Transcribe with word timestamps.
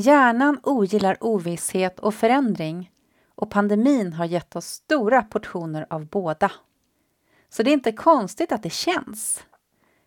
Hjärnan 0.00 0.60
ogillar 0.62 1.16
ovisshet 1.20 2.00
och 2.00 2.14
förändring 2.14 2.90
och 3.34 3.50
pandemin 3.50 4.12
har 4.12 4.24
gett 4.24 4.56
oss 4.56 4.66
stora 4.66 5.22
portioner 5.22 5.86
av 5.90 6.06
båda. 6.06 6.52
Så 7.48 7.62
det 7.62 7.70
är 7.70 7.72
inte 7.72 7.92
konstigt 7.92 8.52
att 8.52 8.62
det 8.62 8.72
känns. 8.72 9.42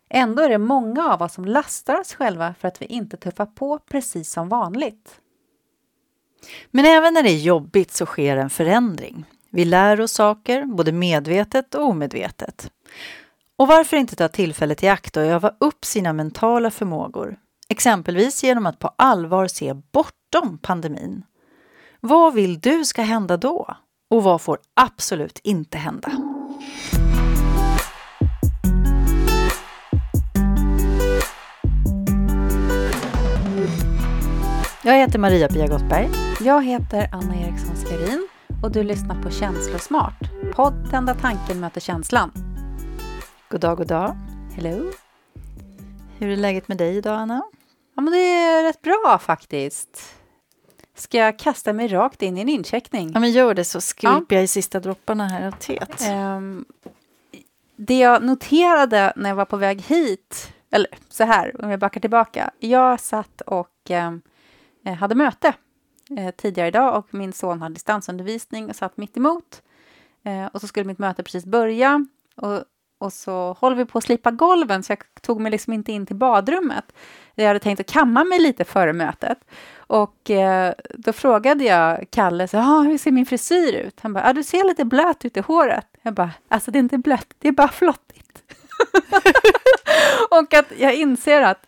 Ändå 0.08 0.42
är 0.42 0.48
det 0.48 0.58
många 0.58 1.12
av 1.12 1.22
oss 1.22 1.34
som 1.34 1.44
lastar 1.44 2.00
oss 2.00 2.14
själva 2.14 2.54
för 2.60 2.68
att 2.68 2.82
vi 2.82 2.86
inte 2.86 3.16
tuffar 3.16 3.46
på 3.46 3.78
precis 3.78 4.30
som 4.30 4.48
vanligt. 4.48 5.20
Men 6.70 6.84
även 6.84 7.14
när 7.14 7.22
det 7.22 7.30
är 7.30 7.38
jobbigt 7.38 7.92
så 7.92 8.06
sker 8.06 8.36
en 8.36 8.50
förändring. 8.50 9.24
Vi 9.50 9.64
lär 9.64 10.00
oss 10.00 10.12
saker, 10.12 10.64
både 10.64 10.92
medvetet 10.92 11.74
och 11.74 11.84
omedvetet. 11.84 12.70
Och 13.56 13.66
varför 13.66 13.96
inte 13.96 14.16
ta 14.16 14.28
tillfället 14.28 14.82
i 14.82 14.88
akt 14.88 15.16
och 15.16 15.22
öva 15.22 15.54
upp 15.60 15.84
sina 15.84 16.12
mentala 16.12 16.70
förmågor? 16.70 17.36
Exempelvis 17.74 18.44
genom 18.44 18.66
att 18.66 18.78
på 18.78 18.90
allvar 18.98 19.46
se 19.46 19.74
bortom 19.74 20.58
pandemin. 20.62 21.22
Vad 22.00 22.34
vill 22.34 22.60
du 22.60 22.84
ska 22.84 23.02
hända 23.02 23.36
då? 23.36 23.76
Och 24.10 24.22
vad 24.22 24.40
får 24.40 24.58
absolut 24.74 25.40
inte 25.44 25.78
hända? 25.78 26.12
Jag 34.82 34.94
heter 34.94 35.18
Maria-Pia 35.18 35.66
Gottberg. 35.66 36.10
Jag 36.40 36.64
heter 36.64 37.08
Anna 37.12 37.36
Eriksson 37.36 37.76
Skarin 37.76 38.28
och 38.62 38.72
du 38.72 38.82
lyssnar 38.82 39.22
på 39.22 39.30
Känslosmart. 39.30 40.30
Podden 40.54 41.06
där 41.06 41.14
tanken 41.14 41.60
möter 41.60 41.80
känslan. 41.80 42.32
God 43.50 43.60
dag, 43.60 43.76
god 43.76 43.86
dag. 43.86 44.16
Hello. 44.56 44.90
Hur 46.18 46.28
är 46.28 46.36
läget 46.36 46.68
med 46.68 46.78
dig 46.78 46.96
idag, 46.96 47.14
Anna? 47.18 47.42
Ja, 47.94 48.02
men 48.02 48.12
det 48.12 48.18
är 48.18 48.62
rätt 48.62 48.82
bra 48.82 49.18
faktiskt. 49.22 50.14
Ska 50.94 51.18
jag 51.18 51.38
kasta 51.38 51.72
mig 51.72 51.88
rakt 51.88 52.22
in 52.22 52.38
i 52.38 52.40
en 52.40 52.48
incheckning? 52.48 53.10
Ja, 53.14 53.20
men 53.20 53.30
gör 53.30 53.54
det 53.54 53.64
så 53.64 53.80
skvipar 53.80 54.26
jag 54.28 54.44
i 54.44 54.46
sista 54.46 54.80
dropparna 54.80 55.28
här 55.28 55.46
av 55.46 55.50
teet. 55.50 56.02
Um, 56.10 56.64
det 57.76 57.98
jag 57.98 58.22
noterade 58.22 59.12
när 59.16 59.30
jag 59.30 59.36
var 59.36 59.44
på 59.44 59.56
väg 59.56 59.82
hit, 59.82 60.52
eller 60.70 60.88
så 61.08 61.24
här, 61.24 61.64
om 61.64 61.70
jag 61.70 61.80
backar 61.80 62.00
tillbaka. 62.00 62.50
Jag 62.58 63.00
satt 63.00 63.40
och 63.40 63.90
um, 63.90 64.22
hade 64.98 65.14
möte 65.14 65.54
eh, 66.18 66.30
tidigare 66.30 66.68
idag 66.68 66.98
och 66.98 67.14
min 67.14 67.32
son 67.32 67.62
hade 67.62 67.74
distansundervisning 67.74 68.68
och 68.68 68.76
satt 68.76 68.96
mitt 68.96 69.16
emot. 69.16 69.62
Eh, 70.22 70.46
och 70.46 70.60
så 70.60 70.66
skulle 70.66 70.86
mitt 70.86 70.98
möte 70.98 71.22
precis 71.22 71.46
börja 71.46 72.06
och, 72.36 72.64
och 73.04 73.12
så 73.12 73.56
håller 73.60 73.76
vi 73.76 73.84
på 73.84 73.98
att 73.98 74.04
slipa 74.04 74.30
golven 74.30 74.82
så 74.82 74.92
jag 74.92 74.98
tog 75.20 75.40
mig 75.40 75.52
liksom 75.52 75.72
inte 75.72 75.92
in 75.92 76.06
till 76.06 76.16
badrummet. 76.16 76.92
Jag 77.34 77.46
hade 77.46 77.58
tänkt 77.58 77.80
att 77.80 77.86
kamma 77.86 78.24
mig 78.24 78.38
lite 78.38 78.64
före 78.64 78.92
mötet. 78.92 79.38
Och 79.76 80.30
eh, 80.30 80.74
då 80.94 81.12
frågade 81.12 81.64
jag 81.64 82.04
Kalle, 82.10 82.48
så, 82.48 82.58
ah, 82.58 82.80
hur 82.80 82.98
ser 82.98 83.10
min 83.10 83.26
frisyr 83.26 83.72
ut? 83.72 84.00
Han 84.00 84.12
bara, 84.12 84.24
ah, 84.24 84.32
du 84.32 84.42
ser 84.42 84.64
lite 84.64 84.84
blöt 84.84 85.24
ut 85.24 85.36
i 85.36 85.40
håret. 85.40 85.86
Jag 86.02 86.14
bara, 86.14 86.30
alltså 86.48 86.70
det 86.70 86.78
är 86.78 86.80
inte 86.80 86.98
blött, 86.98 87.34
det 87.38 87.48
är 87.48 87.52
bara 87.52 87.68
flottigt. 87.68 88.42
och 90.30 90.54
att 90.54 90.72
jag 90.78 90.94
inser 90.94 91.42
att, 91.42 91.66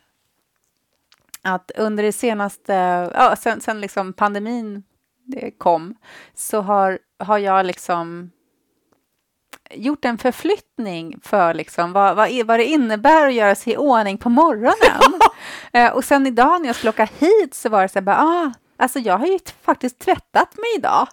att 1.42 1.70
under 1.70 2.02
det 2.02 2.12
senaste, 2.12 2.72
ja, 3.14 3.36
sen, 3.36 3.60
sen 3.60 3.80
liksom 3.80 4.12
pandemin 4.12 4.82
kom, 5.58 5.94
så 6.34 6.60
har, 6.60 6.98
har 7.18 7.38
jag 7.38 7.66
liksom 7.66 8.30
gjort 9.70 10.04
en 10.04 10.18
förflyttning 10.18 11.20
för 11.22 11.54
liksom 11.54 11.92
vad, 11.92 12.16
vad, 12.16 12.46
vad 12.46 12.58
det 12.58 12.64
innebär 12.64 13.26
att 13.26 13.34
göra 13.34 13.54
sig 13.54 13.72
i 13.72 13.76
ordning 13.76 14.18
på 14.18 14.28
morgonen. 14.28 15.20
eh, 15.72 15.92
och 15.92 16.04
sen 16.04 16.26
idag 16.26 16.60
när 16.60 16.66
jag 16.66 16.76
skulle 16.76 16.90
åka 16.90 17.08
hit 17.18 17.54
så 17.54 17.68
var 17.68 17.82
det 17.82 17.88
så 17.88 17.98
här, 17.98 18.04
bara, 18.04 18.18
ah, 18.18 18.52
alltså 18.76 18.98
jag 18.98 19.18
har 19.18 19.26
ju 19.26 19.38
faktiskt 19.62 19.98
tvättat 19.98 20.56
mig 20.56 20.76
idag. 20.76 21.08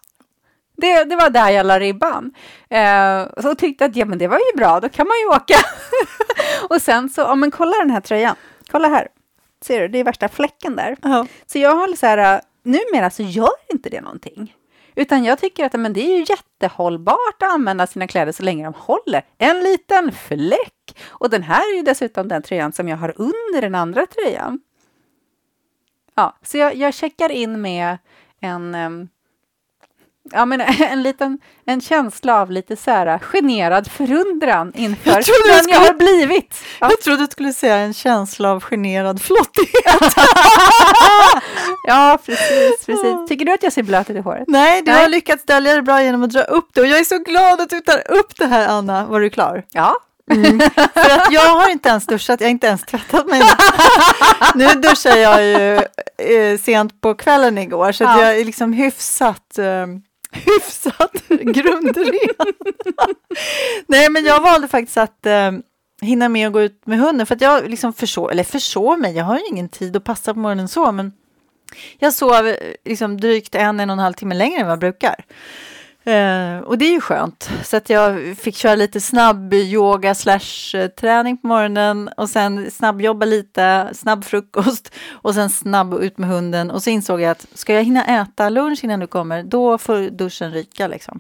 Det, 0.78 1.04
det 1.04 1.16
var 1.16 1.30
där 1.30 1.50
jag 1.50 1.66
la 1.66 1.80
ribban. 1.80 2.34
Eh, 2.70 3.22
och 3.22 3.58
tyckte 3.58 3.86
att 3.86 3.96
ja, 3.96 4.06
men 4.06 4.18
det 4.18 4.28
var 4.28 4.38
ju 4.38 4.58
bra, 4.58 4.80
då 4.80 4.90
kan 4.90 5.08
man 5.08 5.18
ju 5.18 5.26
åka. 5.26 5.58
och 6.70 6.82
sen 6.82 7.10
så, 7.10 7.22
ja 7.22 7.36
men 7.36 7.52
kolla 7.52 7.74
den 7.80 7.90
här 7.90 8.02
tröjan, 8.02 8.36
kolla 8.72 8.88
här. 8.88 9.08
Ser 9.62 9.80
du, 9.80 9.88
det 9.88 10.00
är 10.00 10.04
värsta 10.04 10.30
fläcken 10.30 10.76
där. 10.76 10.92
Uh 10.92 10.98
-huh. 11.02 11.28
Så 11.46 11.60
jag 11.60 11.76
har 11.76 11.96
så 11.96 12.06
här, 12.06 12.42
numera 12.64 13.10
så 13.10 13.24
gör 13.24 13.72
inte 13.72 13.90
det 13.90 14.02
någonting. 14.02 14.54
Utan 14.96 15.24
jag 15.24 15.40
tycker 15.40 15.66
att 15.66 15.74
men 15.74 15.94
det 15.94 16.02
är 16.02 16.18
ju 16.18 16.26
jättehållbart 16.30 17.44
att 17.44 17.54
använda 17.54 17.88
sina 17.88 18.08
kläder 18.08 18.32
så 18.32 18.44
länge 18.44 18.64
de 18.64 18.74
håller. 18.74 19.26
En 19.38 19.60
liten 19.60 20.12
fläck! 20.12 21.00
Och 21.08 21.30
den 21.30 21.44
här 21.44 21.74
är 21.74 21.78
ju 21.78 21.82
dessutom 21.82 22.28
den 22.28 22.42
tröjan 22.42 22.74
som 22.74 22.88
jag 22.88 22.98
har 22.98 23.14
under 23.16 23.62
den 23.62 23.76
andra 23.76 24.06
tröjan. 24.06 24.60
Ja, 26.16 26.38
så 26.42 26.58
jag, 26.58 26.76
jag 26.76 26.94
checkar 26.94 27.32
in 27.32 27.62
med 27.62 27.98
en, 28.40 28.76
um, 28.76 29.10
ja, 30.32 30.46
men 30.46 30.62
en 30.80 31.04
liten 31.04 31.40
en 31.66 31.82
känsla 31.82 32.42
av 32.42 32.52
lite 32.52 32.76
så 32.76 32.92
här 32.92 33.20
generad 33.20 33.92
förundran 33.92 34.72
inför 34.76 35.10
jag 35.12 35.24
den 35.48 35.70
jag 35.70 35.80
har 35.80 35.94
blivit. 35.94 36.56
Ja. 36.80 36.90
Jag 36.90 37.02
trodde 37.02 37.24
du 37.24 37.28
skulle 37.32 37.54
säga 37.54 37.76
en 37.76 37.94
känsla 37.94 38.52
av 38.52 38.64
generad 38.64 39.22
flottighet. 39.22 40.16
ja, 41.88 42.20
precis, 42.26 42.86
precis. 42.86 43.16
Tycker 43.28 43.46
du 43.46 43.54
att 43.54 43.64
jag 43.64 43.74
ser 43.74 43.84
blöt 43.84 44.10
ut 44.10 44.16
i 44.16 44.20
håret? 44.20 44.44
Nej, 44.48 44.82
du 44.82 44.92
Nej. 44.92 45.02
har 45.02 45.10
lyckats 45.10 45.46
dölja 45.46 45.76
det 45.76 45.82
bra 45.82 46.04
genom 46.04 46.24
att 46.24 46.32
dra 46.32 46.44
upp 46.44 46.70
det 46.74 46.82
och 46.82 46.88
jag 46.88 47.00
är 47.00 47.04
så 47.04 47.18
glad 47.18 47.62
att 47.62 47.70
du 47.70 47.80
tar 47.80 48.12
upp 48.12 48.38
det 48.38 48.46
här, 48.46 48.68
Anna. 48.68 49.06
Var 49.06 49.20
du 49.20 49.30
klar? 49.30 49.64
Ja. 49.72 49.96
Mm. 50.32 50.60
För 50.94 51.10
att 51.10 51.32
jag 51.32 51.50
har 51.50 51.70
inte 51.70 51.90
ens 51.90 52.06
duschat, 52.06 52.42
jag 52.42 52.48
har 52.48 52.52
inte 52.52 52.68
ens 52.68 52.82
tvättat 52.82 53.28
mig. 53.28 53.42
nu 54.56 54.68
duschar 54.68 55.18
jag 55.18 55.46
ju 55.46 55.76
eh, 56.18 56.60
sent 56.60 57.02
på 57.02 57.16
kvällen 57.16 57.58
igår, 57.58 57.92
så 57.92 58.04
ja. 58.04 58.22
jag 58.22 58.40
är 58.40 58.46
liksom 58.46 58.74
hyfsat 58.74 59.58
eh, 59.58 59.88
hyfsat 60.34 61.28
grundren. 61.28 62.14
Nej, 63.88 64.10
men 64.10 64.26
jag 64.26 64.42
valde 64.42 64.68
faktiskt 64.68 64.98
att 64.98 65.26
eh, 65.26 65.52
hinna 66.02 66.30
med 66.30 66.48
att 66.48 66.54
gå 66.54 66.62
ut 66.62 66.82
med 66.86 67.00
hunden 67.00 67.28
för 67.28 67.36
att 67.36 67.42
jag 67.42 67.70
liksom 67.70 67.94
försov, 67.94 68.32
eller 68.32 68.44
försov 68.44 69.00
mig. 69.00 69.16
Jag 69.16 69.26
har 69.26 69.36
ju 69.36 69.46
ingen 69.46 69.70
tid 69.70 69.96
att 69.96 70.04
passa 70.04 70.34
på 70.34 70.40
morgonen 70.40 70.68
så, 70.68 70.92
men 70.92 71.14
jag 72.00 72.14
sov 72.14 72.48
eh, 72.48 72.56
liksom 72.86 73.20
drygt 73.20 73.56
en, 73.56 73.80
en 73.80 73.90
och 73.90 73.94
en 73.94 74.00
halv 74.00 74.14
timme 74.14 74.36
längre 74.36 74.60
än 74.60 74.66
vad 74.66 74.72
jag 74.72 74.80
brukar. 74.80 75.26
Eh, 76.06 76.58
och 76.58 76.78
det 76.78 76.86
är 76.86 76.92
ju 76.92 77.02
skönt. 77.02 77.50
Så 77.64 77.78
att 77.78 77.90
jag 77.90 78.38
fick 78.38 78.56
köra 78.56 78.76
lite 78.76 79.02
snabb 79.02 79.54
yoga 79.54 80.16
slash 80.16 80.76
eh, 80.76 80.88
träning 80.88 81.38
på 81.38 81.48
morgonen 81.48 82.10
och 82.18 82.30
sen 82.30 82.72
snabbjobba 82.72 83.26
lite, 83.26 83.90
snabb 83.94 84.26
frukost 84.26 84.94
och 85.12 85.34
sen 85.34 85.50
snabb 85.50 85.94
ut 85.94 86.18
med 86.18 86.30
hunden. 86.30 86.72
Och 86.72 86.84
så 86.84 86.90
insåg 86.90 87.22
jag 87.22 87.32
att 87.32 87.48
ska 87.54 87.74
jag 87.74 87.84
hinna 87.84 88.22
äta 88.22 88.50
lunch 88.50 88.84
innan 88.84 89.00
du 89.00 89.08
kommer, 89.08 89.44
då 89.44 89.78
får 89.78 90.10
duschen 90.10 90.52
ryka 90.52 90.88
liksom. 90.88 91.20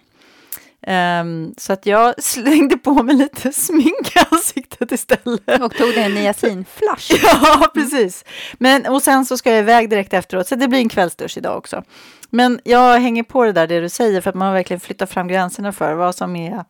Um, 0.88 1.54
så 1.58 1.74
att 1.74 1.86
jag 1.86 2.24
slängde 2.24 2.78
på 2.78 3.04
mig 3.04 3.16
lite 3.16 3.54
smink 3.54 4.16
i 4.16 4.20
ansiktet 4.32 4.92
istället. 4.92 5.62
Och 5.62 5.76
tog 5.76 5.98
en 5.98 6.14
niacinflash. 6.14 7.12
ja, 7.24 7.72
precis. 7.74 8.26
Men, 8.58 8.86
och 8.86 9.02
sen 9.02 9.26
så 9.26 9.38
ska 9.38 9.50
jag 9.50 9.60
iväg 9.60 9.90
direkt 9.90 10.14
efteråt, 10.14 10.48
så 10.48 10.56
det 10.56 10.68
blir 10.68 10.80
en 10.80 10.90
kvällsdusch 10.90 11.38
idag 11.38 11.58
också. 11.58 11.84
Men 12.30 12.60
jag 12.64 13.00
hänger 13.00 13.24
på 13.24 13.44
det 13.44 13.52
där 13.52 13.68
det 13.68 13.80
du 13.80 13.90
säger, 13.90 14.22
för 14.22 14.30
att 14.30 14.36
man 14.36 14.54
verkligen 14.54 14.80
flyttat 14.80 15.10
fram 15.10 15.28
gränserna 15.28 15.72
för 15.72 15.94
vad 15.94 16.16
som 16.16 16.36
är 16.36 16.66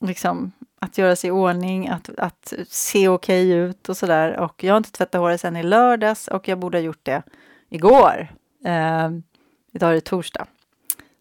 liksom, 0.00 0.52
att 0.80 0.98
göra 0.98 1.16
sig 1.16 1.28
i 1.28 1.30
ordning, 1.30 1.88
att, 1.88 2.10
att 2.18 2.52
se 2.68 3.08
okej 3.08 3.52
okay 3.52 3.58
ut 3.58 3.88
och 3.88 3.96
sådär. 3.96 4.36
Och 4.36 4.64
jag 4.64 4.72
har 4.72 4.76
inte 4.78 4.92
tvättat 4.92 5.20
håret 5.20 5.40
sedan 5.40 5.56
i 5.56 5.62
lördags 5.62 6.28
och 6.28 6.48
jag 6.48 6.58
borde 6.58 6.78
ha 6.78 6.82
gjort 6.82 7.04
det 7.04 7.22
igår. 7.68 8.28
Uh, 8.66 9.18
idag 9.72 9.90
är 9.90 9.94
det 9.94 10.00
torsdag. 10.00 10.46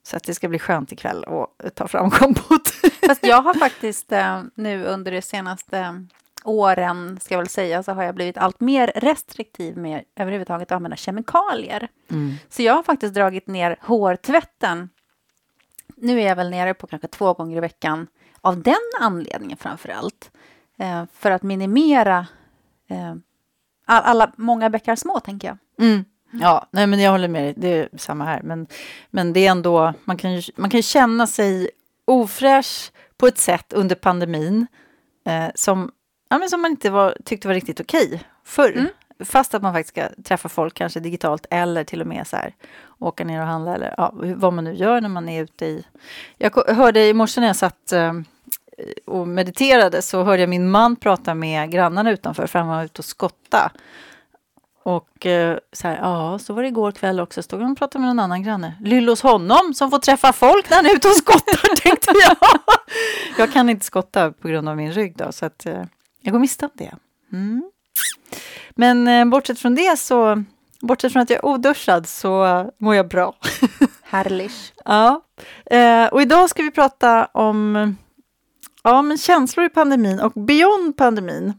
Så 0.07 0.17
att 0.17 0.23
det 0.23 0.33
ska 0.33 0.47
bli 0.47 0.59
skönt 0.59 0.91
ikväll 0.91 1.25
att 1.63 1.75
ta 1.75 1.87
fram 1.87 2.09
kompot. 2.11 2.69
Fast 3.07 3.25
jag 3.25 3.41
har 3.41 3.53
faktiskt 3.53 4.11
eh, 4.11 4.43
nu 4.55 4.85
under 4.85 5.11
de 5.11 5.21
senaste 5.21 6.05
åren, 6.43 7.19
ska 7.21 7.33
jag 7.33 7.39
väl 7.39 7.49
säga, 7.49 7.83
så 7.83 7.91
har 7.91 8.03
jag 8.03 8.15
blivit 8.15 8.37
allt 8.37 8.59
mer 8.59 8.91
restriktiv 8.95 9.77
med 9.77 10.03
överhuvudtaget 10.15 10.71
att 10.71 10.75
använda 10.75 10.97
kemikalier. 10.97 11.87
Mm. 12.11 12.35
Så 12.49 12.61
jag 12.61 12.73
har 12.73 12.83
faktiskt 12.83 13.13
dragit 13.13 13.47
ner 13.47 13.77
hårtvätten. 13.81 14.89
Nu 15.95 16.21
är 16.21 16.27
jag 16.27 16.35
väl 16.35 16.49
nere 16.49 16.73
på 16.73 16.87
kanske 16.87 17.07
två 17.07 17.33
gånger 17.33 17.57
i 17.57 17.59
veckan 17.59 18.07
av 18.41 18.61
den 18.61 18.75
anledningen 18.99 19.57
framför 19.57 19.89
allt. 19.89 20.31
Eh, 20.77 21.03
för 21.13 21.31
att 21.31 21.43
minimera 21.43 22.27
eh, 22.87 23.15
alla, 23.85 24.31
många 24.35 24.69
bäckar 24.69 24.95
små, 24.95 25.19
tänker 25.19 25.47
jag. 25.47 25.57
Mm. 25.87 26.05
Ja, 26.41 26.67
nej, 26.71 26.87
men 26.87 26.99
jag 26.99 27.11
håller 27.11 27.27
med 27.27 27.43
dig. 27.43 27.53
Det 27.57 27.67
är 27.67 27.89
samma 27.97 28.25
här. 28.25 28.41
Men, 28.43 28.67
men 29.09 29.33
det 29.33 29.47
är 29.47 29.51
ändå, 29.51 29.93
man 30.05 30.17
kan, 30.17 30.41
man 30.55 30.69
kan 30.69 30.81
känna 30.81 31.27
sig 31.27 31.69
ofräsch 32.05 32.91
på 33.17 33.27
ett 33.27 33.37
sätt 33.37 33.73
under 33.73 33.95
pandemin 33.95 34.67
eh, 35.25 35.47
som, 35.55 35.91
ja, 36.29 36.37
men 36.37 36.49
som 36.49 36.61
man 36.61 36.71
inte 36.71 36.89
var, 36.89 37.17
tyckte 37.25 37.47
var 37.47 37.55
riktigt 37.55 37.79
okej 37.79 38.07
okay 38.07 38.19
förr. 38.43 38.71
Mm. 38.71 38.87
Fast 39.19 39.53
att 39.53 39.61
man 39.61 39.73
faktiskt 39.73 39.95
ska 39.95 40.23
träffa 40.23 40.49
folk 40.49 40.73
kanske 40.73 40.99
digitalt 40.99 41.45
eller 41.49 41.83
till 41.83 42.01
och 42.01 42.07
med 42.07 42.27
så 42.27 42.35
här, 42.35 42.55
åka 42.99 43.23
ner 43.23 43.41
och 43.41 43.47
handla 43.47 43.75
eller 43.75 43.93
ja, 43.97 44.11
vad 44.13 44.53
man 44.53 44.63
nu 44.63 44.73
gör 44.73 45.01
när 45.01 45.09
man 45.09 45.29
är 45.29 45.43
ute 45.43 45.65
i... 45.65 45.85
Jag 46.37 46.51
hörde 46.67 47.07
i 47.07 47.13
morse 47.13 47.41
när 47.41 47.47
jag 47.47 47.55
satt 47.55 47.91
eh, 47.91 48.13
och 49.05 49.27
mediterade 49.27 50.01
så 50.01 50.23
hörde 50.23 50.41
jag 50.41 50.49
min 50.49 50.71
man 50.71 50.95
prata 50.95 51.33
med 51.33 51.71
grannarna 51.71 52.11
utanför 52.11 52.47
för 52.47 52.59
han 52.59 52.67
var 52.67 52.83
ute 52.83 52.99
och 52.99 53.05
skotta. 53.05 53.71
Och 54.85 55.25
eh, 55.25 55.57
så 55.71 55.87
här, 55.87 55.97
ja, 55.97 56.39
så 56.39 56.53
var 56.53 56.61
det 56.61 56.67
igår 56.67 56.91
kväll 56.91 57.19
också. 57.19 57.43
Stod 57.43 57.61
han 57.61 57.71
och 57.71 57.77
pratade 57.77 57.99
med 57.99 58.07
någon 58.07 58.19
annan 58.19 58.43
granne. 58.43 58.73
Lyll 58.81 59.09
hos 59.09 59.21
honom 59.21 59.73
som 59.73 59.91
får 59.91 59.99
träffa 59.99 60.33
folk 60.33 60.69
när 60.69 60.77
han 60.77 60.85
är 60.85 60.95
ute 60.95 61.07
och 61.07 61.15
skottar, 61.15 61.75
tänkte 61.81 62.13
jag. 62.21 62.37
jag 63.37 63.53
kan 63.53 63.69
inte 63.69 63.85
skotta 63.85 64.31
på 64.31 64.47
grund 64.47 64.69
av 64.69 64.77
min 64.77 64.91
rygg 64.91 65.17
då, 65.17 65.31
så 65.31 65.45
att 65.45 65.65
eh, 65.65 65.83
jag 66.21 66.31
går 66.31 66.39
miste 66.39 66.65
om 66.65 66.71
det. 66.73 66.95
Mm. 67.33 67.71
Men 68.69 69.07
eh, 69.07 69.25
bortsett 69.25 69.59
från 69.59 69.75
det 69.75 69.99
så, 69.99 70.43
bortsett 70.81 71.11
från 71.11 71.21
att 71.21 71.29
jag 71.29 71.37
är 71.37 71.45
oduschad 71.45 72.07
så 72.07 72.65
mår 72.77 72.95
jag 72.95 73.07
bra. 73.07 73.35
Härligt. 74.03 74.73
ja, 74.85 75.21
och 76.11 76.21
idag 76.21 76.49
ska 76.49 76.63
vi 76.63 76.71
prata 76.71 77.25
om 77.25 77.95
ja, 78.83 79.01
men 79.01 79.17
känslor 79.17 79.65
i 79.65 79.69
pandemin 79.69 80.19
och 80.19 80.31
beyond 80.31 80.97
pandemin. 80.97 81.53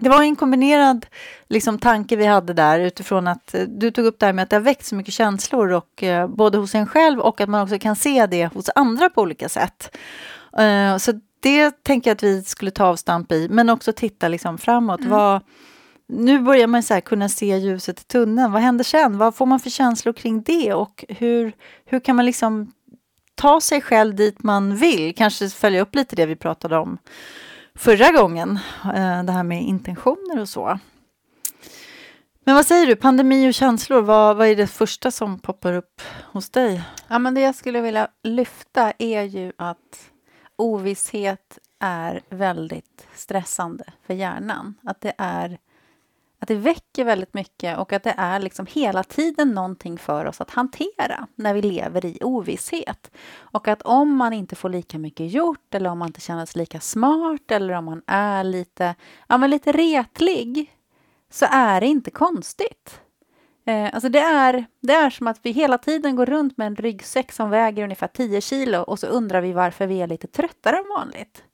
Det 0.00 0.08
var 0.08 0.22
en 0.22 0.36
kombinerad 0.36 1.06
liksom, 1.48 1.78
tanke 1.78 2.16
vi 2.16 2.26
hade 2.26 2.52
där 2.52 2.80
utifrån 2.80 3.28
att 3.28 3.54
eh, 3.54 3.62
du 3.62 3.90
tog 3.90 4.06
upp 4.06 4.18
det 4.18 4.26
här 4.26 4.32
med 4.32 4.42
att 4.42 4.50
det 4.50 4.56
har 4.56 4.60
väckt 4.60 4.86
så 4.86 4.94
mycket 4.94 5.14
känslor 5.14 5.72
och, 5.72 6.02
eh, 6.02 6.28
både 6.28 6.58
hos 6.58 6.74
en 6.74 6.86
själv 6.86 7.20
och 7.20 7.40
att 7.40 7.48
man 7.48 7.62
också 7.62 7.78
kan 7.78 7.96
se 7.96 8.26
det 8.26 8.46
hos 8.46 8.70
andra 8.74 9.10
på 9.10 9.22
olika 9.22 9.48
sätt. 9.48 9.96
Eh, 10.58 10.96
så 10.96 11.12
det 11.40 11.82
tänker 11.82 12.10
jag 12.10 12.14
att 12.14 12.22
vi 12.22 12.42
skulle 12.42 12.70
ta 12.70 12.84
avstamp 12.84 13.32
i, 13.32 13.48
men 13.50 13.70
också 13.70 13.92
titta 13.92 14.28
liksom, 14.28 14.58
framåt. 14.58 15.00
Mm. 15.00 15.10
Vad, 15.12 15.42
nu 16.08 16.38
börjar 16.38 16.66
man 16.66 16.82
så 16.82 17.00
kunna 17.00 17.28
se 17.28 17.56
ljuset 17.56 18.00
i 18.00 18.04
tunneln. 18.04 18.52
Vad 18.52 18.62
händer 18.62 18.84
sen? 18.84 19.18
Vad 19.18 19.34
får 19.34 19.46
man 19.46 19.60
för 19.60 19.70
känslor 19.70 20.12
kring 20.12 20.42
det? 20.42 20.74
Och 20.74 21.04
hur, 21.08 21.52
hur 21.84 22.00
kan 22.00 22.16
man 22.16 22.26
liksom 22.26 22.72
ta 23.34 23.60
sig 23.60 23.80
själv 23.80 24.14
dit 24.14 24.42
man 24.42 24.76
vill? 24.76 25.14
Kanske 25.14 25.48
följa 25.48 25.80
upp 25.80 25.94
lite 25.94 26.16
det 26.16 26.26
vi 26.26 26.36
pratade 26.36 26.76
om 26.76 26.98
förra 27.74 28.10
gången, 28.10 28.58
eh, 28.84 29.22
det 29.22 29.32
här 29.32 29.42
med 29.42 29.62
intentioner 29.62 30.40
och 30.40 30.48
så. 30.48 30.78
Men 32.44 32.54
vad 32.54 32.66
säger 32.66 32.86
du, 32.86 32.96
pandemi 32.96 33.50
och 33.50 33.54
känslor, 33.54 34.02
vad, 34.02 34.36
vad 34.36 34.46
är 34.46 34.56
det 34.56 34.66
första 34.66 35.10
som 35.10 35.38
poppar 35.38 35.72
upp 35.72 36.02
hos 36.32 36.50
dig? 36.50 36.82
Ja, 37.08 37.18
men 37.18 37.34
det 37.34 37.40
jag 37.40 37.54
skulle 37.54 37.80
vilja 37.80 38.08
lyfta 38.22 38.92
är 38.98 39.22
ju 39.22 39.52
att 39.58 40.10
ovisshet 40.56 41.58
är 41.78 42.20
väldigt 42.28 43.06
stressande 43.14 43.84
för 44.06 44.14
hjärnan. 44.14 44.74
Att 44.82 45.00
det 45.00 45.12
är 45.18 45.58
att 46.40 46.48
det 46.48 46.54
väcker 46.54 47.04
väldigt 47.04 47.34
mycket 47.34 47.78
och 47.78 47.92
att 47.92 48.02
det 48.02 48.14
är 48.16 48.38
liksom 48.38 48.66
hela 48.66 49.02
tiden 49.02 49.50
någonting 49.50 49.98
för 49.98 50.24
oss 50.24 50.40
att 50.40 50.50
hantera 50.50 51.26
när 51.34 51.54
vi 51.54 51.62
lever 51.62 52.06
i 52.06 52.18
ovisshet. 52.20 53.10
Och 53.36 53.68
att 53.68 53.82
om 53.82 54.16
man 54.16 54.32
inte 54.32 54.56
får 54.56 54.68
lika 54.68 54.98
mycket 54.98 55.32
gjort 55.32 55.74
eller 55.74 55.90
om 55.90 55.98
man 55.98 56.08
inte 56.08 56.20
känner 56.20 56.46
sig 56.46 56.60
lika 56.60 56.80
smart 56.80 57.50
eller 57.50 57.74
om 57.74 57.84
man 57.84 58.02
är 58.06 58.44
lite, 58.44 58.94
ja, 59.28 59.38
men 59.38 59.50
lite 59.50 59.72
retlig 59.72 60.76
så 61.30 61.46
är 61.50 61.80
det 61.80 61.86
inte 61.86 62.10
konstigt. 62.10 63.00
Eh, 63.66 63.94
alltså 63.94 64.08
det, 64.08 64.20
är, 64.20 64.64
det 64.80 64.92
är 64.92 65.10
som 65.10 65.26
att 65.26 65.40
vi 65.42 65.50
hela 65.50 65.78
tiden 65.78 66.16
går 66.16 66.26
runt 66.26 66.56
med 66.56 66.66
en 66.66 66.76
ryggsäck 66.76 67.32
som 67.32 67.50
väger 67.50 67.82
ungefär 67.82 68.08
10 68.08 68.40
kilo 68.40 68.78
och 68.78 68.98
så 68.98 69.06
undrar 69.06 69.40
vi 69.40 69.52
varför 69.52 69.86
vi 69.86 70.02
är 70.02 70.06
lite 70.06 70.26
tröttare 70.26 70.76
än 70.76 70.88
vanligt. 70.96 71.44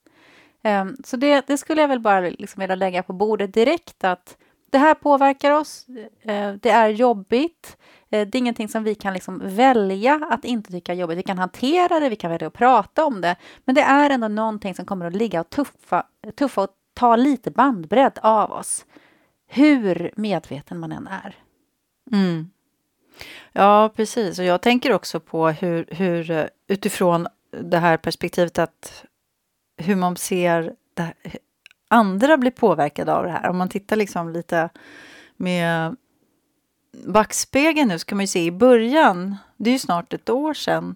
Eh, 0.63 0.85
så 1.05 1.17
det, 1.17 1.47
det, 1.47 1.59
skulle 1.59 1.81
jag 1.81 1.89
väl 1.89 2.01
bara 2.01 2.21
liksom 2.21 2.61
vilja 2.61 2.75
lägga 2.75 3.03
på 3.03 3.13
bordet 3.13 3.55
direkt 3.55 4.05
att 4.05 4.37
det 4.77 4.81
här 4.81 4.95
påverkar 4.95 5.51
oss. 5.51 5.87
Eh, 6.23 6.53
det 6.53 6.71
är 6.71 6.89
jobbigt. 6.89 7.77
Eh, 8.11 8.27
det 8.27 8.39
är 8.39 8.39
ingenting 8.39 8.69
som 8.69 8.85
vi 8.85 8.95
kan 8.95 9.15
liksom 9.15 9.41
välja 9.45 10.27
att 10.31 10.45
inte 10.45 10.71
tycka 10.71 10.93
är 10.93 10.97
jobbigt. 10.97 11.19
Vi 11.19 11.23
kan 11.23 11.39
hantera 11.39 12.01
det, 12.01 12.09
vi 12.09 12.17
kan 12.17 12.31
välja 12.31 12.49
att 12.49 12.55
prata 12.55 13.05
om 13.05 13.21
det. 13.21 13.37
Men 13.65 13.75
det 13.75 13.81
är 13.81 14.11
ändå 14.11 14.29
någonting 14.29 14.75
som 14.75 14.87
kommer 14.87 15.07
att 15.07 15.17
ligga 15.17 15.41
och 15.41 15.51
tuffa, 15.51 16.07
tuffa 16.39 16.63
och 16.63 16.71
ta 16.95 17.17
lite 17.17 17.51
bandbredd 17.51 18.19
av 18.23 18.53
oss. 18.53 18.87
Hur 19.47 20.11
medveten 20.17 20.79
man 20.79 20.93
än 20.93 21.07
är. 21.07 21.37
Mm. 22.13 22.51
Ja, 23.53 23.93
precis. 23.97 24.39
Och 24.39 24.45
jag 24.45 24.63
tänker 24.63 24.93
också 24.93 25.21
på 25.21 25.49
hur, 25.49 25.87
hur 25.89 26.31
eh, 26.31 26.47
utifrån 26.69 27.27
det 27.61 27.79
här 27.79 27.97
perspektivet 27.97 28.59
att 28.59 29.05
hur 29.77 29.97
man 29.97 30.17
ser 30.17 30.75
det, 30.95 31.13
andra 31.89 32.37
blir 32.37 32.51
påverkade 32.51 33.15
av 33.15 33.25
det 33.25 33.31
här. 33.31 33.49
Om 33.49 33.57
man 33.57 33.69
tittar 33.69 33.97
liksom 33.97 34.29
lite 34.31 34.69
med 35.37 35.97
backspegeln 37.07 37.89
nu 37.89 37.99
så 37.99 38.07
kan 38.07 38.19
man 38.19 38.23
ju 38.23 38.29
se 38.29 38.45
i 38.45 38.51
början, 38.51 39.37
det 39.57 39.71
är 39.71 39.73
ju 39.73 39.79
snart 39.79 40.13
ett 40.13 40.31
år 40.31 40.55
sedan, 40.55 40.95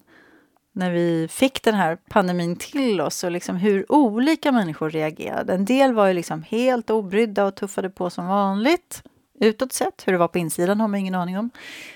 när 0.73 0.91
vi 0.91 1.27
fick 1.27 1.63
den 1.63 1.75
här 1.75 1.97
pandemin 2.09 2.55
till 2.55 3.01
oss 3.01 3.23
och 3.23 3.31
liksom 3.31 3.55
hur 3.55 3.91
olika 3.91 4.51
människor 4.51 4.89
reagerade. 4.89 5.53
En 5.53 5.65
del 5.65 5.93
var 5.93 6.07
ju 6.07 6.13
liksom 6.13 6.43
helt 6.43 6.89
obrydda 6.89 7.45
och 7.45 7.55
tuffade 7.55 7.89
på 7.89 8.09
som 8.09 8.27
vanligt 8.27 9.03
utåt 9.41 9.73
sett. 9.73 10.03
Hur 10.05 10.11
det 10.11 10.19
var 10.19 10.27
på 10.27 10.37
insidan 10.37 10.79
har 10.79 10.87
man 10.87 10.99
ingen 10.99 11.15
aning 11.15 11.37
om. 11.37 11.49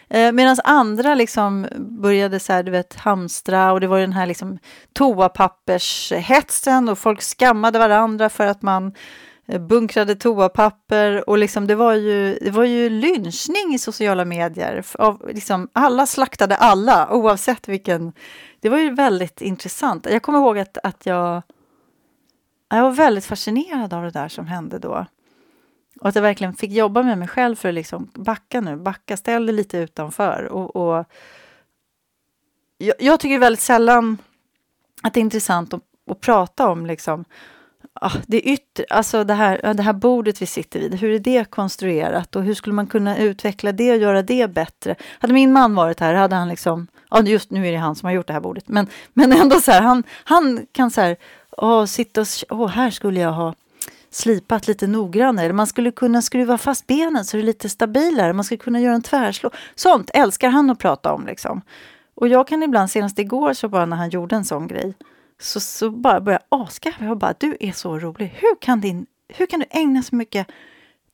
Eh, 0.10 0.32
Medan 0.32 0.58
andra 0.64 1.16
liksom 1.16 1.68
började 1.78 2.40
så 2.40 2.54
här, 2.54 2.64
du 2.64 2.72
vet, 2.72 2.96
hamstra 2.96 3.72
och 3.72 3.82
det 3.82 3.88
var 3.88 4.00
den 4.00 4.14
här 4.14 4.26
liksom 4.26 4.58
toapappershetsen 4.94 6.90
och 6.90 7.00
folk 7.00 7.22
skammade 7.22 7.80
varandra 7.80 8.30
för 8.30 8.46
att 8.46 8.62
man 8.62 8.94
eh, 9.46 9.62
bunkrade 9.62 10.16
toapapper 10.16 11.30
och 11.30 11.38
liksom 11.38 11.68
det 11.68 11.76
var 11.76 11.94
ju, 11.94 12.40
det 12.42 12.52
var 12.52 12.64
ju 12.64 12.90
lynchning 12.90 13.74
i 13.74 13.80
sociala 13.80 14.26
medier. 14.26 14.86
Av, 14.94 15.30
liksom, 15.34 15.70
alla 15.74 16.06
slaktade 16.06 16.56
alla 16.56 17.10
oavsett 17.12 17.68
vilken. 17.68 18.14
Det 18.60 18.70
var 18.70 18.78
ju 18.78 18.94
väldigt 18.94 19.42
intressant. 19.42 20.08
Jag 20.12 20.22
kommer 20.22 20.40
ihåg 20.40 20.60
att, 20.60 20.78
att 20.84 21.06
jag, 21.06 21.42
jag 22.70 22.82
var 22.82 22.92
väldigt 22.92 23.26
fascinerad 23.26 23.94
av 23.94 24.04
det 24.04 24.12
där 24.12 24.28
som 24.28 24.48
hände 24.48 24.80
då. 24.80 25.06
Och 26.02 26.10
att 26.10 26.16
jag 26.16 26.22
verkligen 26.22 26.54
fick 26.54 26.72
jobba 26.72 27.04
med 27.04 27.18
mig 27.18 27.28
själv 27.28 27.56
för 27.56 27.70
att 27.70 27.76
liksom 27.76 28.10
backa 28.14 28.62
nu, 28.62 28.76
backa, 28.76 29.18
ställ 29.18 29.46
dig 29.46 29.56
lite 29.56 29.78
utanför. 29.78 30.44
Och, 30.44 30.76
och 30.76 31.06
jag, 32.78 32.96
jag, 33.00 33.20
tycker 33.20 33.40
väldigt 33.40 33.60
sällan 33.60 34.18
att 35.02 35.14
det 35.14 35.20
är 35.20 35.22
intressant 35.22 35.74
att, 35.74 35.82
att 36.12 36.22
prata 36.22 36.68
om 36.68 36.86
liksom, 36.86 37.26
ah, 37.94 38.12
det 38.28 38.42
yttre, 38.42 38.86
alltså 38.90 39.24
det 39.24 39.34
här, 39.34 39.74
det 39.74 39.84
här 39.84 39.94
bordet 39.94 40.42
vi 40.42 40.46
sitter 40.46 40.80
vid, 40.80 40.96
hur 40.96 41.12
är 41.12 41.20
det 41.20 41.50
konstruerat 41.50 42.36
och 42.36 42.44
hur 42.44 42.54
skulle 42.54 42.74
man 42.74 42.88
kunna 42.88 43.18
utveckla 43.18 43.72
det 43.72 43.92
och 43.92 43.98
göra 43.98 44.22
det 44.22 44.52
bättre? 44.52 44.96
Hade 45.20 45.34
min 45.34 45.52
man 45.52 45.76
varit 45.76 46.00
här 46.00 46.14
hade 46.14 46.36
han 46.36 46.50
liksom, 46.50 46.88
ja 47.10 47.22
just 47.22 47.52
nu 47.52 47.68
är 47.68 47.72
det 47.72 47.78
han 47.78 47.96
som 47.96 48.08
har 48.08 48.14
gjort 48.14 48.28
det 48.28 48.34
här 48.34 48.40
bordet, 48.40 48.68
men, 48.68 48.88
men 49.14 49.32
ändå 49.32 49.60
så 49.62 49.72
här, 49.72 49.82
han, 49.82 50.04
han 50.24 50.66
kan 50.72 50.92
så 50.92 51.02
här, 51.02 51.18
åh, 51.52 51.86
sitta 51.86 52.22
och, 52.22 52.28
åh, 52.50 52.68
här 52.68 52.90
skulle 52.90 53.20
jag 53.20 53.32
ha 53.32 53.54
slipat 54.16 54.68
lite 54.68 54.88
noggrannare. 54.88 55.54
Man 55.54 55.68
skulle 55.68 55.92
kunna 55.92 56.22
skruva 56.22 56.58
fast 56.58 56.88
benen 56.88 57.26
så 57.26 57.38
det 57.38 57.44
är 57.44 57.46
lite 57.46 57.70
stabilare. 57.70 58.34
Man 58.34 58.46
skulle 58.46 58.58
kunna 58.58 58.80
göra 58.80 58.96
en 58.96 59.02
tvärslå. 59.02 59.52
Sånt 59.76 60.12
älskar 60.14 60.50
han 60.50 60.70
att 60.70 60.80
prata 60.80 61.14
om. 61.14 61.26
Liksom. 61.26 61.62
Och 62.16 62.28
jag 62.28 62.48
kan 62.48 62.63
ibland, 62.63 62.92
senast 62.92 63.20
igår, 63.20 63.54
så 63.54 63.70
bara 63.70 63.86
när 63.86 63.98
han 63.98 64.10
gjorde 64.10 64.36
en 64.36 64.46
sån 64.46 64.68
grej, 64.68 64.94
så, 65.42 65.60
så 65.60 65.89
bara 65.89 66.22
började 66.22 66.44
jag 66.50 66.62
asgarva. 66.62 67.06
Jag 67.06 67.18
bara, 67.18 67.34
du 67.39 67.58
är 67.60 67.72
så 67.72 68.00
rolig. 68.00 68.34
Hur 68.39 68.62
kan, 68.62 68.82
din, 68.82 69.06
hur 69.28 69.46
kan 69.46 69.60
du 69.60 69.66
ägna 69.70 70.04
så 70.04 70.16
mycket 70.16 70.48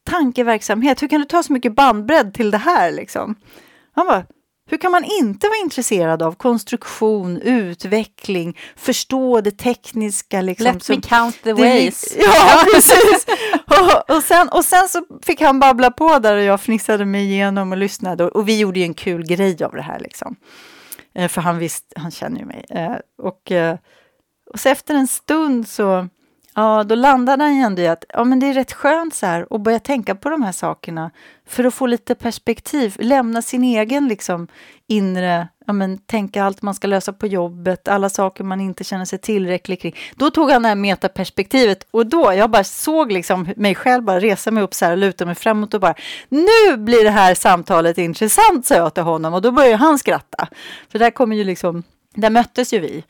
tankeverksamhet? 0.03 1.01
Hur 1.01 1.07
kan 1.07 1.19
du 1.19 1.25
ta 1.25 1.43
så 1.43 1.53
mycket 1.53 1.75
bandbredd 1.75 2.33
till 2.33 2.51
det 2.51 2.57
här? 2.57 2.91
Liksom? 2.91 3.35
Han 3.91 4.05
bara, 4.05 4.25
hur 4.71 4.77
kan 4.77 4.91
man 4.91 5.03
inte 5.03 5.47
vara 5.47 5.57
intresserad 5.63 6.21
av 6.21 6.35
konstruktion, 6.35 7.41
utveckling, 7.41 8.57
förstå 8.75 9.41
det 9.41 9.51
tekniska? 9.51 10.41
Liksom, 10.41 10.65
Let 10.65 10.89
me 10.89 11.01
count 11.01 11.43
the 11.43 11.53
ways. 11.53 12.17
Ja, 12.19 12.63
precis. 12.73 13.25
och, 13.67 14.15
och, 14.15 14.23
sen, 14.23 14.49
och 14.49 14.65
sen 14.65 14.87
så 14.87 15.03
fick 15.21 15.41
han 15.41 15.59
babbla 15.59 15.91
på 15.91 16.19
där 16.19 16.37
och 16.37 16.43
jag 16.43 16.61
fnissade 16.61 17.05
mig 17.05 17.23
igenom 17.23 17.71
och 17.71 17.77
lyssnade. 17.77 18.23
Och, 18.23 18.35
och 18.35 18.49
vi 18.49 18.59
gjorde 18.59 18.79
ju 18.79 18.85
en 18.85 18.93
kul 18.93 19.25
grej 19.25 19.63
av 19.63 19.71
det 19.71 19.81
här. 19.81 19.99
Liksom. 19.99 20.35
Eh, 21.15 21.27
för 21.27 21.41
han, 21.41 21.57
visst, 21.57 21.93
han 21.95 22.11
känner 22.11 22.39
ju 22.39 22.45
mig. 22.45 22.65
Eh, 22.69 22.95
och, 23.17 23.51
eh, 23.51 23.77
och 24.53 24.59
så 24.59 24.69
efter 24.69 24.95
en 24.95 25.07
stund 25.07 25.67
så 25.67 26.07
Ja, 26.55 26.83
då 26.83 26.95
landade 26.95 27.43
han 27.43 27.55
ju 27.55 27.61
ändå 27.61 27.81
i 27.81 27.87
att 27.87 28.05
ja, 28.09 28.23
men 28.23 28.39
det 28.39 28.47
är 28.47 28.53
rätt 28.53 28.73
skönt 28.73 29.13
så 29.13 29.25
här 29.25 29.47
att 29.49 29.61
börja 29.61 29.79
tänka 29.79 30.15
på 30.15 30.29
de 30.29 30.43
här 30.43 30.51
sakerna 30.51 31.11
för 31.47 31.63
att 31.63 31.73
få 31.73 31.85
lite 31.85 32.15
perspektiv, 32.15 32.95
lämna 32.99 33.41
sin 33.41 33.63
egen 33.63 34.07
liksom 34.07 34.47
inre, 34.87 35.47
ja, 35.67 35.73
men, 35.73 35.97
tänka 35.97 36.43
allt 36.43 36.61
man 36.61 36.73
ska 36.73 36.87
lösa 36.87 37.13
på 37.13 37.27
jobbet, 37.27 37.87
alla 37.87 38.09
saker 38.09 38.43
man 38.43 38.61
inte 38.61 38.83
känner 38.83 39.05
sig 39.05 39.19
tillräcklig 39.19 39.81
kring. 39.81 39.95
Då 40.15 40.29
tog 40.29 40.51
han 40.51 40.61
det 40.61 40.67
här 40.67 40.75
metaperspektivet 40.75 41.87
och 41.91 42.05
då, 42.05 42.33
jag 42.33 42.51
bara 42.51 42.63
såg 42.63 43.11
liksom 43.11 43.53
mig 43.55 43.75
själv 43.75 44.03
bara 44.03 44.19
resa 44.19 44.51
mig 44.51 44.63
upp 44.63 44.73
så 44.73 44.85
här 44.85 44.91
och 44.91 44.97
luta 44.97 45.25
mig 45.25 45.35
framåt 45.35 45.73
och 45.73 45.81
bara 45.81 45.95
nu 46.29 46.77
blir 46.77 47.03
det 47.03 47.11
här 47.11 47.35
samtalet 47.35 47.97
intressant, 47.97 48.65
sa 48.65 48.75
jag 48.75 48.93
till 48.93 49.03
honom 49.03 49.33
och 49.33 49.41
då 49.41 49.51
började 49.51 49.75
han 49.77 49.99
skratta. 49.99 50.47
För 50.91 50.99
där 50.99 51.11
kommer 51.11 51.35
ju 51.35 51.43
liksom 51.43 51.83
där 52.15 52.29
möttes 52.29 52.73
ju 52.73 52.79
vi. 52.79 53.03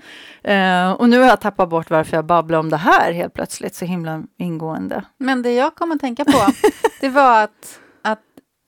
Uh, 0.53 0.91
och 0.91 1.09
nu 1.09 1.19
har 1.19 1.27
jag 1.27 1.41
tappat 1.41 1.69
bort 1.69 1.89
varför 1.89 2.17
jag 2.17 2.25
babblar 2.25 2.59
om 2.59 2.69
det 2.69 2.77
här 2.77 3.11
helt 3.11 3.33
plötsligt 3.33 3.75
så 3.75 3.85
himla 3.85 4.23
ingående. 4.37 5.03
Men 5.17 5.41
det 5.41 5.53
jag 5.53 5.75
kom 5.75 5.91
att 5.91 5.99
tänka 5.99 6.25
på, 6.25 6.45
det 7.01 7.09
var 7.09 7.43
att, 7.43 7.79
att 8.01 8.23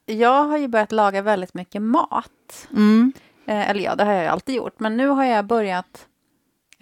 jag 0.05 0.43
har 0.43 0.57
ju 0.57 0.67
börjat 0.67 0.91
laga 0.91 1.21
väldigt 1.21 1.53
mycket 1.53 1.81
mat. 1.81 2.67
Mm. 2.71 3.13
Uh, 3.49 3.69
eller 3.69 3.83
ja, 3.83 3.95
det 3.95 4.03
har 4.03 4.13
jag 4.13 4.23
ju 4.23 4.29
alltid 4.29 4.55
gjort. 4.55 4.79
Men 4.79 4.97
nu 4.97 5.07
har 5.07 5.23
jag 5.23 5.45
börjat 5.45 6.07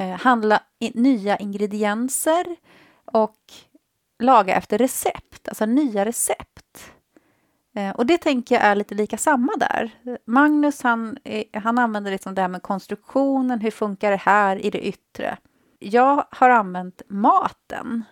uh, 0.01 0.15
handla 0.15 0.59
i, 0.79 0.91
nya 0.93 1.37
ingredienser 1.37 2.45
och 3.05 3.37
laga 4.23 4.55
efter 4.55 4.77
recept, 4.77 5.47
alltså 5.47 5.65
nya 5.65 6.05
recept. 6.05 6.50
Eh, 7.73 7.89
och 7.89 8.05
det 8.05 8.17
tänker 8.17 8.55
jag 8.55 8.63
är 8.63 8.75
lite 8.75 8.95
lika 8.95 9.17
samma 9.17 9.51
där. 9.57 9.91
Magnus 10.25 10.81
han, 10.81 11.17
han 11.53 11.77
använder 11.77 12.11
liksom 12.11 12.35
det 12.35 12.41
här 12.41 12.49
med 12.49 12.61
konstruktionen, 12.61 13.59
hur 13.59 13.71
funkar 13.71 14.11
det 14.11 14.17
här 14.17 14.65
i 14.65 14.69
det 14.69 14.87
yttre? 14.87 15.37
Jag 15.79 16.25
har 16.31 16.49
använt 16.49 17.01
maten. 17.07 18.03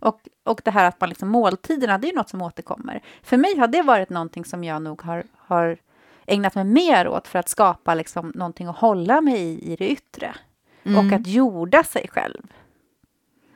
Och, 0.00 0.20
och 0.44 0.60
det 0.64 0.70
här 0.70 0.84
att 0.84 1.00
man 1.00 1.08
liksom 1.08 1.28
måltiderna, 1.28 1.98
det 1.98 2.08
är 2.08 2.14
något 2.14 2.28
som 2.28 2.42
återkommer. 2.42 3.02
För 3.22 3.36
mig 3.36 3.58
har 3.58 3.66
det 3.66 3.82
varit 3.82 4.10
någonting 4.10 4.44
som 4.44 4.64
jag 4.64 4.82
nog 4.82 5.02
har, 5.02 5.24
har 5.36 5.78
ägnat 6.26 6.54
mig 6.54 6.64
mer 6.64 7.08
åt 7.08 7.28
för 7.28 7.38
att 7.38 7.48
skapa 7.48 7.94
liksom 7.94 8.32
någonting 8.34 8.66
att 8.66 8.76
hålla 8.76 9.20
mig 9.20 9.40
i, 9.40 9.72
i 9.72 9.76
det 9.76 9.88
yttre. 9.88 10.34
Mm. 10.82 11.06
Och 11.06 11.12
att 11.12 11.26
jorda 11.26 11.84
sig 11.84 12.08
själv. 12.08 12.42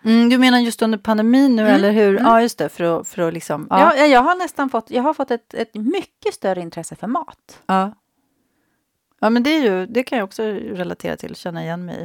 Mm, 0.04 0.28
du 0.28 0.38
menar 0.38 0.58
just 0.58 0.82
under 0.82 0.98
pandemin 0.98 1.56
nu, 1.56 1.62
mm. 1.62 1.74
eller 1.74 1.92
hur? 1.92 2.10
Mm. 2.10 2.24
Ja, 2.24 2.42
just 2.42 2.58
det, 2.58 2.68
för 2.68 3.00
att, 3.00 3.08
för 3.08 3.22
att 3.22 3.34
liksom... 3.34 3.66
Ja. 3.70 3.94
ja. 3.96 4.06
jag 4.06 4.20
har 4.20 4.34
nästan 4.34 4.70
fått, 4.70 4.90
jag 4.90 5.02
har 5.02 5.14
fått 5.14 5.30
ett, 5.30 5.54
ett 5.54 5.74
mycket 5.74 6.34
större 6.34 6.60
intresse 6.60 6.96
för 6.96 7.06
mat. 7.06 7.58
Ja. 7.66 7.92
Ja, 9.24 9.30
men 9.30 9.42
det, 9.42 9.50
är 9.50 9.62
ju, 9.62 9.86
det 9.86 10.02
kan 10.02 10.18
jag 10.18 10.24
också 10.24 10.42
relatera 10.52 11.16
till, 11.16 11.36
känna 11.36 11.62
igen 11.62 11.84
mig 11.84 11.96
i. 11.96 12.02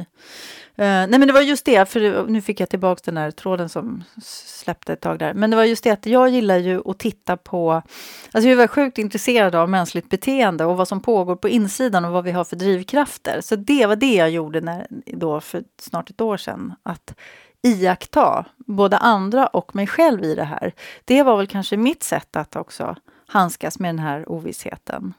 Uh, 0.82 0.84
nej, 0.84 1.08
men 1.08 1.26
det 1.26 1.32
var 1.32 1.40
just 1.40 1.64
det, 1.64 1.88
för 1.88 2.26
nu 2.26 2.40
fick 2.40 2.60
jag 2.60 2.68
tillbaka 2.68 3.02
den 3.04 3.16
här 3.16 3.30
tråden 3.30 3.68
som 3.68 4.04
släppte 4.22 4.92
ett 4.92 5.00
tag 5.00 5.18
där. 5.18 5.34
Men 5.34 5.50
det 5.50 5.56
var 5.56 5.64
just 5.64 5.84
det 5.84 5.90
att 5.90 6.06
jag 6.06 6.28
gillar 6.28 6.56
ju 6.56 6.90
att 6.90 6.98
titta 6.98 7.36
på... 7.36 7.82
Alltså 8.32 8.48
jag 8.48 8.60
är 8.60 8.66
sjukt 8.66 8.98
intresserad 8.98 9.54
av 9.54 9.68
mänskligt 9.68 10.08
beteende 10.08 10.64
och 10.64 10.76
vad 10.76 10.88
som 10.88 11.00
pågår 11.00 11.36
på 11.36 11.48
insidan 11.48 12.04
och 12.04 12.12
vad 12.12 12.24
vi 12.24 12.30
har 12.30 12.44
för 12.44 12.56
drivkrafter. 12.56 13.40
Så 13.40 13.56
det 13.56 13.86
var 13.86 13.96
det 13.96 14.14
jag 14.14 14.30
gjorde 14.30 14.60
när, 14.60 14.86
då 15.06 15.40
för 15.40 15.62
snart 15.80 16.10
ett 16.10 16.20
år 16.20 16.36
sedan. 16.36 16.74
Att 16.82 17.14
iaktta 17.62 18.44
både 18.56 18.98
andra 18.98 19.46
och 19.46 19.74
mig 19.74 19.86
själv 19.86 20.24
i 20.24 20.34
det 20.34 20.44
här. 20.44 20.72
Det 21.04 21.22
var 21.22 21.36
väl 21.36 21.46
kanske 21.46 21.76
mitt 21.76 22.02
sätt 22.02 22.36
att 22.36 22.56
också 22.56 22.96
handskas 23.26 23.78
med 23.78 23.88
den 23.88 23.98
här 23.98 24.28
ovissheten. 24.28 25.14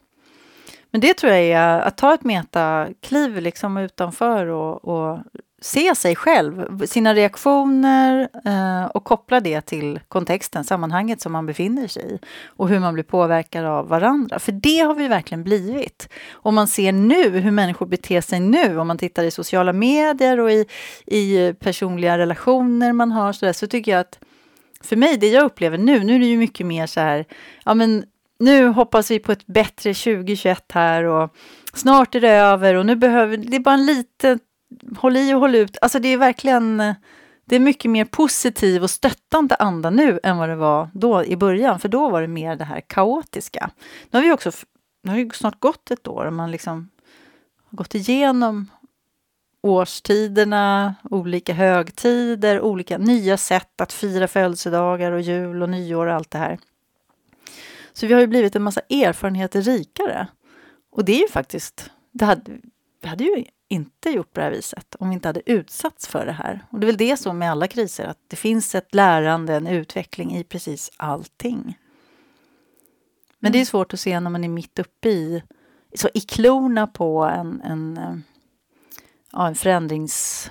Men 0.90 1.00
det 1.00 1.14
tror 1.14 1.32
jag 1.32 1.42
är 1.42 1.80
att 1.80 1.96
ta 1.96 2.14
ett 2.14 2.24
metakliv 2.24 3.36
liksom 3.36 3.76
utanför 3.76 4.46
och, 4.46 4.84
och 4.84 5.18
se 5.60 5.94
sig 5.94 6.16
själv, 6.16 6.86
sina 6.86 7.14
reaktioner 7.14 8.28
eh, 8.44 8.84
och 8.84 9.04
koppla 9.04 9.40
det 9.40 9.60
till 9.60 10.00
kontexten, 10.08 10.64
sammanhanget 10.64 11.20
som 11.20 11.32
man 11.32 11.46
befinner 11.46 11.88
sig 11.88 12.14
i 12.14 12.18
och 12.46 12.68
hur 12.68 12.78
man 12.78 12.94
blir 12.94 13.04
påverkad 13.04 13.64
av 13.64 13.88
varandra. 13.88 14.38
För 14.38 14.52
det 14.52 14.78
har 14.78 14.94
vi 14.94 15.08
verkligen 15.08 15.44
blivit. 15.44 16.08
Om 16.32 16.54
man 16.54 16.66
ser 16.66 16.92
nu 16.92 17.28
hur 17.28 17.50
människor 17.50 17.86
beter 17.86 18.20
sig 18.20 18.40
nu, 18.40 18.78
om 18.78 18.86
man 18.86 18.98
tittar 18.98 19.24
i 19.24 19.30
sociala 19.30 19.72
medier 19.72 20.40
och 20.40 20.50
i, 20.50 20.66
i 21.06 21.54
personliga 21.60 22.18
relationer 22.18 22.92
man 22.92 23.12
har, 23.12 23.32
så, 23.32 23.46
där, 23.46 23.52
så 23.52 23.66
tycker 23.66 23.92
jag 23.92 24.00
att 24.00 24.18
för 24.80 24.96
mig, 24.96 25.16
det 25.16 25.28
jag 25.28 25.44
upplever 25.44 25.78
nu, 25.78 26.04
nu 26.04 26.14
är 26.14 26.18
det 26.18 26.26
ju 26.26 26.36
mycket 26.36 26.66
mer 26.66 26.86
så 26.86 27.00
här, 27.00 27.24
ja 27.64 27.74
men 27.74 28.04
nu 28.38 28.66
hoppas 28.66 29.10
vi 29.10 29.18
på 29.18 29.32
ett 29.32 29.46
bättre 29.46 29.94
2021 29.94 30.64
här 30.72 31.04
och 31.04 31.34
snart 31.74 32.14
är 32.14 32.20
det 32.20 32.30
över 32.30 32.74
och 32.74 32.86
nu 32.86 32.96
behöver, 32.96 33.36
det 33.36 33.56
är 33.56 33.60
bara 33.60 33.74
en 33.74 33.86
liten, 33.86 34.38
håll 34.96 35.16
i 35.16 35.34
och 35.34 35.40
håll 35.40 35.54
ut. 35.54 35.78
Alltså 35.80 35.98
det 35.98 36.08
är 36.08 36.16
verkligen, 36.16 36.94
det 37.44 37.56
är 37.56 37.60
mycket 37.60 37.90
mer 37.90 38.04
positiv 38.04 38.82
och 38.82 38.90
stöttande 38.90 39.54
anda 39.54 39.90
nu 39.90 40.20
än 40.22 40.38
vad 40.38 40.48
det 40.48 40.56
var 40.56 40.88
då 40.94 41.24
i 41.24 41.36
början, 41.36 41.80
för 41.80 41.88
då 41.88 42.10
var 42.10 42.20
det 42.22 42.28
mer 42.28 42.56
det 42.56 42.64
här 42.64 42.80
kaotiska. 42.80 43.70
Nu 44.10 44.18
har 44.18 44.24
vi 44.24 44.32
också, 44.32 44.50
nu 45.02 45.10
har 45.10 45.18
ju 45.18 45.30
snart 45.30 45.60
gått 45.60 45.90
ett 45.90 46.08
år 46.08 46.24
och 46.24 46.32
man 46.32 46.50
liksom 46.50 46.88
har 47.70 47.76
gått 47.76 47.94
igenom 47.94 48.68
årstiderna, 49.62 50.94
olika 51.10 51.52
högtider, 51.52 52.60
olika 52.60 52.98
nya 52.98 53.36
sätt 53.36 53.80
att 53.80 53.92
fira 53.92 54.28
födelsedagar 54.28 55.12
och 55.12 55.20
jul 55.20 55.62
och 55.62 55.68
nyår 55.68 56.06
och 56.06 56.14
allt 56.14 56.30
det 56.30 56.38
här. 56.38 56.58
Så 57.92 58.06
vi 58.06 58.14
har 58.14 58.20
ju 58.20 58.26
blivit 58.26 58.56
en 58.56 58.62
massa 58.62 58.80
erfarenheter 58.80 59.62
rikare. 59.62 60.26
Och 60.90 61.04
det 61.04 61.12
är 61.12 61.20
ju 61.20 61.28
faktiskt, 61.28 61.90
det 62.12 62.24
hade, 62.24 62.52
vi 63.02 63.08
hade 63.08 63.24
ju 63.24 63.44
inte 63.70 64.10
gjort 64.10 64.32
på 64.32 64.40
det 64.40 64.44
här 64.44 64.52
viset 64.52 64.96
om 64.98 65.08
vi 65.08 65.14
inte 65.14 65.28
hade 65.28 65.50
utsatts 65.50 66.08
för 66.08 66.26
det 66.26 66.32
här. 66.32 66.66
Och 66.70 66.80
det 66.80 66.84
är 66.84 66.86
väl 66.86 66.96
det 66.96 67.16
som 67.16 67.38
med 67.38 67.50
alla 67.50 67.66
kriser, 67.66 68.04
att 68.04 68.18
det 68.28 68.36
finns 68.36 68.74
ett 68.74 68.94
lärande, 68.94 69.54
en 69.54 69.66
utveckling 69.66 70.36
i 70.36 70.44
precis 70.44 70.90
allting. 70.96 71.78
Men 73.38 73.52
det 73.52 73.56
är 73.56 73.60
mm. 73.60 73.66
svårt 73.66 73.94
att 73.94 74.00
se 74.00 74.20
när 74.20 74.30
man 74.30 74.44
är 74.44 74.48
mitt 74.48 74.78
uppe 74.78 75.08
i, 75.08 75.42
så 75.94 76.08
i 76.14 76.20
klorna 76.20 76.86
på 76.86 77.22
en, 77.24 77.60
en, 77.60 78.22
ja, 79.32 79.48
en 79.48 79.54
förändrings... 79.54 80.50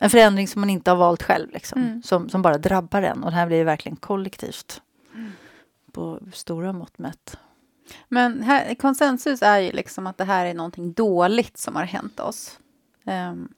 En 0.00 0.10
förändring 0.10 0.48
som 0.48 0.60
man 0.60 0.70
inte 0.70 0.90
har 0.90 0.96
valt 0.96 1.22
själv, 1.22 1.50
liksom, 1.50 1.82
mm. 1.82 2.02
som, 2.02 2.28
som 2.28 2.42
bara 2.42 2.58
drabbar 2.58 3.02
en. 3.02 3.24
Och 3.24 3.30
det 3.30 3.36
här 3.36 3.46
blir 3.46 3.64
verkligen 3.64 3.96
kollektivt 3.96 4.82
på 5.92 6.20
stora 6.32 6.72
mått 6.72 6.98
mätt. 6.98 7.38
Men 8.08 8.42
här, 8.42 8.74
konsensus 8.74 9.42
är 9.42 9.58
ju 9.58 9.72
liksom 9.72 10.06
att 10.06 10.18
det 10.18 10.24
här 10.24 10.46
är 10.46 10.54
någonting 10.54 10.92
dåligt 10.92 11.58
som 11.58 11.76
har 11.76 11.84
hänt 11.84 12.20
oss. 12.20 12.58
Um, 13.04 13.48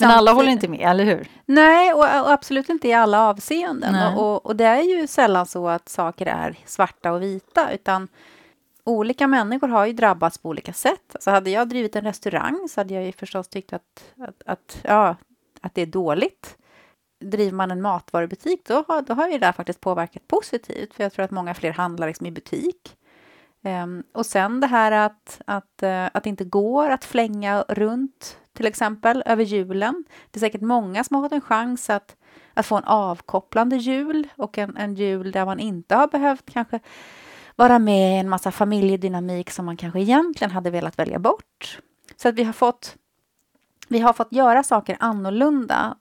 men 0.00 0.10
alla 0.10 0.32
håller 0.32 0.50
inte 0.50 0.68
med, 0.68 0.80
eller 0.80 1.04
hur? 1.04 1.28
Nej, 1.46 1.92
och, 1.92 2.00
och 2.00 2.32
absolut 2.32 2.68
inte 2.68 2.88
i 2.88 2.92
alla 2.92 3.22
avseenden. 3.22 4.16
Och, 4.16 4.46
och, 4.46 4.56
det 4.56 4.64
är 4.64 4.82
ju 4.82 5.06
sällan 5.06 5.46
så 5.46 5.68
att 5.68 5.88
saker 5.88 6.26
är 6.26 6.58
svarta 6.64 7.12
och 7.12 7.22
vita, 7.22 7.72
utan 7.72 8.08
olika 8.84 9.26
människor 9.26 9.68
har 9.68 9.86
ju 9.86 9.92
drabbats 9.92 10.38
på 10.38 10.48
olika 10.48 10.72
sätt. 10.72 11.10
Alltså 11.12 11.30
hade 11.30 11.50
jag 11.50 11.68
drivit 11.68 11.96
en 11.96 12.04
restaurang 12.04 12.68
så 12.68 12.80
hade 12.80 12.94
jag 12.94 13.04
ju 13.04 13.12
förstås 13.12 13.48
tyckt 13.48 13.72
att, 13.72 14.04
att, 14.18 14.42
att, 14.46 14.78
ja, 14.82 15.16
att 15.60 15.74
det 15.74 15.82
är 15.82 15.86
dåligt 15.86 16.56
driver 17.20 17.52
man 17.52 17.70
en 17.70 17.82
matvarubutik, 17.82 18.60
då 18.64 18.84
har, 18.88 19.02
då 19.02 19.14
har 19.14 19.26
ju 19.26 19.32
det 19.32 19.46
där 19.46 19.52
faktiskt 19.52 19.80
påverkat 19.80 20.28
positivt, 20.28 20.94
för 20.94 21.02
jag 21.02 21.12
tror 21.12 21.24
att 21.24 21.30
många 21.30 21.54
fler 21.54 21.72
handlar 21.72 22.06
liksom 22.06 22.26
i 22.26 22.30
butik. 22.30 22.96
Um, 23.66 24.02
och 24.12 24.26
sen 24.26 24.60
det 24.60 24.66
här 24.66 24.92
att, 24.92 25.40
att, 25.44 25.82
uh, 25.82 26.06
att 26.12 26.24
det 26.24 26.30
inte 26.30 26.44
går 26.44 26.90
att 26.90 27.04
flänga 27.04 27.64
runt, 27.68 28.38
till 28.52 28.66
exempel, 28.66 29.22
över 29.26 29.44
julen. 29.44 30.04
Det 30.30 30.38
är 30.38 30.40
säkert 30.40 30.60
många 30.60 31.04
som 31.04 31.16
har 31.16 31.22
fått 31.22 31.32
en 31.32 31.40
chans 31.40 31.90
att, 31.90 32.16
att 32.54 32.66
få 32.66 32.76
en 32.76 32.84
avkopplande 32.84 33.76
jul 33.76 34.28
och 34.36 34.58
en, 34.58 34.76
en 34.76 34.94
jul 34.94 35.32
där 35.32 35.44
man 35.44 35.60
inte 35.60 35.94
har 35.94 36.06
behövt 36.08 36.50
kanske 36.50 36.80
vara 37.56 37.78
med 37.78 38.16
i 38.16 38.20
en 38.20 38.28
massa 38.28 38.50
familjedynamik 38.50 39.50
som 39.50 39.66
man 39.66 39.76
kanske 39.76 40.00
egentligen 40.00 40.50
hade 40.50 40.70
velat 40.70 40.98
välja 40.98 41.18
bort. 41.18 41.80
Så 42.16 42.28
att 42.28 42.34
vi 42.34 42.44
har 42.44 42.52
fått 42.52 42.96
vi 43.88 43.98
har 43.98 44.12
fått 44.12 44.32
göra 44.32 44.62
saker 44.62 44.96
annorlunda 45.00 45.96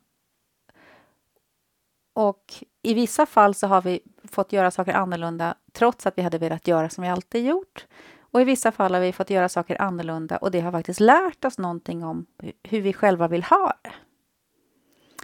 och 2.13 2.53
i 2.81 2.93
vissa 2.93 3.25
fall 3.25 3.55
så 3.55 3.67
har 3.67 3.81
vi 3.81 3.99
fått 4.31 4.53
göra 4.53 4.71
saker 4.71 4.93
annorlunda 4.93 5.55
trots 5.75 6.05
att 6.05 6.17
vi 6.17 6.21
hade 6.21 6.37
velat 6.37 6.67
göra 6.67 6.89
som 6.89 7.01
vi 7.01 7.09
alltid 7.09 7.45
gjort. 7.45 7.85
Och 8.19 8.41
i 8.41 8.43
vissa 8.43 8.71
fall 8.71 8.93
har 8.93 9.01
vi 9.01 9.13
fått 9.13 9.29
göra 9.29 9.49
saker 9.49 9.81
annorlunda 9.81 10.37
och 10.37 10.51
det 10.51 10.61
har 10.61 10.71
faktiskt 10.71 10.99
lärt 10.99 11.45
oss 11.45 11.57
någonting 11.57 12.03
om 12.03 12.25
hur 12.63 12.81
vi 12.81 12.93
själva 12.93 13.27
vill 13.27 13.43
ha 13.43 13.73
det. 13.83 13.91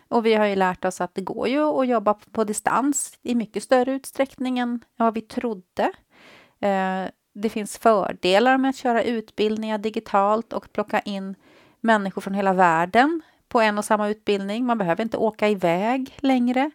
Och 0.07 0.25
vi 0.25 0.33
har 0.33 0.45
ju 0.45 0.55
lärt 0.55 0.85
oss 0.85 1.01
att 1.01 1.15
det 1.15 1.21
går 1.21 1.47
ju 1.47 1.63
att 1.63 1.87
jobba 1.87 2.13
på 2.13 2.43
distans 2.43 3.19
i 3.21 3.35
mycket 3.35 3.63
större 3.63 3.91
utsträckning 3.91 4.59
än 4.59 4.83
vad 4.95 5.13
vi 5.13 5.21
trodde. 5.21 5.91
Eh, 6.59 7.05
det 7.33 7.49
finns 7.49 7.77
fördelar 7.77 8.57
med 8.57 8.69
att 8.69 8.75
köra 8.75 9.03
utbildningar 9.03 9.77
digitalt 9.77 10.53
och 10.53 10.73
plocka 10.73 10.99
in 10.99 11.35
människor 11.79 12.21
från 12.21 12.33
hela 12.33 12.53
världen 12.53 13.21
på 13.47 13.61
en 13.61 13.77
och 13.77 13.85
samma 13.85 14.09
utbildning. 14.09 14.65
Man 14.65 14.77
behöver 14.77 15.03
inte 15.03 15.17
åka 15.17 15.49
iväg 15.49 16.17
längre. 16.17 16.71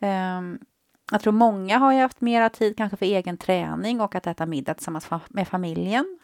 Um, 0.00 0.58
jag 1.10 1.20
tror 1.20 1.32
många 1.32 1.78
har 1.78 1.94
haft 1.94 2.20
mera 2.20 2.48
tid 2.48 2.76
kanske 2.76 2.96
för 2.96 3.06
egen 3.06 3.36
träning 3.36 4.00
och 4.00 4.14
att 4.14 4.26
äta 4.26 4.46
middag 4.46 4.74
tillsammans 4.74 5.08
med 5.28 5.48
familjen. 5.48 6.18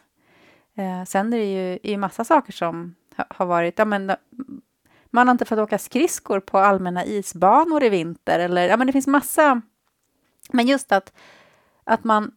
Eh, 0.75 1.03
sen 1.05 1.33
är 1.33 1.37
det 1.37 1.45
ju 1.45 1.79
är 1.83 1.97
massa 1.97 2.23
saker 2.23 2.53
som 2.53 2.95
har 3.15 3.45
varit, 3.45 3.79
ja 3.79 3.85
men 3.85 4.09
eh, 4.09 4.15
man 5.05 5.27
har 5.27 5.31
inte 5.31 5.45
fått 5.45 5.59
åka 5.59 5.77
skridskor 5.77 6.39
på 6.39 6.57
allmänna 6.57 7.05
isbanor 7.05 7.83
i 7.83 7.89
vinter 7.89 8.39
eller 8.39 8.69
ja 8.69 8.77
men 8.77 8.87
det 8.87 8.93
finns 8.93 9.07
massa. 9.07 9.61
Men 10.51 10.67
just 10.67 10.91
att, 10.91 11.13
att 11.83 12.03
man 12.03 12.31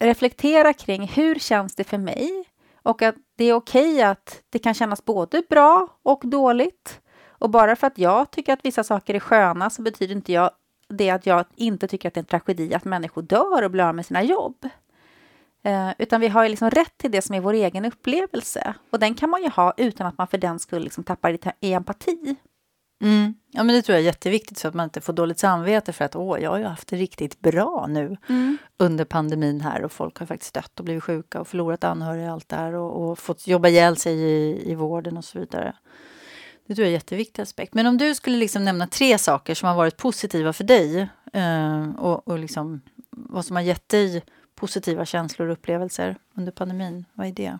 reflekterar 0.00 0.72
kring 0.72 1.06
hur 1.06 1.34
känns 1.34 1.74
det 1.74 1.84
för 1.84 1.98
mig 1.98 2.44
och 2.82 3.02
att 3.02 3.14
det 3.36 3.44
är 3.44 3.54
okej 3.54 3.92
okay 3.92 4.02
att 4.02 4.42
det 4.50 4.58
kan 4.58 4.74
kännas 4.74 5.04
både 5.04 5.42
bra 5.50 5.88
och 6.02 6.20
dåligt. 6.24 7.00
Och 7.28 7.50
bara 7.50 7.76
för 7.76 7.86
att 7.86 7.98
jag 7.98 8.30
tycker 8.30 8.52
att 8.52 8.64
vissa 8.64 8.84
saker 8.84 9.14
är 9.14 9.20
sköna 9.20 9.70
så 9.70 9.82
betyder 9.82 10.14
inte 10.14 10.32
jag 10.32 10.50
det 10.92 11.10
att 11.10 11.26
jag 11.26 11.44
inte 11.56 11.88
tycker 11.88 12.08
att 12.08 12.14
det 12.14 12.18
är 12.18 12.22
en 12.22 12.26
tragedi 12.26 12.74
att 12.74 12.84
människor 12.84 13.22
dör 13.22 13.62
och 13.62 13.70
blir 13.70 13.84
av 13.84 13.94
med 13.94 14.06
sina 14.06 14.22
jobb. 14.22 14.68
Eh, 15.64 15.90
utan 15.98 16.20
vi 16.20 16.28
har 16.28 16.42
ju 16.42 16.48
liksom 16.48 16.70
rätt 16.70 16.98
till 16.98 17.10
det 17.10 17.22
som 17.22 17.34
är 17.34 17.40
vår 17.40 17.52
egen 17.52 17.84
upplevelse. 17.84 18.74
Och 18.90 18.98
den 18.98 19.14
kan 19.14 19.30
man 19.30 19.42
ju 19.42 19.48
ha 19.48 19.74
utan 19.76 20.06
att 20.06 20.18
man 20.18 20.26
för 20.26 20.38
den 20.38 20.58
skull 20.58 20.82
liksom 20.82 21.04
tappar 21.04 21.38
i 21.60 21.72
empati. 21.72 22.36
Mm. 23.02 23.34
Ja, 23.50 23.62
men 23.62 23.76
det 23.76 23.82
tror 23.82 23.94
jag 23.94 24.00
är 24.00 24.06
jätteviktigt 24.06 24.58
så 24.58 24.68
att 24.68 24.74
man 24.74 24.84
inte 24.84 25.00
får 25.00 25.12
dåligt 25.12 25.38
samvete 25.38 25.92
för 25.92 26.04
att 26.04 26.16
åh, 26.16 26.40
jag 26.40 26.50
har 26.50 26.58
ju 26.58 26.64
haft 26.64 26.88
det 26.88 26.96
riktigt 26.96 27.40
bra 27.40 27.86
nu 27.88 28.16
mm. 28.28 28.58
under 28.76 29.04
pandemin 29.04 29.60
här 29.60 29.82
och 29.82 29.92
folk 29.92 30.18
har 30.18 30.26
faktiskt 30.26 30.54
dött 30.54 30.78
och 30.78 30.84
blivit 30.84 31.04
sjuka 31.04 31.40
och 31.40 31.48
förlorat 31.48 31.84
anhöriga 31.84 32.26
och 32.26 32.32
allt 32.32 32.48
det 32.48 32.56
här 32.56 32.74
och, 32.74 33.10
och 33.10 33.18
fått 33.18 33.46
jobba 33.46 33.68
ihjäl 33.68 33.96
sig 33.96 34.14
i, 34.14 34.70
i 34.70 34.74
vården 34.74 35.16
och 35.16 35.24
så 35.24 35.38
vidare. 35.38 35.74
Det 36.72 36.76
tror 36.76 36.84
jag 36.84 36.90
är 36.90 36.94
en 36.94 37.00
jätteviktig 37.00 37.42
aspekt. 37.42 37.74
Men 37.74 37.86
om 37.86 37.98
du 37.98 38.14
skulle 38.14 38.36
liksom 38.36 38.64
nämna 38.64 38.86
tre 38.86 39.18
saker 39.18 39.54
som 39.54 39.68
har 39.68 39.76
varit 39.76 39.96
positiva 39.96 40.52
för 40.52 40.64
dig 40.64 41.08
eh, 41.32 41.90
och, 41.98 42.28
och 42.28 42.38
liksom 42.38 42.80
vad 43.10 43.44
som 43.44 43.56
har 43.56 43.62
gett 43.62 43.88
dig 43.88 44.22
positiva 44.54 45.04
känslor 45.04 45.48
och 45.48 45.52
upplevelser 45.52 46.16
under 46.34 46.52
pandemin. 46.52 47.04
Vad 47.12 47.26
är 47.26 47.32
det? 47.32 47.58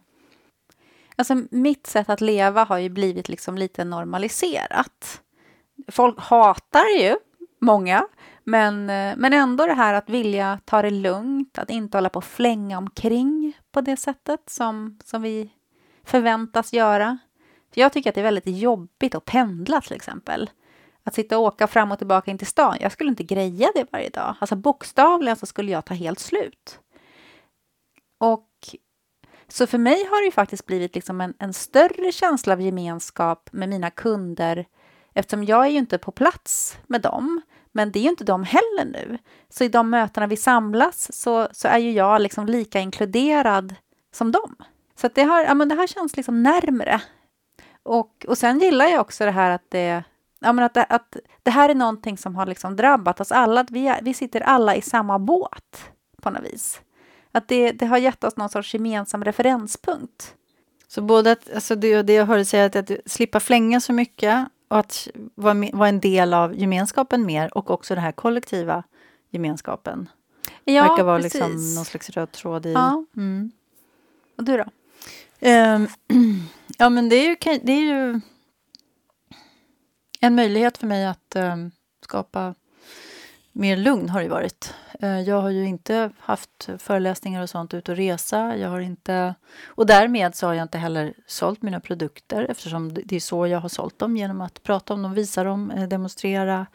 Alltså, 1.17 1.43
mitt 1.51 1.87
sätt 1.87 2.11
att 2.11 2.21
leva 2.21 2.65
har 2.65 2.79
ju 2.79 2.89
blivit 2.89 3.29
liksom 3.29 3.59
lite 3.59 3.85
normaliserat. 3.85 5.21
Folk 5.89 6.21
hatar 6.21 7.01
ju, 7.01 7.17
många, 7.61 8.07
men, 8.45 8.91
eh, 8.91 9.15
men 9.17 9.33
ändå 9.33 9.67
det 9.67 9.75
här 9.75 9.95
att 9.95 10.11
vilja 10.11 10.61
ta 10.65 10.83
det 10.83 10.91
lugnt, 10.91 11.59
att 11.59 11.71
inte 11.71 11.97
hålla 11.97 12.09
på 12.09 12.17
och 12.17 12.25
flänga 12.25 12.79
omkring 12.79 13.57
på 13.73 13.81
det 13.81 13.97
sättet 13.97 14.41
som, 14.47 14.99
som 15.05 15.23
vi 15.23 15.51
förväntas 16.05 16.73
göra. 16.73 17.19
För 17.75 17.81
jag 17.81 17.93
tycker 17.93 18.11
att 18.11 18.15
det 18.15 18.21
är 18.21 18.23
väldigt 18.23 18.47
jobbigt 18.47 19.15
att 19.15 19.25
pendla 19.25 19.81
till 19.81 19.97
exempel. 19.97 20.51
Att 21.05 21.15
sitta 21.15 21.39
och 21.39 21.45
åka 21.45 21.67
fram 21.67 21.93
och 21.93 21.99
tillbaka 21.99 22.31
in 22.31 22.39
till 22.39 22.47
stan, 22.47 22.77
jag 22.81 22.93
skulle 22.93 23.11
inte 23.11 23.25
greja 23.25 23.69
det 23.75 23.87
varje 23.93 24.09
dag. 24.09 24.35
Alltså 24.39 24.57
bokstavligen 24.57 25.37
så 25.37 25.47
skulle 25.47 25.73
jag 25.73 25.85
ta 25.85 25.95
helt 25.95 26.19
slut. 26.19 26.79
Och 28.19 28.49
så 29.49 29.67
för 29.67 29.79
mig 29.79 30.07
har 30.11 30.21
det 30.21 30.25
ju 30.25 30.31
faktiskt 30.31 30.67
blivit 30.67 30.95
liksom 30.95 31.21
en, 31.21 31.35
en 31.39 31.53
större 31.53 32.13
känsla 32.13 32.53
av 32.53 32.61
gemenskap 32.61 33.49
med 33.53 33.69
mina 33.69 33.91
kunder 33.91 34.67
eftersom 35.15 35.45
jag 35.45 35.67
är 35.67 35.71
ju 35.71 35.79
inte 35.79 35.99
på 35.99 36.13
plats 36.13 36.79
med 36.87 37.01
dem. 37.01 37.41
Men 37.73 37.93
det 37.93 37.99
är 37.99 38.03
ju 38.03 38.09
inte 38.09 38.25
de 38.25 38.45
heller 38.45 38.85
nu. 38.85 39.19
Så 39.49 39.65
i 39.65 39.69
de 39.69 39.91
mötena 39.91 40.27
vi 40.27 40.37
samlas 40.37 41.13
så, 41.13 41.49
så 41.53 41.69
är 41.69 41.79
ju 41.79 41.93
jag 41.93 42.21
liksom 42.21 42.47
lika 42.47 42.81
inkluderad 42.81 43.75
som 44.13 44.33
dem. 44.33 44.57
Så 44.95 45.09
det, 45.15 45.23
har, 45.23 45.41
ja, 45.41 45.55
men 45.55 45.69
det 45.69 45.75
här 45.75 45.87
känns 45.87 46.17
liksom 46.17 46.43
närmre. 46.43 47.01
Och, 47.83 48.25
och 48.29 48.39
sen 48.39 48.61
gillar 48.61 48.87
jag 48.87 49.01
också 49.01 49.25
det 49.25 49.31
här 49.31 49.51
att 49.51 49.71
det, 49.71 50.05
ja, 50.39 50.53
men 50.53 50.65
att, 50.65 50.75
det, 50.75 50.85
att 50.85 51.17
det 51.43 51.51
här 51.51 51.69
är 51.69 51.75
någonting 51.75 52.19
som 52.19 52.37
har 52.37 52.47
liksom 52.47 52.77
drabbat 52.77 53.21
oss 53.21 53.33
alla. 53.33 53.61
Att 53.61 53.71
vi, 53.71 53.95
vi 54.03 54.15
sitter 54.15 54.41
alla 54.41 54.77
i 54.77 54.83
samma 54.83 55.19
båt 55.19 55.91
på 56.23 56.31
något 56.31 56.45
vis. 56.45 56.81
Att 57.33 57.49
det, 57.49 57.73
det 57.73 57.87
har 57.87 57.99
gett 57.99 58.25
oss 58.25 58.37
någon 58.37 58.49
sorts 58.49 58.75
gemensam 58.75 59.25
referenspunkt. 59.25 60.35
Så 60.89 61.03
både 61.03 61.33
att, 61.33 61.55
alltså 61.55 61.77
det, 61.77 62.03
det 62.03 62.13
jag 62.13 62.27
hörde 62.27 62.45
säga, 62.45 62.65
att, 62.65 62.77
att 62.77 62.91
slippa 63.07 63.41
flänga 63.41 63.81
så 63.81 63.93
mycket 63.93 64.49
och 64.69 64.79
att 64.79 65.09
vara, 65.35 65.55
vara 65.73 65.89
en 65.89 66.01
del 66.01 66.35
av 66.35 66.55
gemenskapen 66.59 67.27
mer 67.27 67.57
och 67.57 67.71
också 67.71 67.95
den 67.95 68.05
här 68.05 68.13
kollektiva 68.13 68.83
gemenskapen. 69.31 70.09
Ja, 70.65 70.83
verkar 70.83 71.05
vara 71.05 71.19
liksom 71.19 71.41
precis. 71.41 71.55
liksom 71.55 71.75
någon 71.75 71.85
slags 71.85 72.11
röd 72.11 72.33
tråd 72.33 72.67
i. 72.67 72.73
Ja. 72.73 73.05
Mm. 73.17 73.53
Och 74.37 74.45
du 74.45 74.57
då? 74.57 74.65
Um, 75.45 75.89
ja, 76.79 76.89
men 76.89 77.09
det 77.09 77.17
är 77.17 77.29
ju, 77.29 77.61
det 77.63 77.73
är 77.73 77.81
ju 77.81 78.21
en 80.21 80.35
möjlighet 80.35 80.79
för 80.79 80.87
mig 80.87 81.07
att 81.07 81.37
um, 81.37 81.71
skapa 82.05 82.55
mer 83.53 83.77
lugn 83.77 84.09
har 84.09 84.23
det 84.23 84.29
varit. 84.29 84.75
Uh, 85.03 85.21
jag 85.21 85.41
har 85.41 85.51
ju 85.51 85.65
inte 85.65 86.11
haft 86.19 86.69
föreläsningar 86.79 87.43
och 87.43 87.51
sånt 87.51 87.75
ut 87.75 87.89
och 87.89 87.97
resa. 87.97 88.57
Jag 88.57 88.69
har 88.69 88.81
inte, 88.81 89.35
och 89.67 89.87
därmed 89.87 90.35
så 90.35 90.47
har 90.47 90.55
jag 90.55 90.65
inte 90.65 90.79
heller 90.79 91.15
sålt 91.27 91.63
mina 91.63 91.81
produkter 91.81 92.47
eftersom 92.51 92.95
det 92.95 93.17
är 93.17 93.21
så 93.21 93.47
jag 93.47 93.61
har 93.61 93.69
sålt 93.69 93.99
dem 93.99 94.17
genom 94.17 94.41
att 94.41 94.63
prata 94.63 94.95
om 94.95 95.03
dem, 95.03 95.15
visa 95.15 95.45
dem, 95.45 95.71
eh, 95.71 95.89
demonstrera 95.89 96.67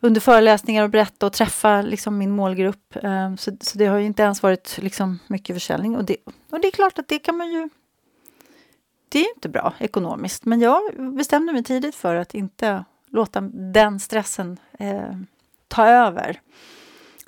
under 0.00 0.20
föreläsningar 0.20 0.82
och 0.82 0.90
berätta 0.90 1.26
och 1.26 1.32
träffa 1.32 1.82
liksom 1.82 2.18
min 2.18 2.30
målgrupp. 2.30 2.96
Ehm, 3.02 3.36
så, 3.36 3.56
så, 3.60 3.78
det 3.78 3.86
har 3.86 3.98
ju 3.98 4.06
inte 4.06 4.22
ens 4.22 4.42
varit 4.42 4.78
liksom 4.82 5.18
mycket 5.26 5.56
försäljning. 5.56 5.96
Och 5.96 6.04
det, 6.04 6.16
och 6.50 6.60
det 6.60 6.68
är 6.68 6.72
klart 6.72 6.98
att 6.98 7.08
det 7.08 7.18
kan 7.18 7.36
man 7.36 7.52
ju 7.52 7.68
det 9.14 9.20
är 9.20 9.34
inte 9.34 9.48
bra 9.48 9.72
ekonomiskt. 9.78 10.44
Men 10.44 10.60
jag 10.60 10.80
bestämde 11.16 11.52
mig 11.52 11.64
tidigt 11.64 11.94
för 11.94 12.14
att 12.14 12.34
inte 12.34 12.84
låta 13.10 13.40
den 13.50 14.00
stressen 14.00 14.58
eh, 14.78 15.12
ta 15.68 15.86
över. 15.86 16.40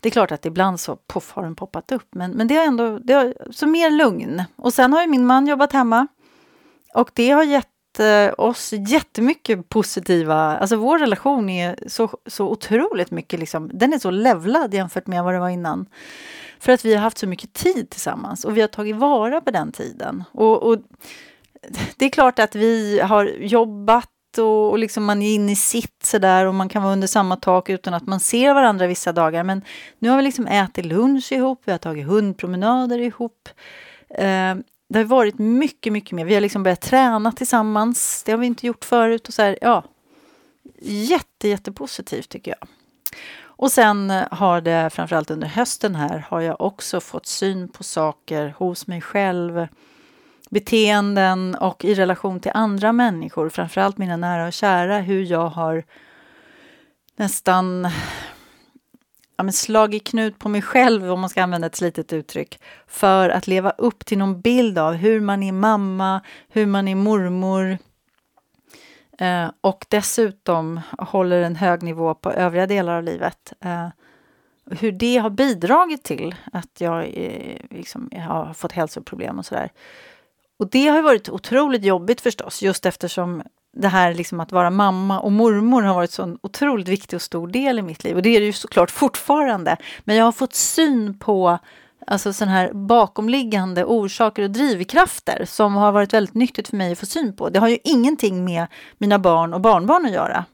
Det 0.00 0.08
är 0.08 0.10
klart 0.10 0.32
att 0.32 0.46
ibland 0.46 0.80
så 0.80 0.96
poff 0.96 1.32
har 1.32 1.42
den 1.42 1.56
poppat 1.56 1.92
upp, 1.92 2.08
men, 2.10 2.30
men 2.30 2.48
det 2.48 2.54
har 2.54 2.64
ändå 2.64 2.98
det 2.98 3.12
har, 3.12 3.34
så 3.50 3.66
mer 3.66 3.90
lugn. 3.90 4.42
Och 4.56 4.74
sen 4.74 4.92
har 4.92 5.00
ju 5.00 5.06
min 5.06 5.26
man 5.26 5.46
jobbat 5.46 5.72
hemma 5.72 6.06
och 6.94 7.10
det 7.14 7.30
har 7.30 7.44
gett 7.44 8.00
eh, 8.00 8.34
oss 8.38 8.72
jättemycket 8.72 9.68
positiva, 9.68 10.56
alltså 10.56 10.76
vår 10.76 10.98
relation 10.98 11.48
är 11.48 11.78
så, 11.86 12.10
så 12.26 12.48
otroligt 12.48 13.10
mycket, 13.10 13.40
liksom, 13.40 13.70
den 13.74 13.92
är 13.92 13.98
så 13.98 14.10
levlad 14.10 14.74
jämfört 14.74 15.06
med 15.06 15.24
vad 15.24 15.34
det 15.34 15.40
var 15.40 15.48
innan. 15.48 15.86
För 16.58 16.72
att 16.72 16.84
vi 16.84 16.94
har 16.94 17.02
haft 17.02 17.18
så 17.18 17.26
mycket 17.26 17.52
tid 17.52 17.90
tillsammans 17.90 18.44
och 18.44 18.56
vi 18.56 18.60
har 18.60 18.68
tagit 18.68 18.96
vara 18.96 19.40
på 19.40 19.50
den 19.50 19.72
tiden. 19.72 20.24
Och, 20.32 20.62
och 20.62 20.78
det 21.96 22.04
är 22.04 22.10
klart 22.10 22.38
att 22.38 22.54
vi 22.54 23.00
har 23.00 23.24
jobbat 23.24 24.10
och, 24.38 24.70
och 24.70 24.78
liksom 24.78 25.04
man 25.04 25.22
är 25.22 25.34
inne 25.34 25.52
i 25.52 25.56
sitt 25.56 26.02
sådär 26.02 26.46
och 26.46 26.54
man 26.54 26.68
kan 26.68 26.82
vara 26.82 26.92
under 26.92 27.06
samma 27.06 27.36
tak 27.36 27.70
utan 27.70 27.94
att 27.94 28.06
man 28.06 28.20
ser 28.20 28.54
varandra 28.54 28.86
vissa 28.86 29.12
dagar. 29.12 29.44
Men 29.44 29.62
nu 29.98 30.08
har 30.08 30.16
vi 30.16 30.22
liksom 30.22 30.46
ätit 30.46 30.84
lunch 30.84 31.32
ihop, 31.32 31.62
vi 31.64 31.72
har 31.72 31.78
tagit 31.78 32.06
hundpromenader 32.06 32.98
ihop. 32.98 33.48
Eh, 34.08 34.54
det 34.88 34.98
har 34.98 35.04
varit 35.04 35.38
mycket, 35.38 35.92
mycket 35.92 36.12
mer. 36.12 36.24
Vi 36.24 36.34
har 36.34 36.40
liksom 36.40 36.62
börjat 36.62 36.80
träna 36.80 37.32
tillsammans. 37.32 38.22
Det 38.22 38.32
har 38.32 38.38
vi 38.38 38.46
inte 38.46 38.66
gjort 38.66 38.84
förut. 38.84 39.28
Och 39.28 39.34
så 39.34 39.42
här, 39.42 39.58
ja, 39.60 39.84
jätte, 40.82 41.48
jättepositivt 41.48 42.28
tycker 42.28 42.50
jag. 42.60 42.68
Och 43.58 43.72
sen 43.72 44.10
har 44.30 44.60
det 44.60 44.90
framförallt 44.90 45.30
under 45.30 45.46
hösten 45.46 45.94
här 45.94 46.26
har 46.28 46.40
jag 46.40 46.60
också 46.60 47.00
fått 47.00 47.26
syn 47.26 47.68
på 47.68 47.84
saker 47.84 48.54
hos 48.58 48.86
mig 48.86 49.00
själv 49.00 49.66
beteenden 50.50 51.54
och 51.54 51.84
i 51.84 51.94
relation 51.94 52.40
till 52.40 52.52
andra 52.54 52.92
människor, 52.92 53.48
framförallt 53.48 53.98
mina 53.98 54.16
nära 54.16 54.46
och 54.46 54.52
kära, 54.52 54.98
hur 54.98 55.22
jag 55.22 55.48
har 55.48 55.84
nästan 57.16 57.88
ja, 59.36 59.44
men 59.44 59.52
slagit 59.52 60.06
knut 60.06 60.38
på 60.38 60.48
mig 60.48 60.62
själv, 60.62 61.12
om 61.12 61.20
man 61.20 61.30
ska 61.30 61.42
använda 61.42 61.66
ett 61.66 61.76
slitet 61.76 62.12
uttryck, 62.12 62.60
för 62.86 63.28
att 63.28 63.46
leva 63.46 63.70
upp 63.70 64.06
till 64.06 64.18
någon 64.18 64.40
bild 64.40 64.78
av 64.78 64.94
hur 64.94 65.20
man 65.20 65.42
är 65.42 65.52
mamma, 65.52 66.20
hur 66.48 66.66
man 66.66 66.88
är 66.88 66.94
mormor 66.94 67.78
eh, 69.18 69.50
och 69.60 69.86
dessutom 69.88 70.80
håller 70.98 71.42
en 71.42 71.56
hög 71.56 71.82
nivå 71.82 72.14
på 72.14 72.32
övriga 72.32 72.66
delar 72.66 72.96
av 72.96 73.02
livet. 73.02 73.52
Eh, 73.60 73.88
hur 74.70 74.92
det 74.92 75.16
har 75.16 75.30
bidragit 75.30 76.04
till 76.04 76.34
att 76.52 76.80
jag 76.80 77.02
eh, 77.02 77.56
liksom, 77.70 78.10
har 78.28 78.54
fått 78.54 78.72
hälsoproblem 78.72 79.38
och 79.38 79.46
sådär. 79.46 79.70
Och 80.58 80.70
det 80.70 80.88
har 80.88 81.02
varit 81.02 81.28
otroligt 81.28 81.84
jobbigt 81.84 82.20
förstås, 82.20 82.62
just 82.62 82.86
eftersom 82.86 83.42
det 83.76 83.88
här 83.88 84.14
liksom 84.14 84.40
att 84.40 84.52
vara 84.52 84.70
mamma 84.70 85.20
och 85.20 85.32
mormor 85.32 85.82
har 85.82 85.94
varit 85.94 86.10
så 86.10 86.22
en 86.22 86.38
otroligt 86.42 86.88
viktig 86.88 87.16
och 87.16 87.22
stor 87.22 87.48
del 87.48 87.78
i 87.78 87.82
mitt 87.82 88.04
liv. 88.04 88.16
Och 88.16 88.22
det 88.22 88.36
är 88.36 88.40
det 88.40 88.46
ju 88.46 88.52
såklart 88.52 88.90
fortfarande. 88.90 89.76
Men 90.04 90.16
jag 90.16 90.24
har 90.24 90.32
fått 90.32 90.54
syn 90.54 91.18
på 91.18 91.58
alltså 92.06 92.32
sån 92.32 92.48
här 92.48 92.72
bakomliggande 92.72 93.84
orsaker 93.84 94.42
och 94.42 94.50
drivkrafter 94.50 95.44
som 95.44 95.74
har 95.74 95.92
varit 95.92 96.14
väldigt 96.14 96.34
nyttigt 96.34 96.68
för 96.68 96.76
mig 96.76 96.92
att 96.92 96.98
få 96.98 97.06
syn 97.06 97.36
på. 97.36 97.48
Det 97.48 97.60
har 97.60 97.68
ju 97.68 97.78
ingenting 97.84 98.44
med 98.44 98.66
mina 98.98 99.18
barn 99.18 99.54
och 99.54 99.60
barnbarn 99.60 100.06
att 100.06 100.12
göra. 100.12 100.44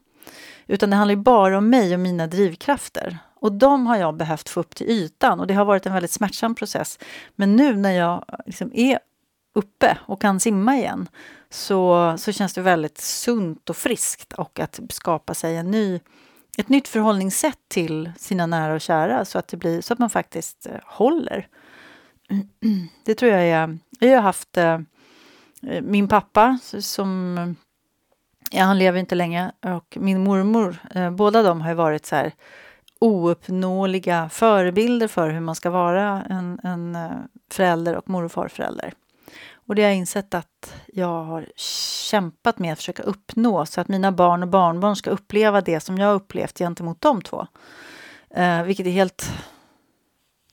Utan 0.67 0.89
det 0.89 0.95
handlar 0.95 1.15
ju 1.15 1.21
bara 1.21 1.57
om 1.57 1.69
mig 1.69 1.93
och 1.93 1.99
mina 1.99 2.27
drivkrafter. 2.27 3.17
Och 3.35 3.51
de 3.51 3.87
har 3.87 3.97
jag 3.97 4.15
behövt 4.15 4.49
få 4.49 4.59
upp 4.59 4.75
till 4.75 4.89
ytan 4.89 5.39
och 5.39 5.47
det 5.47 5.53
har 5.53 5.65
varit 5.65 5.85
en 5.85 5.93
väldigt 5.93 6.11
smärtsam 6.11 6.55
process. 6.55 6.99
Men 7.35 7.55
nu 7.55 7.75
när 7.75 7.91
jag 7.91 8.25
liksom 8.45 8.71
är 8.73 8.99
uppe 9.53 9.97
och 10.01 10.21
kan 10.21 10.39
simma 10.39 10.75
igen 10.75 11.07
så, 11.49 12.13
så 12.17 12.31
känns 12.31 12.53
det 12.53 12.61
väldigt 12.61 12.97
sunt 12.97 13.69
och 13.69 13.77
friskt 13.77 14.33
och 14.33 14.59
att 14.59 14.79
skapa 14.89 15.33
sig 15.33 15.57
en 15.57 15.71
ny, 15.71 15.99
ett 16.57 16.69
nytt 16.69 16.87
förhållningssätt 16.87 17.59
till 17.67 18.11
sina 18.17 18.45
nära 18.45 18.73
och 18.73 18.81
kära 18.81 19.25
så 19.25 19.39
att, 19.39 19.47
det 19.47 19.57
blir, 19.57 19.81
så 19.81 19.93
att 19.93 19.99
man 19.99 20.09
faktiskt 20.09 20.65
eh, 20.65 20.79
håller. 20.85 21.47
Det 23.05 23.15
tror 23.15 23.31
jag 23.31 23.41
är... 23.41 23.79
Jag 23.99 24.15
har 24.15 24.21
haft 24.21 24.57
eh, 24.57 24.79
min 25.81 26.07
pappa 26.07 26.59
som... 26.79 27.55
Ja, 28.51 28.63
han 28.63 28.79
lever 28.79 28.99
inte 28.99 29.15
länge 29.15 29.51
och 29.61 29.97
min 29.99 30.23
mormor, 30.23 30.77
eh, 30.95 31.11
båda 31.11 31.43
de 31.43 31.61
har 31.61 31.73
varit 31.73 32.05
så 32.05 32.15
här 32.15 32.33
ouppnåeliga 32.99 34.29
förebilder 34.29 35.07
för 35.07 35.29
hur 35.29 35.39
man 35.39 35.55
ska 35.55 35.69
vara 35.69 36.23
en, 36.29 36.59
en 36.63 36.95
eh, 36.95 37.11
förälder 37.51 37.95
och 37.95 38.09
mor 38.09 38.23
och 38.23 38.31
farförälder. 38.31 38.93
Och 39.65 39.75
det 39.75 39.81
har 39.81 39.89
jag 39.89 39.97
insett 39.97 40.33
att 40.33 40.73
jag 40.93 41.23
har 41.23 41.47
kämpat 41.55 42.59
med 42.59 42.73
att 42.73 42.79
försöka 42.79 43.03
uppnå 43.03 43.65
så 43.65 43.81
att 43.81 43.87
mina 43.87 44.11
barn 44.11 44.43
och 44.43 44.49
barnbarn 44.49 44.95
ska 44.95 45.09
uppleva 45.09 45.61
det 45.61 45.79
som 45.79 45.97
jag 45.97 46.15
upplevt 46.15 46.57
gentemot 46.57 47.01
de 47.01 47.21
två. 47.21 47.47
Eh, 48.29 48.63
vilket 48.63 48.87
är 48.87 48.91
helt... 48.91 49.31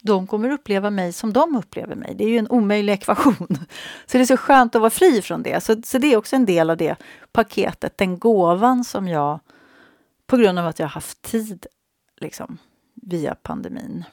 De 0.02 0.26
kommer 0.26 0.50
uppleva 0.50 0.90
mig 0.90 1.12
som 1.12 1.32
de 1.32 1.56
upplever 1.56 1.94
mig. 1.94 2.14
Det 2.14 2.24
är 2.24 2.28
ju 2.28 2.38
en 2.38 2.50
omöjlig 2.50 2.92
ekvation. 2.92 3.48
Så 4.06 4.18
det 4.18 4.20
är 4.20 4.26
så 4.26 4.36
skönt 4.36 4.74
att 4.74 4.80
vara 4.80 4.90
fri 4.90 5.22
från 5.22 5.42
det. 5.42 5.64
Så, 5.64 5.82
så 5.84 5.98
det 5.98 6.12
är 6.12 6.16
också 6.16 6.36
en 6.36 6.46
del 6.46 6.70
av 6.70 6.76
det 6.76 6.96
paketet, 7.32 7.98
den 7.98 8.18
gåvan 8.18 8.84
som 8.84 9.08
jag, 9.08 9.40
på 10.26 10.36
grund 10.36 10.58
av 10.58 10.66
att 10.66 10.78
jag 10.78 10.86
har 10.86 10.90
haft 10.90 11.22
tid 11.22 11.66
liksom, 12.20 12.58
via 12.94 13.34
pandemin. 13.34 14.04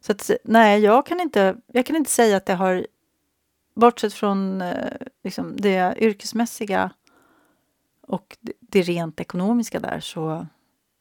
Så 0.00 0.12
att, 0.12 0.30
nej, 0.44 0.80
jag 0.80 1.06
kan, 1.06 1.20
inte, 1.20 1.56
jag 1.66 1.86
kan 1.86 1.96
inte 1.96 2.10
säga 2.10 2.36
att 2.36 2.46
det 2.46 2.54
har 2.54 2.86
bortsett 3.74 4.14
från 4.14 4.62
eh, 4.62 4.92
liksom, 5.24 5.56
det 5.56 5.94
yrkesmässiga 5.98 6.90
och 8.06 8.36
det, 8.40 8.52
det 8.60 8.82
rent 8.82 9.20
ekonomiska 9.20 9.80
där 9.80 10.00
så, 10.00 10.46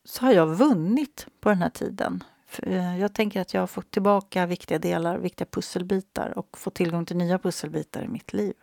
så 0.05 0.25
har 0.25 0.33
jag 0.33 0.47
vunnit 0.47 1.27
på 1.39 1.49
den 1.49 1.61
här 1.61 1.69
tiden. 1.69 2.23
Eh, 2.59 2.99
jag 2.99 3.13
tänker 3.13 3.41
att 3.41 3.53
jag 3.53 3.61
har 3.61 3.67
fått 3.67 3.91
tillbaka 3.91 4.45
viktiga 4.45 4.79
delar, 4.79 5.17
viktiga 5.17 5.47
pusselbitar 5.51 6.37
och 6.37 6.57
fått 6.57 6.73
tillgång 6.73 7.05
till 7.05 7.17
nya 7.17 7.39
pusselbitar 7.39 8.03
i 8.03 8.07
mitt 8.07 8.33
liv. 8.33 8.53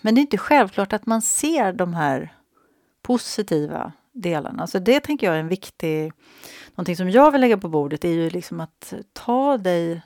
Men 0.00 0.14
det 0.14 0.18
är 0.18 0.22
inte 0.22 0.38
självklart 0.38 0.92
att 0.92 1.06
man 1.06 1.22
ser 1.22 1.72
de 1.72 1.94
här 1.94 2.34
positiva 3.02 3.92
delarna. 4.12 4.66
Så 4.66 4.78
det 4.78 5.00
tänker 5.00 5.26
jag 5.26 5.36
är 5.36 5.40
en 5.40 5.48
viktig... 5.48 6.12
Någonting 6.74 6.96
som 6.96 7.10
jag 7.10 7.30
vill 7.30 7.40
lägga 7.40 7.58
på 7.58 7.68
bordet 7.68 8.04
är 8.04 8.12
ju 8.12 8.30
liksom 8.30 8.60
att 8.60 8.94
ta 9.12 9.58
dig... 9.58 10.02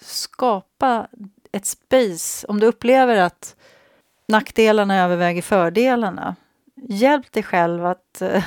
Skapa 0.00 1.08
ett 1.56 1.66
space. 1.66 2.46
Om 2.46 2.60
du 2.60 2.66
upplever 2.66 3.16
att 3.16 3.56
nackdelarna 4.28 5.02
överväger 5.04 5.42
fördelarna, 5.42 6.36
hjälp 6.88 7.32
dig 7.32 7.42
själv 7.42 7.86
att 7.86 8.22
eh, 8.22 8.44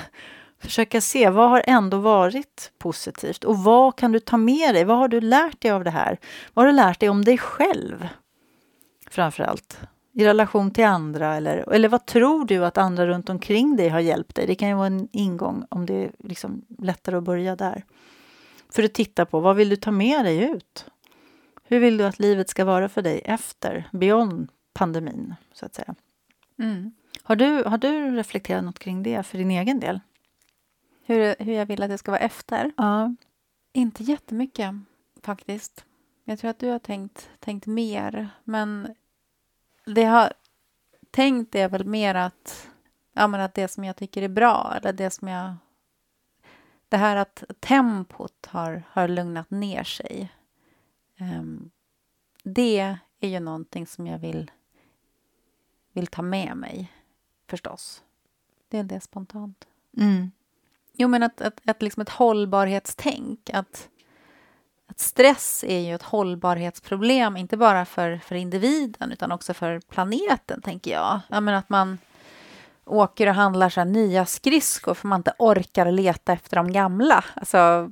försöka 0.60 1.02
se 1.02 1.30
vad 1.30 1.50
har 1.50 1.64
ändå 1.68 1.98
varit 1.98 2.72
positivt 2.78 3.44
och 3.44 3.58
vad 3.58 3.96
kan 3.96 4.12
du 4.12 4.20
ta 4.20 4.38
med 4.38 4.76
dig? 4.76 4.84
Vad 4.84 4.98
har 4.98 5.08
du 5.08 5.22
lärt 5.22 5.62
dig 5.62 5.72
av 5.72 5.84
det 5.84 5.90
här? 5.90 6.18
Vad 6.54 6.66
har 6.66 6.72
du 6.72 6.76
lärt 6.76 7.00
dig 7.00 7.10
om 7.10 7.26
dig 7.26 7.38
själv? 7.38 8.08
Framför 9.10 9.44
allt 9.44 9.80
i 10.14 10.26
relation 10.26 10.72
till 10.72 10.86
andra 10.86 11.36
eller, 11.36 11.74
eller 11.74 11.90
vad 11.90 12.06
tror 12.06 12.46
du 12.46 12.66
att 12.66 12.78
andra 12.78 13.08
runt 13.08 13.30
omkring 13.30 13.76
dig 13.76 13.90
har 13.90 14.00
hjälpt 14.00 14.36
dig? 14.36 14.48
Det 14.48 14.56
kan 14.56 14.70
ju 14.70 14.76
vara 14.76 14.88
en 14.88 15.08
ingång 15.12 15.66
om 15.70 15.86
det 15.86 16.04
är 16.04 16.12
liksom 16.20 16.66
lättare 16.78 17.16
att 17.16 17.24
börja 17.24 17.56
där. 17.56 17.84
För 18.72 18.84
att 18.84 18.94
titta 18.94 19.26
på 19.26 19.40
vad 19.40 19.56
vill 19.56 19.70
du 19.70 19.76
ta 19.76 19.92
med 19.92 20.26
dig 20.26 20.44
ut? 20.44 20.86
Hur 21.70 21.80
vill 21.80 21.98
du 21.98 22.06
att 22.06 22.20
livet 22.20 22.50
ska 22.50 22.66
vara 22.66 22.90
för 22.90 23.02
dig 23.02 23.22
efter, 23.26 23.90
beyond 23.92 24.52
pandemin, 24.74 25.36
så 25.54 25.66
att 25.66 25.76
säga? 25.76 25.96
Mm. 26.60 26.92
Har, 27.24 27.36
du, 27.36 27.64
har 27.64 27.78
du 27.78 28.12
reflekterat 28.16 28.64
något 28.64 28.80
kring 28.80 29.04
det 29.04 29.24
för 29.24 29.38
din 29.38 29.52
egen 29.52 29.80
del? 29.80 30.00
Hur, 31.06 31.36
hur 31.40 31.54
jag 31.54 31.66
vill 31.66 31.84
att 31.84 31.90
det 31.90 31.98
ska 31.98 32.12
vara 32.12 32.22
efter? 32.22 32.72
Ja. 32.78 33.16
Inte 33.74 34.04
jättemycket, 34.04 34.76
faktiskt. 35.24 35.86
Jag 36.24 36.40
tror 36.40 36.52
att 36.52 36.60
du 36.60 36.70
har 36.70 36.80
tänkt, 36.80 37.30
tänkt 37.40 37.66
mer, 37.66 38.30
men 38.44 38.96
det 39.86 40.02
jag 40.02 40.12
har 40.12 40.34
tänkt 41.12 41.56
är 41.56 41.70
väl 41.70 41.86
mer 41.86 42.16
att, 42.16 42.68
ja, 43.14 43.28
men 43.28 43.42
att 43.42 43.54
det 43.54 43.68
som 43.68 43.84
jag 43.84 43.96
tycker 43.96 44.22
är 44.22 44.30
bra, 44.30 44.74
eller 44.78 44.94
det 44.94 45.10
som 45.10 45.28
jag... 45.28 45.56
Det 46.90 46.98
här 46.98 47.16
att 47.16 47.44
tempot 47.60 48.46
har, 48.46 48.84
har 48.90 49.08
lugnat 49.08 49.52
ner 49.52 49.84
sig. 49.84 50.32
Um, 51.20 51.72
det 52.44 52.98
är 53.20 53.30
ju 53.30 53.40
någonting 53.40 53.88
som 53.88 54.08
jag 54.08 54.20
vill, 54.20 54.52
vill 55.94 56.08
ta 56.08 56.22
med 56.22 56.58
mig, 56.58 56.92
förstås. 57.48 58.04
Det 58.70 58.78
är 58.78 58.84
det 58.84 59.02
spontant. 59.02 59.68
Mm. 59.98 60.32
Jo, 60.94 61.08
men 61.08 61.24
att, 61.24 61.42
att, 61.42 61.70
att 61.70 61.82
liksom 61.82 62.02
ett 62.02 62.10
hållbarhetstänk. 62.10 63.50
Att, 63.54 63.90
att 64.88 65.00
stress 65.00 65.64
är 65.68 65.80
ju 65.80 65.96
ett 65.96 66.04
hållbarhetsproblem, 66.04 67.38
inte 67.38 67.58
bara 67.58 67.86
för, 67.86 68.18
för 68.18 68.36
individen 68.36 69.12
utan 69.12 69.32
också 69.32 69.54
för 69.54 69.80
planeten, 69.80 70.62
tänker 70.62 70.92
jag. 70.92 71.20
jag 71.28 71.44
menar 71.44 71.58
att 71.58 71.70
man 71.70 71.98
åker 72.86 73.28
och 73.28 73.36
handlar 73.36 73.70
så 73.70 73.84
nya 73.84 74.26
skridskor 74.26 74.94
för 74.94 75.08
man 75.08 75.20
inte 75.20 75.34
orkar 75.40 75.92
leta 75.92 76.34
efter 76.34 76.56
de 76.56 76.72
gamla. 76.72 77.26
Alltså, 77.34 77.92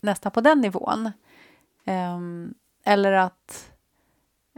nästan 0.00 0.32
på 0.32 0.40
den 0.40 0.60
nivån. 0.60 1.10
Um, 1.86 2.54
eller 2.84 3.12
att 3.12 3.72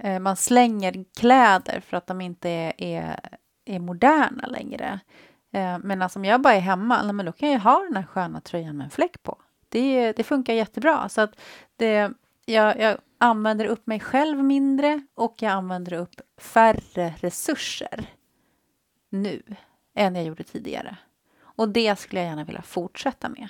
uh, 0.05 0.19
man 0.19 0.37
slänger 0.37 1.05
kläder 1.17 1.81
för 1.81 1.97
att 1.97 2.07
de 2.07 2.21
inte 2.21 2.49
är, 2.49 2.73
är, 2.79 3.19
är 3.65 3.79
moderna 3.79 4.47
längre. 4.47 5.01
Uh, 5.57 5.79
men 5.79 6.03
alltså, 6.03 6.19
om 6.19 6.25
jag 6.25 6.41
bara 6.41 6.55
är 6.55 6.61
hemma, 6.61 7.13
men 7.13 7.27
då 7.27 7.33
kan 7.33 7.51
jag 7.51 7.61
ha 7.61 7.85
den 7.85 7.97
här 7.97 8.07
sköna 8.07 8.41
tröjan 8.41 8.77
med 8.77 8.85
en 8.85 8.91
fläck 8.91 9.23
på 9.23 9.39
det, 9.75 10.13
det 10.13 10.25
funkar 10.25 10.55
jättebra. 10.55 11.09
Så 11.09 11.21
att 11.21 11.41
det, 11.77 12.13
jag, 12.45 12.81
jag 12.81 12.99
använder 13.19 13.65
upp 13.65 13.87
mig 13.87 14.01
själv 14.01 14.45
mindre 14.45 15.07
och 15.15 15.35
jag 15.39 15.53
använder 15.53 15.93
upp 15.93 16.21
färre 16.37 17.15
resurser 17.21 18.07
nu 19.09 19.43
än 19.95 20.15
jag 20.15 20.25
gjorde 20.25 20.45
tidigare. 20.45 20.97
Och 21.37 21.69
det 21.69 21.99
skulle 21.99 22.21
jag 22.21 22.29
gärna 22.29 22.45
vilja 22.45 22.63
fortsätta 22.63 23.29
med. 23.29 23.49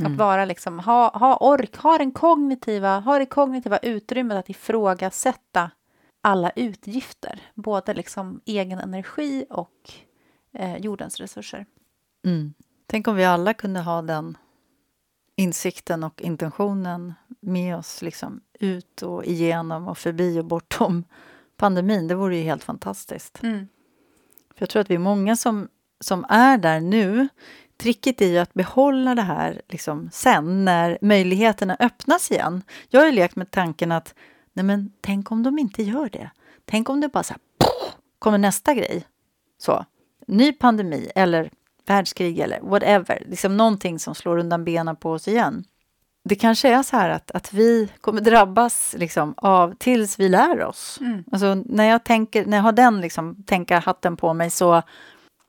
Mm. 0.00 0.12
Att 0.12 0.18
vara 0.18 0.44
liksom, 0.44 0.78
ha, 0.78 1.18
ha 1.18 1.36
ork, 1.36 1.76
ha, 1.76 1.98
den 1.98 2.12
kognitiva, 2.12 2.98
ha 2.98 3.18
det 3.18 3.26
kognitiva 3.26 3.78
utrymmet 3.78 4.38
att 4.38 4.50
ifrågasätta 4.50 5.70
alla 6.20 6.50
utgifter, 6.50 7.40
både 7.54 7.94
liksom 7.94 8.40
egen 8.44 8.78
energi 8.78 9.46
och 9.50 9.92
eh, 10.52 10.76
jordens 10.76 11.20
resurser. 11.20 11.66
Mm. 12.24 12.54
Tänk 12.86 13.08
om 13.08 13.16
vi 13.16 13.24
alla 13.24 13.54
kunde 13.54 13.80
ha 13.80 14.02
den 14.02 14.36
insikten 15.36 16.04
och 16.04 16.22
intentionen 16.22 17.14
med 17.40 17.76
oss 17.76 18.02
liksom 18.02 18.40
ut 18.60 19.02
och 19.02 19.24
igenom 19.24 19.88
och 19.88 19.98
förbi 19.98 20.38
och 20.38 20.44
bortom 20.44 21.04
pandemin. 21.56 22.08
Det 22.08 22.14
vore 22.14 22.36
ju 22.36 22.42
helt 22.42 22.64
fantastiskt. 22.64 23.42
Mm. 23.42 23.68
För 24.54 24.62
Jag 24.62 24.68
tror 24.68 24.80
att 24.80 24.90
vi 24.90 24.94
är 24.94 24.98
många 24.98 25.36
som, 25.36 25.68
som 26.00 26.26
är 26.28 26.58
där 26.58 26.80
nu. 26.80 27.28
Tricket 27.80 28.20
är 28.20 28.26
ju 28.26 28.38
att 28.38 28.54
behålla 28.54 29.14
det 29.14 29.22
här 29.22 29.62
liksom 29.68 30.10
sen 30.12 30.64
när 30.64 30.98
möjligheterna 31.00 31.76
öppnas 31.80 32.30
igen. 32.30 32.62
Jag 32.88 33.00
har 33.00 33.06
ju 33.06 33.12
lekt 33.12 33.36
med 33.36 33.50
tanken 33.50 33.92
att 33.92 34.14
nej 34.52 34.64
men, 34.64 34.92
tänk 35.00 35.32
om 35.32 35.42
de 35.42 35.58
inte 35.58 35.82
gör 35.82 36.08
det. 36.08 36.30
Tänk 36.64 36.88
om 36.88 37.00
det 37.00 37.08
bara 37.08 37.22
så 37.22 37.32
här, 37.32 37.42
kommer 38.18 38.38
nästa 38.38 38.74
grej. 38.74 39.04
Så, 39.58 39.84
ny 40.26 40.52
pandemi 40.52 41.10
eller 41.14 41.50
världskrig 41.86 42.38
eller 42.38 42.60
whatever. 42.60 43.22
Liksom 43.26 43.56
någonting 43.56 43.98
som 43.98 44.14
slår 44.14 44.38
undan 44.38 44.64
benen 44.64 44.96
på 44.96 45.12
oss 45.12 45.28
igen. 45.28 45.64
Det 46.24 46.34
kanske 46.34 46.68
är 46.68 46.82
så 46.82 46.96
här 46.96 47.10
att, 47.10 47.30
att 47.30 47.52
vi 47.52 47.88
kommer 48.00 48.20
drabbas 48.20 48.94
liksom 48.98 49.34
av 49.36 49.74
tills 49.74 50.18
vi 50.18 50.28
lär 50.28 50.64
oss. 50.64 50.98
Mm. 51.00 51.24
Alltså, 51.32 51.54
när, 51.54 51.84
jag 51.84 52.04
tänker, 52.04 52.46
när 52.46 52.56
jag 52.56 52.64
har 52.64 52.72
den 52.72 53.00
liksom, 53.00 53.44
hatten 53.84 54.16
på 54.16 54.34
mig 54.34 54.50
så 54.50 54.82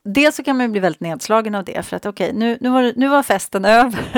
Dels 0.04 0.36
så 0.36 0.44
kan 0.44 0.58
man 0.58 0.66
ju 0.66 0.72
bli 0.72 0.80
väldigt 0.80 1.02
nedslagen 1.02 1.56
av 1.56 1.64
det 1.64 1.86
för 1.86 1.96
att 1.96 2.06
okej, 2.06 2.28
okay, 2.28 2.40
nu, 2.40 2.58
nu, 2.62 2.70
var, 2.70 2.94
nu 2.96 3.08
var 3.08 3.24
festen 3.24 3.66
över. 3.82 4.18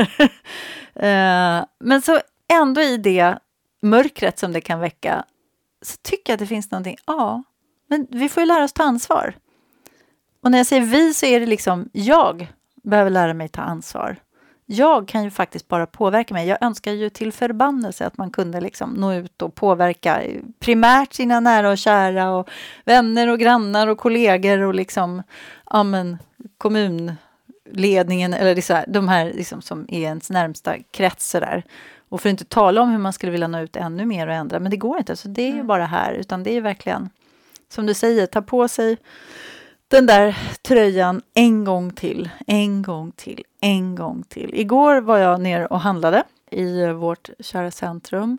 uh, 0.96 1.66
men 1.80 2.02
så 2.02 2.20
ändå 2.54 2.82
i 2.82 2.98
det 2.98 3.38
mörkret 3.82 4.40
som 4.40 4.54
det 4.54 4.62
kan 4.62 4.80
väcka 4.80 5.26
så 5.82 5.98
tycker 6.02 6.34
jag 6.34 6.36
att 6.36 6.40
det 6.40 6.48
finns 6.48 6.72
någonting, 6.72 6.98
ja, 7.06 7.44
men 7.88 8.08
vi 8.10 8.30
får 8.30 8.42
ju 8.42 8.48
lära 8.48 8.64
oss 8.64 8.74
ta 8.74 8.84
ansvar. 8.84 9.36
Och 10.44 10.52
när 10.52 10.58
jag 10.58 10.68
säger 10.68 10.82
vi 10.82 11.14
så 11.14 11.26
är 11.26 11.40
det 11.40 11.46
liksom 11.46 11.90
jag 11.94 12.54
behöver 12.84 13.10
lära 13.10 13.34
mig 13.34 13.50
ta 13.50 13.62
ansvar. 13.62 14.18
Jag 14.66 15.08
kan 15.08 15.24
ju 15.24 15.30
faktiskt 15.30 15.68
bara 15.68 15.86
påverka 15.86 16.34
mig. 16.34 16.48
Jag 16.48 16.58
önskar 16.62 16.92
ju 16.92 17.10
till 17.10 17.32
förbannelse 17.32 18.06
att 18.06 18.18
man 18.18 18.32
kunde 18.32 18.62
liksom 18.62 18.94
nå 18.94 19.14
ut 19.14 19.42
och 19.42 19.56
påverka 19.56 20.22
primärt 20.60 21.14
sina 21.14 21.40
nära 21.40 21.70
och 21.72 21.78
kära 21.78 22.32
och 22.32 22.50
vänner 22.86 23.28
och 23.28 23.40
grannar 23.40 23.88
och 23.88 23.98
kollegor 23.98 24.60
och 24.62 24.76
liksom 24.76 25.24
ja, 25.70 25.84
men, 25.84 26.18
kommunledningen 26.58 28.34
eller 28.34 28.62
så 28.62 28.74
här, 28.74 28.86
de 28.88 29.08
här 29.08 29.26
liksom 29.26 29.62
som 29.62 29.86
är 29.90 30.02
ens 30.02 30.30
närmsta 30.30 30.76
krets. 30.92 31.32
Där. 31.32 31.64
Och 32.10 32.22
för 32.22 32.30
att 32.30 32.32
inte 32.32 32.46
tala 32.46 32.82
om 32.82 32.90
hur 32.90 32.98
man 32.98 33.14
skulle 33.14 33.32
vilja 33.32 33.48
nå 33.48 33.60
ut 33.60 33.76
ännu 33.76 34.06
mer 34.06 34.28
och 34.28 34.34
ändra, 34.34 34.60
men 34.60 34.72
det 34.72 34.78
går 34.78 34.98
inte. 34.98 35.16
Så 35.16 35.28
det 35.28 35.42
är 35.42 35.48
ju 35.48 35.54
mm. 35.54 35.68
bara 35.68 35.86
här, 35.86 36.14
utan 36.14 36.44
det 36.44 36.58
är 36.58 36.62
verkligen 36.62 37.10
som 37.70 37.86
du 37.86 37.94
säger, 37.94 38.26
ta 38.26 38.42
på 38.42 38.68
sig 38.68 38.98
den 39.88 40.06
där 40.06 40.38
tröjan 40.62 41.22
en 41.34 41.64
gång 41.64 41.92
till, 41.92 42.30
en 42.48 42.82
gång 42.82 43.12
till, 43.12 43.44
en 43.64 43.96
gång 43.96 44.24
till. 44.24 44.50
Igår 44.54 45.02
var 45.02 45.18
jag 45.18 45.42
nere 45.42 45.68
och 45.68 45.80
handlade 45.80 46.24
i 46.52 46.88
vårt 46.88 47.30
kära 47.40 47.72
centrum 47.72 48.38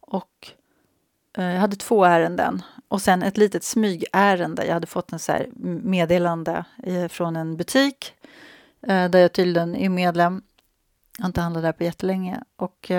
och 0.00 0.52
eh, 1.36 1.44
jag 1.44 1.60
hade 1.60 1.76
två 1.76 2.04
ärenden 2.04 2.62
och 2.88 3.02
sen 3.02 3.22
ett 3.22 3.36
litet 3.36 3.64
smygärende. 3.64 4.66
Jag 4.66 4.74
hade 4.74 4.86
fått 4.86 5.12
en 5.12 5.18
så 5.18 5.32
meddelande 5.82 6.64
eh, 6.82 7.08
från 7.08 7.36
en 7.36 7.56
butik 7.56 8.14
eh, 8.82 9.10
där 9.10 9.18
jag 9.18 9.32
tydligen 9.32 9.76
är 9.76 9.88
medlem. 9.88 10.42
Jag 11.18 11.22
har 11.22 11.28
inte 11.28 11.40
handlat 11.40 11.62
där 11.62 11.72
på 11.72 11.84
jättelänge 11.84 12.40
och 12.56 12.90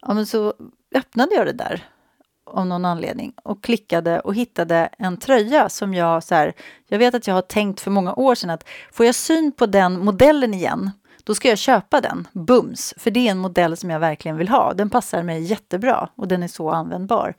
ja, 0.00 0.14
men 0.14 0.26
så 0.26 0.54
öppnade 0.94 1.34
jag 1.34 1.46
det 1.46 1.52
där 1.52 1.84
av 2.46 2.66
någon 2.66 2.84
anledning 2.84 3.32
och 3.42 3.62
klickade 3.62 4.20
och 4.20 4.34
hittade 4.34 4.88
en 4.98 5.16
tröja 5.16 5.68
som 5.68 5.94
jag 5.94 6.22
så 6.22 6.34
här, 6.34 6.52
jag 6.88 6.98
vet 6.98 7.14
att 7.14 7.26
jag 7.26 7.34
har 7.34 7.42
tänkt 7.42 7.80
för 7.80 7.90
många 7.90 8.14
år 8.14 8.34
sedan 8.34 8.50
att 8.50 8.68
får 8.92 9.06
jag 9.06 9.14
syn 9.14 9.52
på 9.52 9.66
den 9.66 10.04
modellen 10.04 10.54
igen, 10.54 10.90
då 11.24 11.34
ska 11.34 11.48
jag 11.48 11.58
köpa 11.58 12.00
den, 12.00 12.28
bums, 12.32 12.94
för 12.96 13.10
det 13.10 13.28
är 13.28 13.30
en 13.30 13.38
modell 13.38 13.76
som 13.76 13.90
jag 13.90 14.00
verkligen 14.00 14.36
vill 14.36 14.48
ha. 14.48 14.74
Den 14.74 14.90
passar 14.90 15.22
mig 15.22 15.42
jättebra 15.42 16.08
och 16.14 16.28
den 16.28 16.42
är 16.42 16.48
så 16.48 16.70
användbar. 16.70 17.34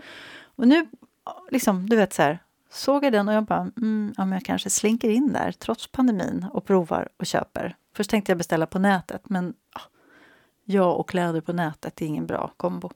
Och 0.56 0.68
nu, 0.68 0.88
liksom, 1.52 1.90
du 1.90 1.96
vet 1.96 2.14
så 2.14 2.22
här, 2.22 2.40
såg 2.72 3.06
jag 3.06 3.14
den 3.14 3.28
och 3.28 3.34
jag 3.34 3.44
bara, 3.44 3.72
mm, 3.78 4.14
ja, 4.18 4.26
men 4.26 4.32
jag 4.32 4.46
kanske 4.46 4.70
slinker 4.70 5.10
in 5.10 5.34
där 5.34 5.52
trots 5.52 5.88
pandemin 5.88 6.46
och 6.54 6.66
provar 6.66 7.10
och 7.18 7.26
köper. 7.26 7.76
Först 7.96 8.10
tänkte 8.10 8.32
jag 8.32 8.38
beställa 8.38 8.66
på 8.66 8.80
nätet, 8.80 9.30
men 9.30 9.54
ja, 9.74 9.82
jag 10.64 11.00
och 11.00 11.10
kläder 11.10 11.42
på 11.42 11.54
nätet 11.54 12.02
är 12.02 12.06
ingen 12.06 12.28
bra 12.28 12.52
kombo. 12.58 12.92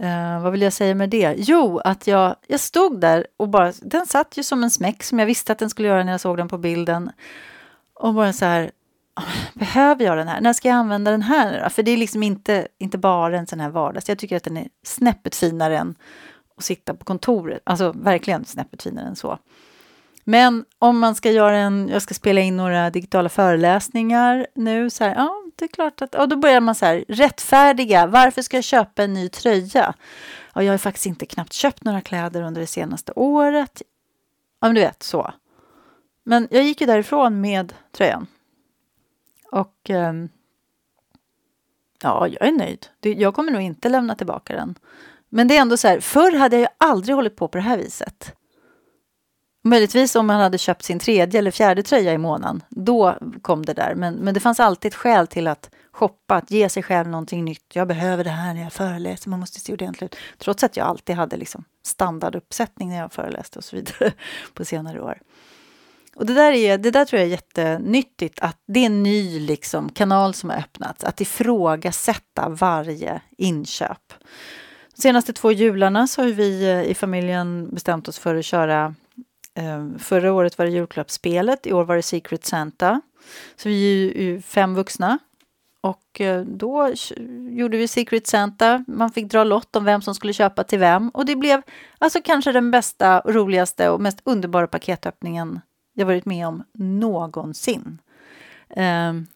Uh, 0.00 0.42
vad 0.42 0.52
vill 0.52 0.62
jag 0.62 0.72
säga 0.72 0.94
med 0.94 1.10
det? 1.10 1.34
Jo, 1.38 1.78
att 1.78 2.06
jag, 2.06 2.36
jag 2.46 2.60
stod 2.60 3.00
där 3.00 3.26
och 3.36 3.48
bara, 3.48 3.72
den 3.82 4.06
satt 4.06 4.36
ju 4.36 4.42
som 4.42 4.64
en 4.64 4.70
smäck 4.70 5.02
som 5.02 5.18
jag 5.18 5.26
visste 5.26 5.52
att 5.52 5.58
den 5.58 5.70
skulle 5.70 5.88
göra 5.88 6.04
när 6.04 6.12
jag 6.12 6.20
såg 6.20 6.36
den 6.36 6.48
på 6.48 6.58
bilden. 6.58 7.10
Och 7.94 8.14
bara 8.14 8.32
så 8.32 8.44
här, 8.44 8.70
ah, 9.14 9.22
behöver 9.54 10.04
jag 10.04 10.16
den 10.16 10.28
här? 10.28 10.40
När 10.40 10.52
ska 10.52 10.68
jag 10.68 10.76
använda 10.76 11.10
den 11.10 11.22
här? 11.22 11.68
För 11.68 11.82
det 11.82 11.90
är 11.90 11.96
liksom 11.96 12.22
inte, 12.22 12.68
inte 12.78 12.98
bara 12.98 13.38
en 13.38 13.46
sån 13.46 13.60
här 13.60 13.70
vardags. 13.70 14.08
Jag 14.08 14.18
tycker 14.18 14.36
att 14.36 14.44
den 14.44 14.56
är 14.56 14.68
snäppet 14.82 15.36
finare 15.36 15.78
än 15.78 15.94
att 16.56 16.64
sitta 16.64 16.94
på 16.94 17.04
kontoret. 17.04 17.60
Alltså 17.64 17.92
verkligen 17.92 18.44
snäppet 18.44 18.82
finare 18.82 19.06
än 19.06 19.16
så. 19.16 19.38
Men 20.24 20.64
om 20.78 20.98
man 20.98 21.14
ska 21.14 21.30
göra 21.30 21.56
en, 21.56 21.88
jag 21.88 22.02
ska 22.02 22.14
spela 22.14 22.40
in 22.40 22.56
några 22.56 22.90
digitala 22.90 23.28
föreläsningar 23.28 24.46
nu, 24.54 24.90
så 24.90 25.04
här, 25.04 25.14
ja, 25.14 25.34
det 25.60 25.66
är 25.66 25.68
klart 25.68 26.02
att, 26.02 26.14
och 26.14 26.28
då 26.28 26.36
börjar 26.36 26.60
man 26.60 26.74
så 26.74 26.86
här, 26.86 27.04
rättfärdiga, 27.08 28.06
varför 28.06 28.42
ska 28.42 28.56
jag 28.56 28.64
köpa 28.64 29.02
en 29.02 29.14
ny 29.14 29.28
tröja? 29.28 29.94
Och 30.52 30.64
jag 30.64 30.72
har 30.72 30.78
faktiskt 30.78 31.06
inte 31.06 31.26
knappt 31.26 31.52
köpt 31.52 31.84
några 31.84 32.00
kläder 32.00 32.42
under 32.42 32.60
det 32.60 32.66
senaste 32.66 33.12
året. 33.16 33.82
Ja, 34.60 34.68
men 34.68 34.74
du 34.74 34.80
vet, 34.80 35.02
så. 35.02 35.32
Men 36.24 36.48
jag 36.50 36.62
gick 36.62 36.80
ju 36.80 36.86
därifrån 36.86 37.40
med 37.40 37.74
tröjan. 37.92 38.26
Och 39.52 39.90
eh, 39.90 40.12
ja, 42.02 42.28
jag 42.28 42.48
är 42.48 42.52
nöjd. 42.52 42.86
Jag 43.00 43.34
kommer 43.34 43.52
nog 43.52 43.62
inte 43.62 43.88
lämna 43.88 44.14
tillbaka 44.14 44.56
den. 44.56 44.74
Men 45.28 45.48
det 45.48 45.56
är 45.56 45.60
ändå 45.60 45.76
så 45.76 45.88
här, 45.88 46.00
förr 46.00 46.38
hade 46.38 46.56
jag 46.56 46.60
ju 46.60 46.68
aldrig 46.78 47.16
hållit 47.16 47.36
på 47.36 47.48
på 47.48 47.58
det 47.58 47.64
här 47.64 47.78
viset. 47.78 48.36
Möjligtvis 49.62 50.16
om 50.16 50.26
man 50.26 50.40
hade 50.40 50.58
köpt 50.58 50.84
sin 50.84 50.98
tredje 50.98 51.38
eller 51.38 51.50
fjärde 51.50 51.82
tröja 51.82 52.12
i 52.12 52.18
månaden. 52.18 52.62
Då 52.68 53.18
kom 53.42 53.66
det 53.66 53.74
där. 53.74 53.94
Men, 53.94 54.14
men 54.14 54.34
det 54.34 54.40
fanns 54.40 54.60
alltid 54.60 54.88
ett 54.88 54.94
skäl 54.94 55.26
till 55.26 55.46
att 55.46 55.70
shoppa, 55.92 56.34
att 56.34 56.50
ge 56.50 56.68
sig 56.68 56.82
själv 56.82 57.08
någonting 57.08 57.44
nytt. 57.44 57.64
Jag 57.72 57.88
behöver 57.88 58.24
det 58.24 58.30
här 58.30 58.54
när 58.54 58.62
jag 58.62 58.72
föreläser, 58.72 59.30
man 59.30 59.40
måste 59.40 59.60
se 59.60 59.72
ordentligt 59.72 60.14
ut. 60.14 60.20
Trots 60.38 60.64
att 60.64 60.76
jag 60.76 60.86
alltid 60.86 61.16
hade 61.16 61.36
liksom 61.36 61.64
standarduppsättning 61.84 62.88
när 62.88 62.98
jag 62.98 63.12
föreläste 63.12 63.58
och 63.58 63.64
så 63.64 63.76
vidare 63.76 64.12
på 64.54 64.64
senare 64.64 65.00
år. 65.00 65.18
Och 66.14 66.26
det 66.26 66.34
där, 66.34 66.52
är, 66.52 66.78
det 66.78 66.90
där 66.90 67.04
tror 67.04 67.20
jag 67.20 67.26
är 67.26 67.30
jättenyttigt, 67.30 68.40
att 68.40 68.56
det 68.66 68.80
är 68.80 68.86
en 68.86 69.02
ny 69.02 69.40
liksom, 69.40 69.88
kanal 69.88 70.34
som 70.34 70.50
har 70.50 70.56
öppnats. 70.56 71.04
Att 71.04 71.20
ifrågasätta 71.20 72.48
varje 72.48 73.20
inköp. 73.38 74.12
De 74.96 75.02
senaste 75.02 75.32
två 75.32 75.52
jularna 75.52 76.06
så 76.06 76.22
har 76.22 76.28
vi 76.28 76.70
eh, 76.70 76.82
i 76.82 76.94
familjen 76.94 77.74
bestämt 77.74 78.08
oss 78.08 78.18
för 78.18 78.34
att 78.34 78.44
köra 78.44 78.94
Eh, 79.60 79.98
förra 79.98 80.32
året 80.32 80.58
var 80.58 80.66
det 80.66 80.72
julklappsspelet, 80.72 81.66
i 81.66 81.72
år 81.72 81.84
var 81.84 81.96
det 81.96 82.02
Secret 82.02 82.44
Santa. 82.44 83.00
Så 83.56 83.68
vi 83.68 84.10
är 84.10 84.22
ju 84.22 84.42
fem 84.42 84.74
vuxna. 84.74 85.18
Och 85.80 86.20
eh, 86.20 86.40
då 86.42 86.92
gjorde 87.50 87.76
vi 87.76 87.88
Secret 87.88 88.26
Santa. 88.26 88.84
Man 88.88 89.10
fick 89.10 89.30
dra 89.30 89.44
lott 89.44 89.76
om 89.76 89.84
vem 89.84 90.02
som 90.02 90.14
skulle 90.14 90.32
köpa 90.32 90.64
till 90.64 90.78
vem. 90.78 91.08
Och 91.08 91.26
det 91.26 91.36
blev 91.36 91.62
alltså 91.98 92.20
kanske 92.24 92.52
den 92.52 92.70
bästa, 92.70 93.20
roligaste 93.20 93.88
och 93.90 94.00
mest 94.00 94.20
underbara 94.24 94.66
paketöppningen 94.66 95.60
jag 95.92 96.06
varit 96.06 96.24
med 96.24 96.46
om 96.46 96.64
någonsin. 96.72 97.98
Ehm, 98.68 99.26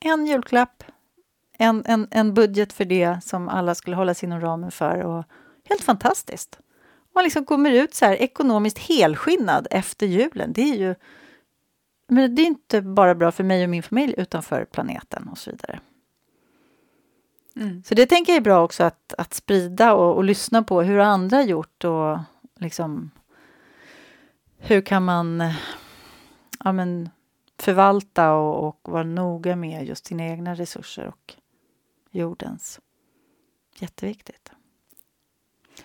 en 0.00 0.26
julklapp, 0.26 0.84
en, 1.58 1.82
en, 1.86 2.08
en 2.10 2.34
budget 2.34 2.72
för 2.72 2.84
det 2.84 3.24
som 3.24 3.48
alla 3.48 3.74
skulle 3.74 3.96
hålla 3.96 4.14
sig 4.14 4.26
inom 4.26 4.40
ramen 4.40 4.70
för. 4.70 5.00
Och 5.00 5.24
helt 5.68 5.82
fantastiskt 5.82 6.58
man 7.14 7.24
liksom 7.24 7.44
kommer 7.44 7.70
ut 7.70 7.94
så 7.94 8.04
här 8.04 8.16
ekonomiskt 8.16 8.78
helskinnad 8.78 9.66
efter 9.70 10.06
julen. 10.06 10.52
Det 10.52 10.62
är 10.62 10.76
ju 10.76 10.94
men 12.08 12.34
det 12.34 12.42
är 12.42 12.46
inte 12.46 12.82
bara 12.82 13.14
bra 13.14 13.32
för 13.32 13.44
mig 13.44 13.64
och 13.64 13.70
min 13.70 13.82
familj 13.82 14.14
utan 14.18 14.42
för 14.42 14.64
planeten 14.64 15.28
och 15.28 15.38
så 15.38 15.50
vidare. 15.50 15.80
Mm. 17.56 17.82
Så 17.82 17.94
det 17.94 18.06
tänker 18.06 18.32
jag 18.32 18.36
är 18.36 18.44
bra 18.44 18.64
också 18.64 18.84
att, 18.84 19.14
att 19.18 19.34
sprida 19.34 19.94
och, 19.94 20.16
och 20.16 20.24
lyssna 20.24 20.62
på 20.62 20.82
hur 20.82 20.98
andra 20.98 21.42
gjort 21.42 21.84
och 21.84 22.18
liksom 22.56 23.10
hur 24.58 24.80
kan 24.80 25.04
man 25.04 25.52
ja, 26.64 26.72
men, 26.72 27.10
förvalta 27.58 28.32
och, 28.32 28.68
och 28.68 28.92
vara 28.92 29.02
noga 29.02 29.56
med 29.56 29.86
just 29.86 30.06
sina 30.06 30.26
egna 30.26 30.54
resurser 30.54 31.06
och 31.06 31.34
jordens. 32.10 32.80
Jätteviktigt. 33.78 34.53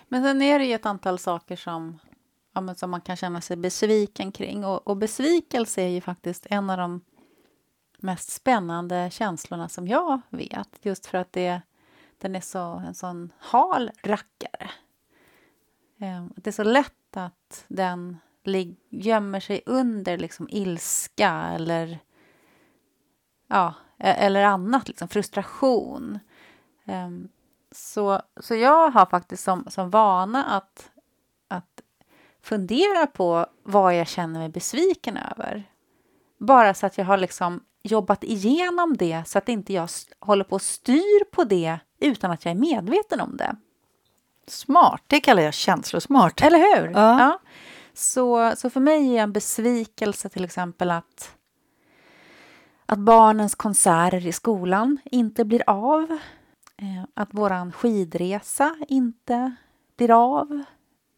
Men 0.08 0.22
sen 0.22 0.42
är 0.42 0.58
det 0.58 0.64
ju 0.64 0.74
ett 0.74 0.86
antal 0.86 1.18
saker 1.18 1.56
som, 1.56 1.98
ja, 2.54 2.60
men 2.60 2.74
som 2.74 2.90
man 2.90 3.00
kan 3.00 3.16
känna 3.16 3.40
sig 3.40 3.56
besviken 3.56 4.32
kring. 4.32 4.64
Och, 4.64 4.88
och 4.88 4.96
besvikelse 4.96 5.82
är 5.82 5.88
ju 5.88 6.00
faktiskt 6.00 6.46
en 6.50 6.70
av 6.70 6.78
de 6.78 7.00
mest 7.98 8.30
spännande 8.30 9.08
känslorna 9.12 9.68
som 9.68 9.88
jag 9.88 10.20
vet. 10.30 10.78
Just 10.82 11.06
för 11.06 11.18
att 11.18 11.32
det, 11.32 11.60
den 12.18 12.36
är 12.36 12.40
så, 12.40 12.58
en 12.58 12.94
sån 12.94 13.32
hal 13.38 13.90
rackare. 14.02 14.70
Ehm, 15.98 16.32
det 16.36 16.50
är 16.50 16.52
så 16.52 16.64
lätt 16.64 17.16
att 17.16 17.64
den 17.68 18.16
gömmer 18.90 19.40
sig 19.40 19.62
under 19.66 20.18
liksom 20.18 20.48
ilska 20.50 21.30
eller, 21.30 21.98
ja, 23.46 23.74
e-, 23.98 24.26
eller 24.26 24.42
annat, 24.44 24.88
liksom 24.88 25.08
frustration. 25.08 26.18
Ehm, 26.84 27.28
så, 27.72 28.22
så 28.40 28.54
jag 28.54 28.90
har 28.90 29.06
faktiskt 29.06 29.44
som, 29.44 29.64
som 29.68 29.90
vana 29.90 30.44
att, 30.44 30.90
att 31.48 31.80
fundera 32.42 33.06
på 33.06 33.46
vad 33.62 33.96
jag 33.96 34.08
känner 34.08 34.40
mig 34.40 34.48
besviken 34.48 35.16
över. 35.16 35.64
Bara 36.38 36.74
så 36.74 36.86
att 36.86 36.98
jag 36.98 37.04
har 37.04 37.16
liksom 37.16 37.64
jobbat 37.82 38.24
igenom 38.24 38.96
det 38.96 39.22
så 39.26 39.38
att 39.38 39.48
inte 39.48 39.72
jag 39.72 39.88
håller 40.20 40.44
på 40.44 40.54
och 40.54 40.62
styr 40.62 41.24
på 41.24 41.44
det 41.44 41.78
utan 42.00 42.30
att 42.30 42.44
jag 42.44 42.52
är 42.52 42.58
medveten 42.58 43.20
om 43.20 43.36
det. 43.36 43.56
Smart, 44.46 45.02
det 45.06 45.20
kallar 45.20 45.42
jag 45.42 45.54
känslosmart. 45.54 46.42
Eller 46.42 46.58
hur? 46.58 46.90
Ja. 46.90 47.20
ja. 47.20 47.40
Så, 47.94 48.52
så 48.56 48.70
för 48.70 48.80
mig 48.80 49.16
är 49.16 49.22
en 49.22 49.32
besvikelse 49.32 50.28
till 50.28 50.44
exempel 50.44 50.90
att, 50.90 51.36
att 52.86 52.98
barnens 52.98 53.54
konserter 53.54 54.26
i 54.26 54.32
skolan 54.32 54.98
inte 55.04 55.44
blir 55.44 55.62
av. 55.66 56.18
Eh, 56.82 57.04
att 57.14 57.34
våran 57.34 57.72
skidresa 57.72 58.76
inte 58.88 59.54
blir 59.96 60.10
av. 60.10 60.62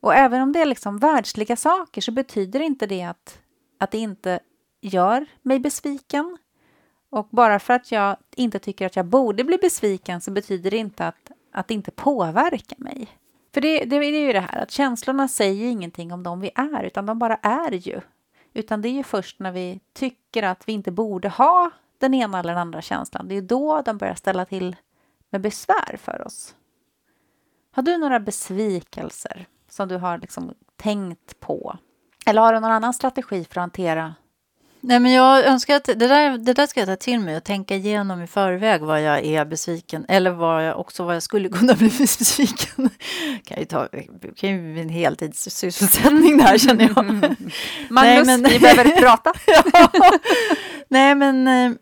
Och 0.01 0.15
även 0.15 0.43
om 0.43 0.53
det 0.53 0.61
är 0.61 0.67
liksom 0.67 0.99
världsliga 0.99 1.57
saker 1.57 2.01
så 2.01 2.13
betyder 2.13 2.61
inte 2.61 2.87
det 2.87 3.03
att, 3.03 3.39
att 3.79 3.91
det 3.91 3.99
inte 3.99 4.41
gör 4.81 5.27
mig 5.43 5.59
besviken. 5.59 6.39
Och 7.11 7.29
bara 7.31 7.59
för 7.59 7.75
att 7.75 7.93
jag 7.93 8.17
inte 8.37 8.59
tycker 8.59 8.87
att 8.87 8.97
jag 8.97 9.07
borde 9.07 9.45
bli 9.45 9.59
besviken 9.59 10.21
så 10.21 10.31
betyder 10.31 10.71
det 10.71 10.77
inte 10.77 11.07
att, 11.07 11.31
att 11.53 11.69
det 11.69 11.75
inte 11.75 11.91
påverkar 11.91 12.79
mig. 12.79 13.09
För 13.55 13.61
det, 13.61 13.79
det, 13.79 13.99
det 13.99 14.07
är 14.07 14.27
ju 14.27 14.33
det 14.33 14.41
här 14.41 14.63
att 14.63 14.71
känslorna 14.71 15.29
säger 15.29 15.69
ingenting 15.69 16.13
om 16.13 16.23
de 16.23 16.41
vi 16.41 16.51
är, 16.55 16.83
utan 16.83 17.07
de 17.07 17.19
bara 17.19 17.37
är 17.37 17.73
ju. 17.73 18.01
Utan 18.55 18.83
det 18.83 18.89
är 18.89 18.93
ju 18.93 19.03
först 19.03 19.41
när 19.41 19.53
vi 19.53 19.81
tycker 19.93 20.43
att 20.43 20.69
vi 20.69 20.73
inte 20.73 20.91
borde 20.91 21.29
ha 21.29 21.71
den 21.99 22.15
ena 22.15 22.39
eller 22.39 22.53
den 22.53 22.61
andra 22.61 22.83
känslan, 22.83 23.29
det 23.29 23.35
är 23.35 23.43
då 23.43 23.83
de 23.83 23.99
börjar 23.99 24.15
ställa 24.15 24.45
till 24.45 24.77
med 25.33 25.41
besvär 25.41 25.97
för 25.97 26.27
oss. 26.27 26.55
Har 27.73 27.83
du 27.83 27.99
några 27.99 28.21
besvikelser 28.21 29.47
som 29.71 29.89
du 29.89 29.97
har 29.97 30.19
liksom 30.19 30.55
tänkt 30.77 31.41
på? 31.41 31.79
Eller 32.27 32.43
har 32.43 32.53
du 32.53 32.61
någon 32.61 32.71
annan 32.71 32.95
strategi 32.95 33.45
för 33.45 33.61
att 33.61 33.63
hantera 33.63 34.15
Nej, 34.85 35.01
men 35.01 35.13
jag 35.13 35.45
önskar 35.45 35.77
att 35.77 35.85
det 35.85 35.95
där, 35.95 36.39
det 36.39 36.53
där 36.53 36.67
ska 36.67 36.81
jag 36.81 36.89
ta 36.89 36.97
till 36.97 37.21
mig 37.21 37.37
och 37.37 37.45
tänka 37.45 37.75
igenom 37.75 38.23
i 38.23 38.27
förväg 38.27 38.81
vad 38.81 39.03
jag 39.03 39.25
är 39.25 39.45
besviken 39.45 40.05
eller 40.09 40.31
vad 40.31 40.67
jag, 40.67 40.81
också 40.81 41.05
vad 41.05 41.15
jag 41.15 41.23
skulle 41.23 41.49
kunna 41.59 41.75
bli 41.75 41.89
besviken. 41.89 42.91
kan 43.45 43.59
ju 43.59 43.65
ta 43.65 43.89
kan 44.37 44.51
ju 44.51 44.73
bli 44.73 44.83
en 44.83 44.89
heltidssysselsättning 44.89 46.39
där 46.39 46.59
känner 46.59 46.85
jag. 46.85 47.05
Magnus, 47.05 47.47
Nej, 47.91 48.25
men, 48.25 48.43
vi 48.43 48.59
behöver 48.59 49.01
prata. 49.01 49.33
ja. 49.73 49.91
Nej, 50.89 51.15
men 51.15 51.49
eh, 51.49 51.73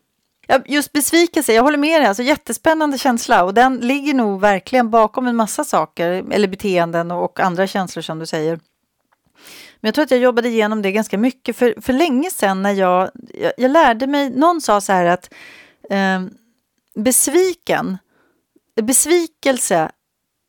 just 0.66 0.92
besvikelse, 0.92 1.52
jag 1.52 1.62
håller 1.62 1.78
med 1.78 2.00
dig, 2.00 2.08
alltså 2.08 2.22
jättespännande 2.22 2.98
känsla. 2.98 3.44
Och 3.44 3.54
den 3.54 3.76
ligger 3.76 4.14
nog 4.14 4.40
verkligen 4.40 4.90
bakom 4.90 5.26
en 5.26 5.36
massa 5.36 5.64
saker, 5.64 6.24
eller 6.30 6.48
beteenden 6.48 7.10
och 7.10 7.40
andra 7.40 7.66
känslor 7.66 8.02
som 8.02 8.18
du 8.18 8.26
säger. 8.26 8.60
Men 9.80 9.88
jag 9.88 9.94
tror 9.94 10.04
att 10.04 10.10
jag 10.10 10.20
jobbade 10.20 10.48
igenom 10.48 10.82
det 10.82 10.92
ganska 10.92 11.18
mycket. 11.18 11.56
För, 11.56 11.74
för 11.80 11.92
länge 11.92 12.30
sedan 12.30 12.62
när 12.62 12.72
jag, 12.72 13.10
jag, 13.14 13.52
jag 13.56 13.70
lärde 13.70 14.06
mig, 14.06 14.30
någon 14.30 14.60
sa 14.60 14.80
så 14.80 14.92
här 14.92 15.04
att 15.04 15.34
eh, 15.90 16.20
besviken, 16.94 17.98
besvikelse 18.82 19.90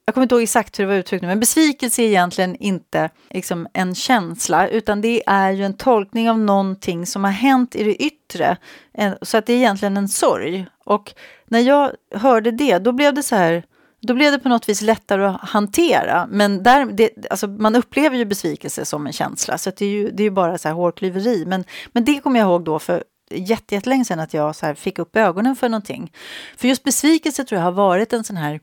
jag 0.05 0.13
kommer 0.13 0.23
inte 0.23 0.35
ihåg 0.35 0.43
exakt 0.43 0.79
hur 0.79 0.83
det 0.83 0.87
var 0.87 0.95
uttryckt 0.95 1.23
men 1.23 1.39
besvikelse 1.39 2.01
är 2.01 2.05
egentligen 2.05 2.55
inte 2.55 3.09
liksom 3.29 3.67
en 3.73 3.95
känsla 3.95 4.67
utan 4.67 5.01
det 5.01 5.23
är 5.27 5.51
ju 5.51 5.65
en 5.65 5.77
tolkning 5.77 6.29
av 6.29 6.39
någonting 6.39 7.05
som 7.05 7.23
har 7.23 7.31
hänt 7.31 7.75
i 7.75 7.83
det 7.83 7.95
yttre. 7.95 8.57
Eh, 8.97 9.13
så 9.21 9.37
att 9.37 9.45
det 9.45 9.53
är 9.53 9.57
egentligen 9.57 9.97
en 9.97 10.07
sorg. 10.07 10.65
Och 10.85 11.13
när 11.45 11.59
jag 11.59 11.91
hörde 12.15 12.51
det, 12.51 12.77
då 12.77 12.91
blev 12.91 13.13
det 13.13 13.23
så 13.23 13.35
här 13.35 13.63
då 14.01 14.13
blev 14.13 14.31
det 14.31 14.39
på 14.39 14.49
något 14.49 14.69
vis 14.69 14.81
lättare 14.81 15.25
att 15.25 15.49
hantera. 15.49 16.27
Men 16.31 16.63
där, 16.63 16.85
det, 16.85 17.09
alltså 17.29 17.47
man 17.47 17.75
upplever 17.75 18.17
ju 18.17 18.25
besvikelse 18.25 18.85
som 18.85 19.07
en 19.07 19.13
känsla, 19.13 19.57
så 19.57 19.71
det 19.77 19.85
är 19.85 19.89
ju, 19.89 20.11
det 20.11 20.23
är 20.23 20.25
ju 20.25 20.31
bara 20.31 20.57
så 20.57 20.67
här 20.67 20.75
hårklyveri. 20.75 21.45
Men, 21.45 21.63
men 21.91 22.05
det 22.05 22.19
kommer 22.19 22.39
jag 22.39 22.47
ihåg 22.47 22.63
då 22.63 22.79
för 22.79 23.03
jättelänge 23.31 24.05
sedan 24.05 24.19
att 24.19 24.33
jag 24.33 24.55
så 24.55 24.75
fick 24.75 24.99
upp 24.99 25.15
ögonen 25.15 25.55
för 25.55 25.69
någonting. 25.69 26.11
För 26.57 26.67
just 26.67 26.83
besvikelse 26.83 27.43
tror 27.43 27.59
jag 27.59 27.65
har 27.65 27.71
varit 27.71 28.13
en 28.13 28.23
sån 28.23 28.37
här 28.37 28.59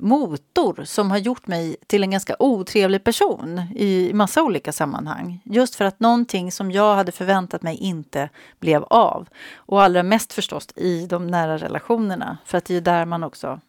motor 0.00 0.84
som 0.84 1.10
har 1.10 1.18
gjort 1.18 1.46
mig 1.46 1.76
till 1.86 2.02
en 2.02 2.10
ganska 2.10 2.36
otrevlig 2.38 3.04
person 3.04 3.60
i 3.76 4.10
massa 4.14 4.42
olika 4.42 4.72
sammanhang. 4.72 5.40
Just 5.44 5.74
för 5.74 5.84
att 5.84 6.00
någonting 6.00 6.52
som 6.52 6.70
jag 6.70 6.94
hade 6.94 7.12
förväntat 7.12 7.62
mig 7.62 7.76
inte 7.76 8.28
blev 8.60 8.84
av. 8.84 9.28
Och 9.56 9.82
allra 9.82 10.02
mest 10.02 10.32
förstås 10.32 10.68
i 10.76 11.06
de 11.06 11.26
nära 11.26 11.58
relationerna, 11.58 12.38
för 12.44 12.58
att 12.58 12.64
det 12.64 12.76
är 12.76 12.80
där 12.80 13.04
man 13.04 13.24
också 13.24 13.60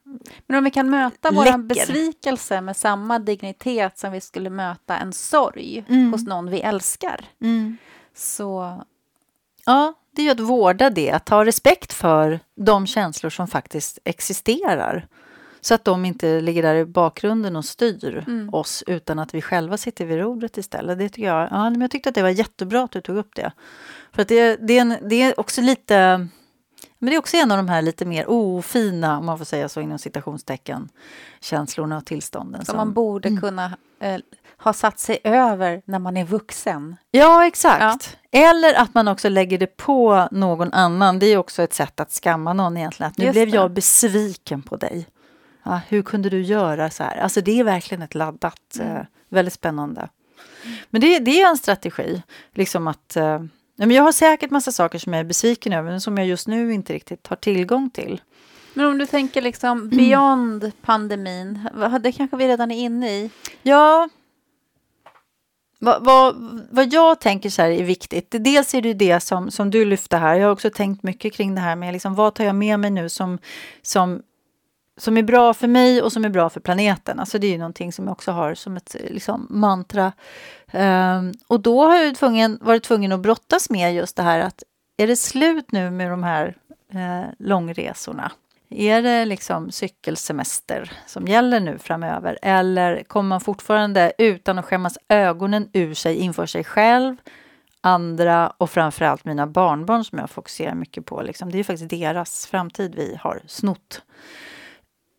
Men 0.47 0.57
om 0.57 0.63
vi 0.63 0.71
kan 0.71 0.89
möta 0.89 1.31
vår 1.31 1.57
besvikelse 1.57 2.61
med 2.61 2.77
samma 2.77 3.19
dignitet 3.19 3.97
som 3.97 4.11
vi 4.11 4.21
skulle 4.21 4.49
möta 4.49 4.97
en 4.97 5.13
sorg 5.13 5.85
mm. 5.89 6.11
hos 6.11 6.25
någon 6.25 6.49
vi 6.49 6.61
älskar. 6.61 7.25
Mm. 7.41 7.77
Så... 8.15 8.81
Ja, 9.65 9.93
det 10.15 10.21
är 10.21 10.25
ju 10.25 10.31
att 10.31 10.39
vårda 10.39 10.89
det, 10.89 11.11
att 11.11 11.29
ha 11.29 11.45
respekt 11.45 11.93
för 11.93 12.39
de 12.55 12.87
känslor 12.87 13.29
som 13.29 13.47
faktiskt 13.47 13.99
existerar. 14.03 15.07
Så 15.65 15.73
att 15.73 15.85
de 15.85 16.05
inte 16.05 16.41
ligger 16.41 16.63
där 16.63 16.75
i 16.75 16.85
bakgrunden 16.85 17.55
och 17.55 17.65
styr 17.65 18.23
mm. 18.27 18.53
oss 18.53 18.83
utan 18.87 19.19
att 19.19 19.33
vi 19.33 19.41
själva 19.41 19.77
sitter 19.77 20.05
vid 20.05 20.17
rodret 20.17 20.57
istället. 20.57 20.99
Det 20.99 21.09
tycker 21.09 21.27
jag, 21.27 21.47
ja, 21.51 21.69
men 21.69 21.81
jag 21.81 21.91
tyckte 21.91 22.09
att 22.09 22.15
det 22.15 22.21
var 22.21 22.29
jättebra 22.29 22.83
att 22.83 22.91
du 22.91 23.01
tog 23.01 23.17
upp 23.17 23.35
det. 23.35 23.51
För 24.11 24.21
att 24.21 24.27
det, 24.27 24.55
det, 24.55 24.77
är, 24.77 24.81
en, 24.81 24.95
det 25.09 25.21
är 25.21 25.39
också 25.39 25.61
lite... 25.61 26.27
Men 26.99 27.09
det 27.09 27.15
är 27.15 27.19
också 27.19 27.37
en 27.37 27.51
av 27.51 27.57
de 27.57 27.69
här 27.69 27.81
lite 27.81 28.05
mer 28.05 28.25
ofina, 28.29 29.17
om 29.17 29.25
man 29.25 29.37
får 29.37 29.45
säga 29.45 29.69
så 29.69 29.81
inom 29.81 29.99
citationstecken, 29.99 30.89
känslorna 31.41 31.97
och 31.97 32.05
tillstånden. 32.05 32.65
Som, 32.65 32.73
som 32.73 32.77
man 32.77 32.93
borde 32.93 33.27
mm. 33.27 33.41
kunna 33.41 33.77
eh, 33.99 34.17
ha 34.57 34.73
satt 34.73 34.99
sig 34.99 35.19
över 35.23 35.81
när 35.85 35.99
man 35.99 36.17
är 36.17 36.25
vuxen. 36.25 36.95
Ja, 37.11 37.47
exakt. 37.47 38.17
Ja. 38.31 38.39
Eller 38.39 38.73
att 38.73 38.93
man 38.93 39.07
också 39.07 39.29
lägger 39.29 39.57
det 39.57 39.77
på 39.77 40.27
någon 40.31 40.73
annan. 40.73 41.19
Det 41.19 41.25
är 41.25 41.37
också 41.37 41.63
ett 41.63 41.73
sätt 41.73 41.99
att 41.99 42.11
skamma 42.11 42.53
någon 42.53 42.77
egentligen. 42.77 43.11
Att 43.11 43.17
nu 43.17 43.25
Just 43.25 43.33
blev 43.33 43.49
det. 43.49 43.55
jag 43.55 43.71
besviken 43.71 44.61
på 44.61 44.75
dig. 44.75 45.07
Ja, 45.65 45.81
hur 45.87 46.01
kunde 46.01 46.29
du 46.29 46.41
göra 46.41 46.89
så 46.89 47.03
här? 47.03 47.17
Alltså 47.17 47.41
det 47.41 47.59
är 47.59 47.63
verkligen 47.63 48.01
ett 48.01 48.15
laddat, 48.15 48.77
mm. 48.79 48.97
eh, 48.97 49.03
väldigt 49.29 49.53
spännande. 49.53 50.09
Men 50.89 51.01
det, 51.01 51.19
det 51.19 51.41
är 51.41 51.49
en 51.49 51.57
strategi. 51.57 52.23
Liksom 52.53 52.87
att, 52.87 53.15
eh, 53.15 53.43
men 53.75 53.91
jag 53.91 54.03
har 54.03 54.11
säkert 54.11 54.51
massa 54.51 54.71
saker 54.71 54.99
som 54.99 55.13
jag 55.13 55.19
är 55.19 55.23
besviken 55.23 55.73
över, 55.73 55.91
men 55.91 56.01
som 56.01 56.17
jag 56.17 56.27
just 56.27 56.47
nu 56.47 56.73
inte 56.73 56.93
riktigt 56.93 57.27
har 57.27 57.35
tillgång 57.35 57.89
till. 57.89 58.21
Men 58.73 58.85
om 58.85 58.97
du 58.97 59.05
tänker 59.05 59.41
liksom 59.41 59.89
beyond 59.89 60.63
mm. 60.63 60.75
pandemin, 60.81 61.69
det 62.01 62.11
kanske 62.11 62.37
vi 62.37 62.47
redan 62.47 62.71
är 62.71 62.77
inne 62.77 63.09
i? 63.09 63.29
Ja, 63.61 64.09
vad, 65.79 66.05
vad, 66.05 66.35
vad, 66.71 66.93
jag 66.93 67.19
tänker 67.19 67.49
så 67.49 67.61
här 67.61 67.69
är 67.69 67.83
viktigt, 67.83 68.27
dels 68.39 68.73
är 68.73 68.81
det 68.81 68.93
det 68.93 69.19
som, 69.19 69.51
som 69.51 69.71
du 69.71 69.85
lyfte 69.85 70.17
här, 70.17 70.35
jag 70.35 70.47
har 70.47 70.51
också 70.51 70.69
tänkt 70.69 71.03
mycket 71.03 71.33
kring 71.33 71.55
det 71.55 71.61
här 71.61 71.75
med 71.75 71.93
liksom, 71.93 72.15
vad 72.15 72.33
tar 72.33 72.43
jag 72.43 72.55
med 72.55 72.79
mig 72.79 72.89
nu 72.89 73.09
som, 73.09 73.37
som 73.81 74.21
som 74.97 75.17
är 75.17 75.23
bra 75.23 75.53
för 75.53 75.67
mig 75.67 76.01
och 76.01 76.11
som 76.11 76.25
är 76.25 76.29
bra 76.29 76.49
för 76.49 76.59
planeten. 76.59 77.19
Alltså 77.19 77.39
det 77.39 77.47
är 77.47 77.51
ju 77.51 77.57
någonting 77.57 77.93
som 77.93 78.05
jag 78.05 78.11
också 78.11 78.31
har 78.31 78.55
som 78.55 78.77
ett 78.77 78.95
liksom, 79.09 79.47
mantra. 79.49 80.11
Um, 80.73 81.33
och 81.47 81.59
då 81.59 81.85
har 81.85 81.95
jag 81.95 82.15
tvungen, 82.15 82.59
varit 82.61 82.83
tvungen 82.83 83.11
att 83.11 83.19
brottas 83.19 83.69
med 83.69 83.95
just 83.95 84.15
det 84.15 84.23
här 84.23 84.39
att 84.39 84.63
är 84.97 85.07
det 85.07 85.15
slut 85.15 85.71
nu 85.71 85.91
med 85.91 86.11
de 86.11 86.23
här 86.23 86.57
eh, 86.93 87.29
långresorna? 87.39 88.31
Är 88.69 89.01
det 89.01 89.25
liksom 89.25 89.71
cykelsemester 89.71 90.91
som 91.05 91.27
gäller 91.27 91.59
nu 91.59 91.77
framöver? 91.77 92.39
Eller 92.41 93.03
kommer 93.03 93.29
man 93.29 93.41
fortfarande 93.41 94.13
utan 94.17 94.59
att 94.59 94.65
skämmas 94.65 94.97
ögonen 95.09 95.69
ur 95.73 95.93
sig 95.93 96.15
inför 96.15 96.45
sig 96.45 96.63
själv, 96.63 97.15
andra 97.81 98.53
och 98.57 98.69
framförallt 98.69 99.25
mina 99.25 99.47
barnbarn 99.47 100.03
som 100.03 100.19
jag 100.19 100.29
fokuserar 100.29 100.75
mycket 100.75 101.05
på. 101.05 101.21
Liksom. 101.21 101.51
Det 101.51 101.59
är 101.59 101.63
faktiskt 101.63 101.89
deras 101.89 102.47
framtid 102.47 102.95
vi 102.95 103.17
har 103.21 103.41
snott. 103.47 104.01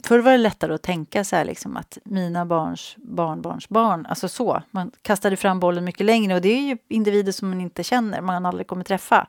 Förr 0.07 0.19
var 0.19 0.33
det 0.33 0.38
lättare 0.38 0.75
att 0.75 0.83
tänka 0.83 1.25
så 1.25 1.37
här 1.37 1.45
liksom 1.45 1.77
att 1.77 1.99
mina 2.05 2.47
barns 2.47 2.97
barnbarns 2.97 3.69
barn, 3.69 4.07
alltså 4.07 4.29
så. 4.29 4.62
Man 4.71 4.90
kastade 5.03 5.37
fram 5.37 5.61
bollen 5.61 5.85
mycket 5.85 6.07
längre 6.07 6.35
och 6.35 6.40
det 6.40 6.49
är 6.49 6.61
ju 6.61 6.79
individer 6.88 7.33
som 7.33 7.49
man 7.49 7.61
inte 7.61 7.85
känner, 7.85 8.21
man 8.21 8.47
aldrig 8.47 8.66
kommer 8.66 8.85
träffa. 8.85 9.29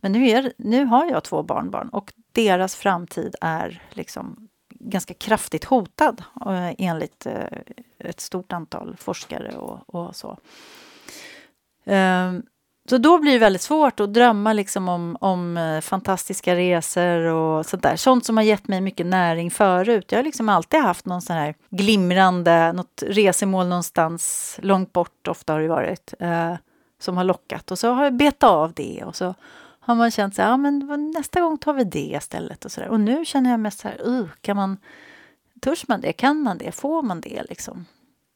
Men 0.00 0.12
nu, 0.12 0.28
är, 0.28 0.52
nu 0.58 0.84
har 0.84 1.06
jag 1.06 1.24
två 1.24 1.42
barnbarn 1.42 1.88
och 1.88 2.12
deras 2.32 2.76
framtid 2.76 3.34
är 3.40 3.82
liksom 3.90 4.48
ganska 4.70 5.14
kraftigt 5.14 5.64
hotad 5.64 6.22
eh, 6.46 6.74
enligt 6.78 7.26
eh, 7.26 7.58
ett 7.98 8.20
stort 8.20 8.52
antal 8.52 8.96
forskare 8.96 9.56
och, 9.56 9.94
och 9.94 10.16
så. 10.16 10.38
Um, 11.84 12.42
så 12.90 12.98
då 12.98 13.18
blir 13.18 13.32
det 13.32 13.38
väldigt 13.38 13.62
svårt 13.62 14.00
att 14.00 14.14
drömma 14.14 14.52
liksom 14.52 14.88
om, 14.88 15.16
om 15.20 15.56
eh, 15.56 15.80
fantastiska 15.80 16.56
resor 16.56 17.18
och 17.18 17.66
sånt 17.66 17.82
där. 17.82 17.96
Sånt 17.96 18.24
som 18.24 18.36
har 18.36 18.44
gett 18.44 18.68
mig 18.68 18.80
mycket 18.80 19.06
näring 19.06 19.50
förut. 19.50 20.12
Jag 20.12 20.18
har 20.18 20.24
liksom 20.24 20.48
alltid 20.48 20.80
haft 20.80 21.06
någon 21.06 21.22
sån 21.22 21.36
här 21.36 21.54
glimrande, 21.70 22.72
något 22.72 23.02
resemål 23.06 23.66
någonstans 23.66 24.56
långt 24.62 24.92
bort, 24.92 25.28
ofta 25.28 25.52
har 25.52 25.60
det 25.60 25.68
varit, 25.68 26.14
eh, 26.20 26.54
som 27.00 27.16
har 27.16 27.24
lockat. 27.24 27.70
Och 27.70 27.78
så 27.78 27.92
har 27.92 28.04
jag 28.04 28.16
betat 28.16 28.50
av 28.50 28.72
det 28.72 29.04
och 29.04 29.16
så 29.16 29.34
har 29.80 29.94
man 29.94 30.10
känt 30.10 30.34
så 30.34 30.42
här, 30.42 30.48
ja 30.48 30.56
men 30.56 31.10
nästa 31.16 31.40
gång 31.40 31.58
tar 31.58 31.72
vi 31.72 31.84
det 31.84 32.16
istället 32.16 32.64
och 32.64 32.72
så 32.72 32.80
där. 32.80 32.88
Och 32.88 33.00
nu 33.00 33.24
känner 33.24 33.50
jag 33.50 33.60
mest 33.60 33.80
så 33.80 33.88
här, 33.88 34.06
uh, 34.06 34.26
kan 34.40 34.56
man, 34.56 34.76
törs 35.60 35.88
man 35.88 36.00
det, 36.00 36.12
kan 36.12 36.42
man 36.42 36.58
det, 36.58 36.72
får 36.72 37.02
man 37.02 37.20
det 37.20 37.42
liksom? 37.48 37.86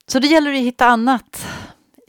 Så 0.06 0.18
det 0.18 0.26
gäller 0.26 0.52
att 0.52 0.58
hitta 0.58 0.86
annat 0.86 1.46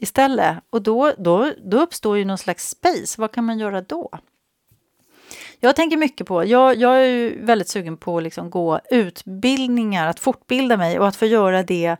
istället. 0.00 0.56
Och 0.70 0.82
då, 0.82 1.12
då, 1.18 1.52
då 1.64 1.80
uppstår 1.80 2.18
ju 2.18 2.24
någon 2.24 2.38
slags 2.38 2.68
space. 2.68 3.20
Vad 3.20 3.32
kan 3.32 3.44
man 3.44 3.58
göra 3.58 3.80
då? 3.80 4.10
Jag 5.60 5.76
tänker 5.76 5.96
mycket 5.96 6.26
på, 6.26 6.44
jag, 6.44 6.76
jag 6.76 6.96
är 6.96 7.08
ju 7.08 7.44
väldigt 7.44 7.68
sugen 7.68 7.96
på 7.96 8.16
att 8.16 8.22
liksom 8.22 8.50
gå 8.50 8.80
utbildningar, 8.90 10.06
att 10.06 10.20
fortbilda 10.20 10.76
mig 10.76 10.98
och 10.98 11.08
att 11.08 11.16
få 11.16 11.26
göra 11.26 11.62
det 11.62 11.96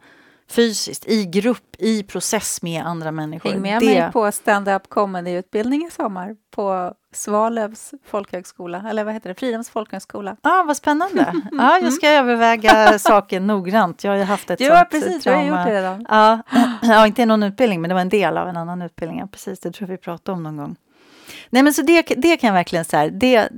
fysiskt, 0.50 1.08
i 1.08 1.24
grupp, 1.24 1.76
i 1.78 2.02
process 2.02 2.62
med 2.62 2.86
andra 2.86 3.12
människor. 3.12 3.50
Häng 3.50 3.62
med 3.62 3.80
det... 3.80 4.00
mig 4.00 4.12
på 4.12 4.32
stand-up 4.32 4.88
comedy-utbildning 4.88 5.86
i 5.86 5.90
sommar 5.90 6.36
på 6.50 6.94
Svalövs 7.12 7.90
folkhögskola, 8.06 8.84
eller 8.90 9.04
vad 9.04 9.14
heter 9.14 9.28
det, 9.28 9.34
Fridhems 9.34 9.70
folkhögskola. 9.70 10.36
Ja, 10.42 10.60
ah, 10.60 10.62
vad 10.62 10.76
spännande. 10.76 11.32
Ja, 11.52 11.78
jag 11.78 11.92
ska 11.92 12.08
överväga 12.08 12.98
saken 12.98 13.46
noggrant. 13.46 14.04
Jag 14.04 14.10
har 14.10 14.18
ju 14.18 14.24
haft 14.24 14.50
ett 14.50 14.60
ja, 14.60 14.76
sånt 14.76 14.90
precis, 14.90 15.22
trauma. 15.22 15.42
Du 15.44 15.50
har 15.50 15.58
gjort 15.58 15.66
det 15.66 15.74
redan. 15.74 16.06
Ja, 16.08 16.42
ja, 16.82 17.06
inte 17.06 17.26
någon 17.26 17.42
utbildning, 17.42 17.80
men 17.80 17.88
det 17.88 17.94
var 17.94 18.00
en 18.00 18.08
del 18.08 18.38
av 18.38 18.48
en 18.48 18.56
annan 18.56 18.82
utbildning. 18.82 19.20
Ja, 19.20 19.26
precis, 19.26 19.60
det 19.60 19.72
tror 19.72 19.88
jag 19.90 19.96
vi 19.96 20.02
pratade 20.02 20.36
om 20.36 20.42
någon 20.42 20.56
gång. 20.56 20.76
Nej, 21.50 21.62
men 21.62 21.74
så 21.74 21.82
det, 21.82 22.02
det 22.02 22.36
kan 22.36 22.48
jag 22.48 22.54
verkligen 22.54 22.84
säga, 22.84 23.10
det, 23.10 23.48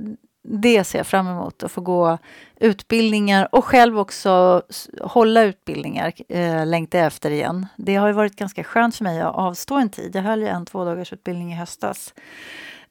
det 0.43 0.83
ser 0.83 0.99
jag 0.99 1.07
fram 1.07 1.27
emot, 1.27 1.63
att 1.63 1.71
få 1.71 1.81
gå 1.81 2.17
utbildningar 2.55 3.47
och 3.51 3.65
själv 3.65 3.99
också 3.99 4.61
hålla 5.01 5.43
utbildningar, 5.43 6.13
eh, 6.29 6.65
jag 6.97 7.05
efter 7.05 7.31
igen. 7.31 7.67
Det 7.75 7.95
har 7.95 8.07
ju 8.07 8.13
varit 8.13 8.35
ganska 8.35 8.63
skönt 8.63 8.95
för 8.95 9.03
mig 9.03 9.21
att 9.21 9.35
avstå 9.35 9.75
en 9.75 9.89
tid. 9.89 10.15
Jag 10.15 10.23
höll 10.23 10.41
ju 10.41 10.47
en 10.47 10.65
två 10.65 10.85
dagars 10.85 11.13
utbildning 11.13 11.53
i 11.53 11.55
höstas 11.55 12.13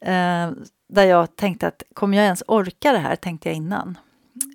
eh, 0.01 0.51
där 0.89 1.05
jag 1.05 1.35
tänkte 1.35 1.67
att 1.67 1.83
kommer 1.93 2.17
jag 2.17 2.23
ens 2.23 2.43
orka 2.47 2.91
det 2.91 2.99
här, 2.99 3.15
tänkte 3.15 3.49
jag 3.49 3.55
innan. 3.55 3.97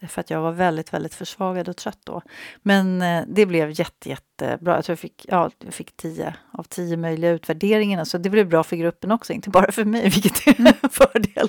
För 0.09 0.21
att 0.21 0.31
jag 0.31 0.41
var 0.41 0.53
väldigt, 0.53 0.93
väldigt 0.93 1.15
försvagad 1.15 1.69
och 1.69 1.77
trött 1.77 1.99
då. 2.05 2.23
Men 2.63 3.03
eh, 3.03 3.25
det 3.29 3.47
blev 3.47 3.71
jätte, 3.71 4.09
jättebra. 4.09 4.75
Jag 4.75 4.85
tror 4.85 4.93
jag 4.93 4.99
fick, 4.99 5.27
ja, 5.29 5.51
jag 5.59 5.75
fick 5.75 5.97
tio 5.97 6.35
av 6.53 6.63
tio 6.63 6.97
möjliga 6.97 7.31
utvärderingar. 7.31 8.05
Så 8.05 8.19
det 8.19 8.31
blev 8.31 8.49
bra 8.49 8.65
för 8.65 8.77
gruppen 8.77 9.11
också, 9.13 9.33
inte 9.33 9.51
bara 9.51 9.73
för 9.73 9.85
mig, 9.85 10.03
vilket 10.09 10.47
är 10.47 10.61
en 10.61 10.91
fördel. 10.91 11.49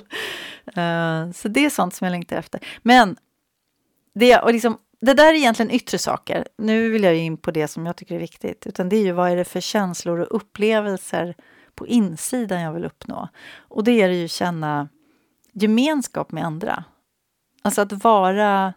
Uh, 0.66 1.32
så 1.32 1.48
det 1.48 1.64
är 1.64 1.70
sånt 1.70 1.94
som 1.94 2.04
jag 2.04 2.12
längtar 2.12 2.36
efter. 2.36 2.60
Men 2.82 3.16
det, 4.14 4.38
och 4.38 4.52
liksom, 4.52 4.78
det 5.00 5.14
där 5.14 5.26
är 5.26 5.34
egentligen 5.34 5.70
yttre 5.70 5.98
saker. 5.98 6.48
Nu 6.58 6.90
vill 6.90 7.02
jag 7.02 7.16
in 7.16 7.36
på 7.36 7.50
det 7.50 7.68
som 7.68 7.86
jag 7.86 7.96
tycker 7.96 8.14
är 8.14 8.18
viktigt. 8.18 8.66
Utan 8.66 8.88
det 8.88 8.96
är 8.96 9.04
ju 9.04 9.12
vad 9.12 9.30
är 9.30 9.36
det 9.36 9.44
för 9.44 9.60
känslor 9.60 10.20
och 10.20 10.36
upplevelser 10.36 11.34
på 11.74 11.86
insidan 11.86 12.60
jag 12.60 12.72
vill 12.72 12.84
uppnå. 12.84 13.28
Och 13.56 13.84
det 13.84 14.02
är 14.02 14.08
det 14.08 14.14
ju 14.14 14.28
känna 14.28 14.88
gemenskap 15.52 16.32
med 16.32 16.44
andra. 16.44 16.84
Alltså 17.62 17.80
att 17.80 17.92
vara 17.92 18.74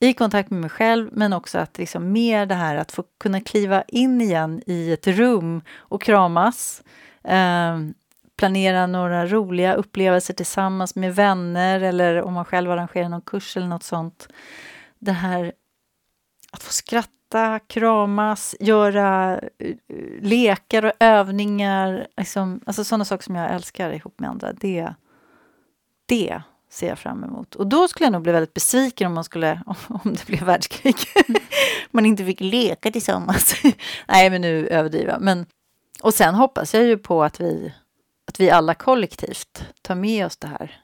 i 0.00 0.12
kontakt 0.12 0.50
med 0.50 0.60
mig 0.60 0.70
själv, 0.70 1.10
men 1.12 1.32
också 1.32 1.58
att 1.58 1.78
liksom 1.78 2.12
mer 2.12 2.46
det 2.46 2.54
här 2.54 2.76
att 2.76 2.92
få 2.92 3.04
kunna 3.20 3.40
kliva 3.40 3.82
in 3.82 4.20
igen 4.20 4.62
i 4.66 4.92
ett 4.92 5.06
rum 5.06 5.62
och 5.76 6.02
kramas. 6.02 6.82
Eh, 7.24 7.78
planera 8.36 8.86
några 8.86 9.26
roliga 9.26 9.74
upplevelser 9.74 10.34
tillsammans 10.34 10.94
med 10.94 11.14
vänner 11.14 11.80
eller 11.80 12.22
om 12.22 12.34
man 12.34 12.44
själv 12.44 12.70
arrangerar 12.70 13.08
någon 13.08 13.20
kurs 13.20 13.56
eller 13.56 13.66
något 13.66 13.82
sånt. 13.82 14.28
Det 14.98 15.12
här 15.12 15.52
att 16.50 16.62
få 16.62 16.72
skratta, 16.72 17.58
kramas, 17.58 18.56
göra 18.60 19.40
eh, 19.58 19.76
lekar 20.20 20.84
och 20.84 20.92
övningar. 21.00 22.06
Liksom, 22.16 22.60
alltså 22.66 22.84
sådana 22.84 23.04
saker 23.04 23.24
som 23.24 23.34
jag 23.34 23.54
älskar 23.54 23.90
ihop 23.90 24.20
med 24.20 24.30
andra. 24.30 24.52
Det, 24.52 24.94
det 26.06 26.42
ser 26.68 26.88
jag 26.88 26.98
fram 26.98 27.24
emot. 27.24 27.54
Och 27.54 27.66
då 27.66 27.88
skulle 27.88 28.06
jag 28.06 28.12
nog 28.12 28.22
bli 28.22 28.32
väldigt 28.32 28.54
besviken 28.54 29.06
om 29.06 29.14
man 29.14 29.24
skulle, 29.24 29.62
om 29.88 30.00
det 30.14 30.26
blev 30.26 30.42
världskrig. 30.42 30.96
man 31.90 32.06
inte 32.06 32.24
fick 32.24 32.40
leka 32.40 32.90
tillsammans. 32.90 33.54
Nej, 34.08 34.30
men 34.30 34.40
nu 34.40 34.66
överdriver 34.68 35.12
jag. 35.12 35.22
Men, 35.22 35.46
och 36.02 36.14
sen 36.14 36.34
hoppas 36.34 36.74
jag 36.74 36.84
ju 36.84 36.98
på 36.98 37.24
att 37.24 37.40
vi, 37.40 37.74
att 38.26 38.40
vi 38.40 38.50
alla 38.50 38.74
kollektivt 38.74 39.64
tar 39.82 39.94
med 39.94 40.26
oss 40.26 40.36
det 40.36 40.48
här. 40.48 40.82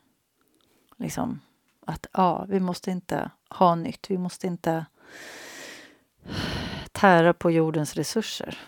Liksom, 0.96 1.40
att 1.86 2.06
ja, 2.12 2.46
vi 2.48 2.60
måste 2.60 2.90
inte 2.90 3.30
ha 3.48 3.74
nytt. 3.74 4.10
Vi 4.10 4.18
måste 4.18 4.46
inte 4.46 4.86
tära 6.92 7.32
på 7.32 7.50
jordens 7.50 7.94
resurser. 7.94 8.58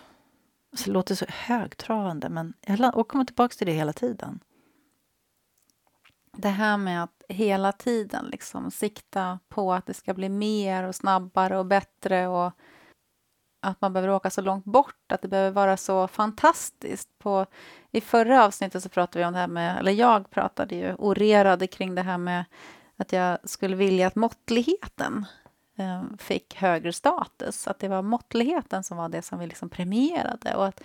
Alltså, 0.72 0.90
det 0.90 0.92
låter 0.92 1.14
så 1.14 1.24
högtravande, 1.28 2.28
men 2.28 2.54
jag 2.66 3.08
kommer 3.08 3.24
tillbaka 3.24 3.54
till 3.54 3.66
det 3.66 3.72
hela 3.72 3.92
tiden. 3.92 4.40
Det 6.36 6.48
här 6.48 6.76
med 6.76 7.02
att 7.02 7.22
hela 7.28 7.72
tiden 7.72 8.24
liksom 8.24 8.70
sikta 8.70 9.38
på 9.48 9.72
att 9.72 9.86
det 9.86 9.94
ska 9.94 10.14
bli 10.14 10.28
mer 10.28 10.84
och 10.84 10.94
snabbare 10.94 11.58
och 11.58 11.66
bättre 11.66 12.28
och 12.28 12.52
att 13.60 13.80
man 13.80 13.92
behöver 13.92 14.14
åka 14.14 14.30
så 14.30 14.40
långt 14.40 14.64
bort, 14.64 15.12
att 15.12 15.22
det 15.22 15.28
behöver 15.28 15.50
vara 15.50 15.76
så 15.76 16.08
fantastiskt. 16.08 17.18
På, 17.18 17.46
I 17.92 18.00
förra 18.00 18.44
avsnittet 18.44 18.82
så 18.82 18.88
pratade 18.88 19.18
vi 19.18 19.24
om 19.24 19.32
det 19.32 19.38
här 19.38 19.48
med, 19.48 19.78
eller 19.78 19.92
jag 19.92 20.30
pratade 20.30 20.74
ju, 20.74 20.94
orerade 20.94 21.66
kring 21.66 21.94
det 21.94 22.02
här 22.02 22.18
med 22.18 22.44
att 22.96 23.12
jag 23.12 23.38
skulle 23.48 23.76
vilja 23.76 24.06
att 24.06 24.14
måttligheten 24.14 25.26
eh, 25.76 26.02
fick 26.18 26.56
högre 26.56 26.92
status. 26.92 27.68
Att 27.68 27.78
det 27.78 27.88
var 27.88 28.02
måttligheten 28.02 28.84
som 28.84 28.96
var 28.96 29.08
det 29.08 29.22
som 29.22 29.38
vi 29.38 29.46
liksom 29.46 29.68
premierade. 29.68 30.54
Och 30.54 30.66
att, 30.66 30.80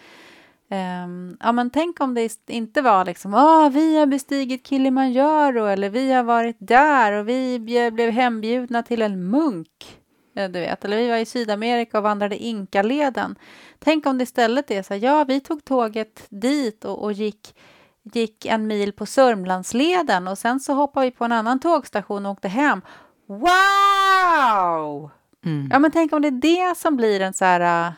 eh, 0.72 1.08
ja, 1.40 1.52
men 1.52 1.70
tänk 1.70 2.02
om 2.02 2.14
det 2.14 2.38
inte 2.48 2.82
var 2.82 3.06
liksom 3.06 3.34
Åh, 3.34 3.70
vi 3.70 4.00
har 4.00 4.06
bestigit 4.06 4.68
Kilimanjaro 4.68 5.66
eller 5.66 5.90
vi 5.90 6.12
har 6.12 6.24
varit 6.24 6.58
där 6.60 7.12
och 7.12 7.30
vi 7.30 7.60
blev 7.94 8.12
hembjudna 8.12 8.84
till 8.84 9.02
en 9.02 9.30
munk. 9.30 9.98
Du 10.34 10.48
vet, 10.48 10.86
eller 10.86 10.98
vi 10.98 11.10
var 11.10 11.18
i 11.18 11.26
Sydamerika 11.26 11.98
och 11.98 12.04
vandrade 12.04 12.38
Inkaleden. 12.38 13.36
Tänk 13.80 14.06
om 14.06 14.18
det 14.18 14.24
istället 14.24 14.72
är 14.72 14.84
så 14.84 14.94
här, 14.94 15.02
ja, 15.02 15.24
vi 15.24 15.40
tog 15.40 15.66
tåget 15.66 16.26
dit 16.30 16.86
och, 16.86 17.04
och 17.04 17.14
gick 17.14 17.56
gick 18.04 18.46
en 18.46 18.68
mil 18.68 18.94
på 18.94 19.06
Sörmlandsleden 19.06 20.28
och 20.28 20.38
sen 20.38 20.60
så 20.60 20.74
hoppade 20.74 21.06
vi 21.06 21.12
på 21.12 21.26
en 21.26 21.32
annan 21.32 21.60
tågstation 21.60 22.26
och 22.26 22.32
åkte 22.32 22.48
hem. 22.48 22.82
Wow! 23.28 25.10
Mm. 25.46 25.70
Ja, 25.72 25.80
men 25.80 25.92
tänk 25.92 26.14
om 26.14 26.22
det 26.22 26.28
är 26.28 26.70
det 26.72 26.78
som 26.78 26.98
blir 26.98 27.22
en 27.22 27.34
så 27.34 27.46
här... 27.46 27.94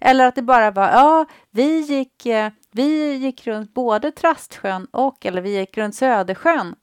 Eller 0.00 0.26
att 0.26 0.34
det 0.34 0.42
bara 0.42 0.70
var, 0.70 0.88
ja, 0.88 1.26
vi 1.50 1.80
gick, 1.80 2.26
äh, 2.26 2.50
vi 2.72 3.14
gick 3.14 3.46
runt 3.46 3.74
både 3.74 4.12
Trastsjön 4.12 4.86
och, 4.90 5.26
eller 5.26 5.42
vi 5.42 5.58
gick 5.58 5.78
runt 5.78 5.94
Södersjön. 5.94 6.74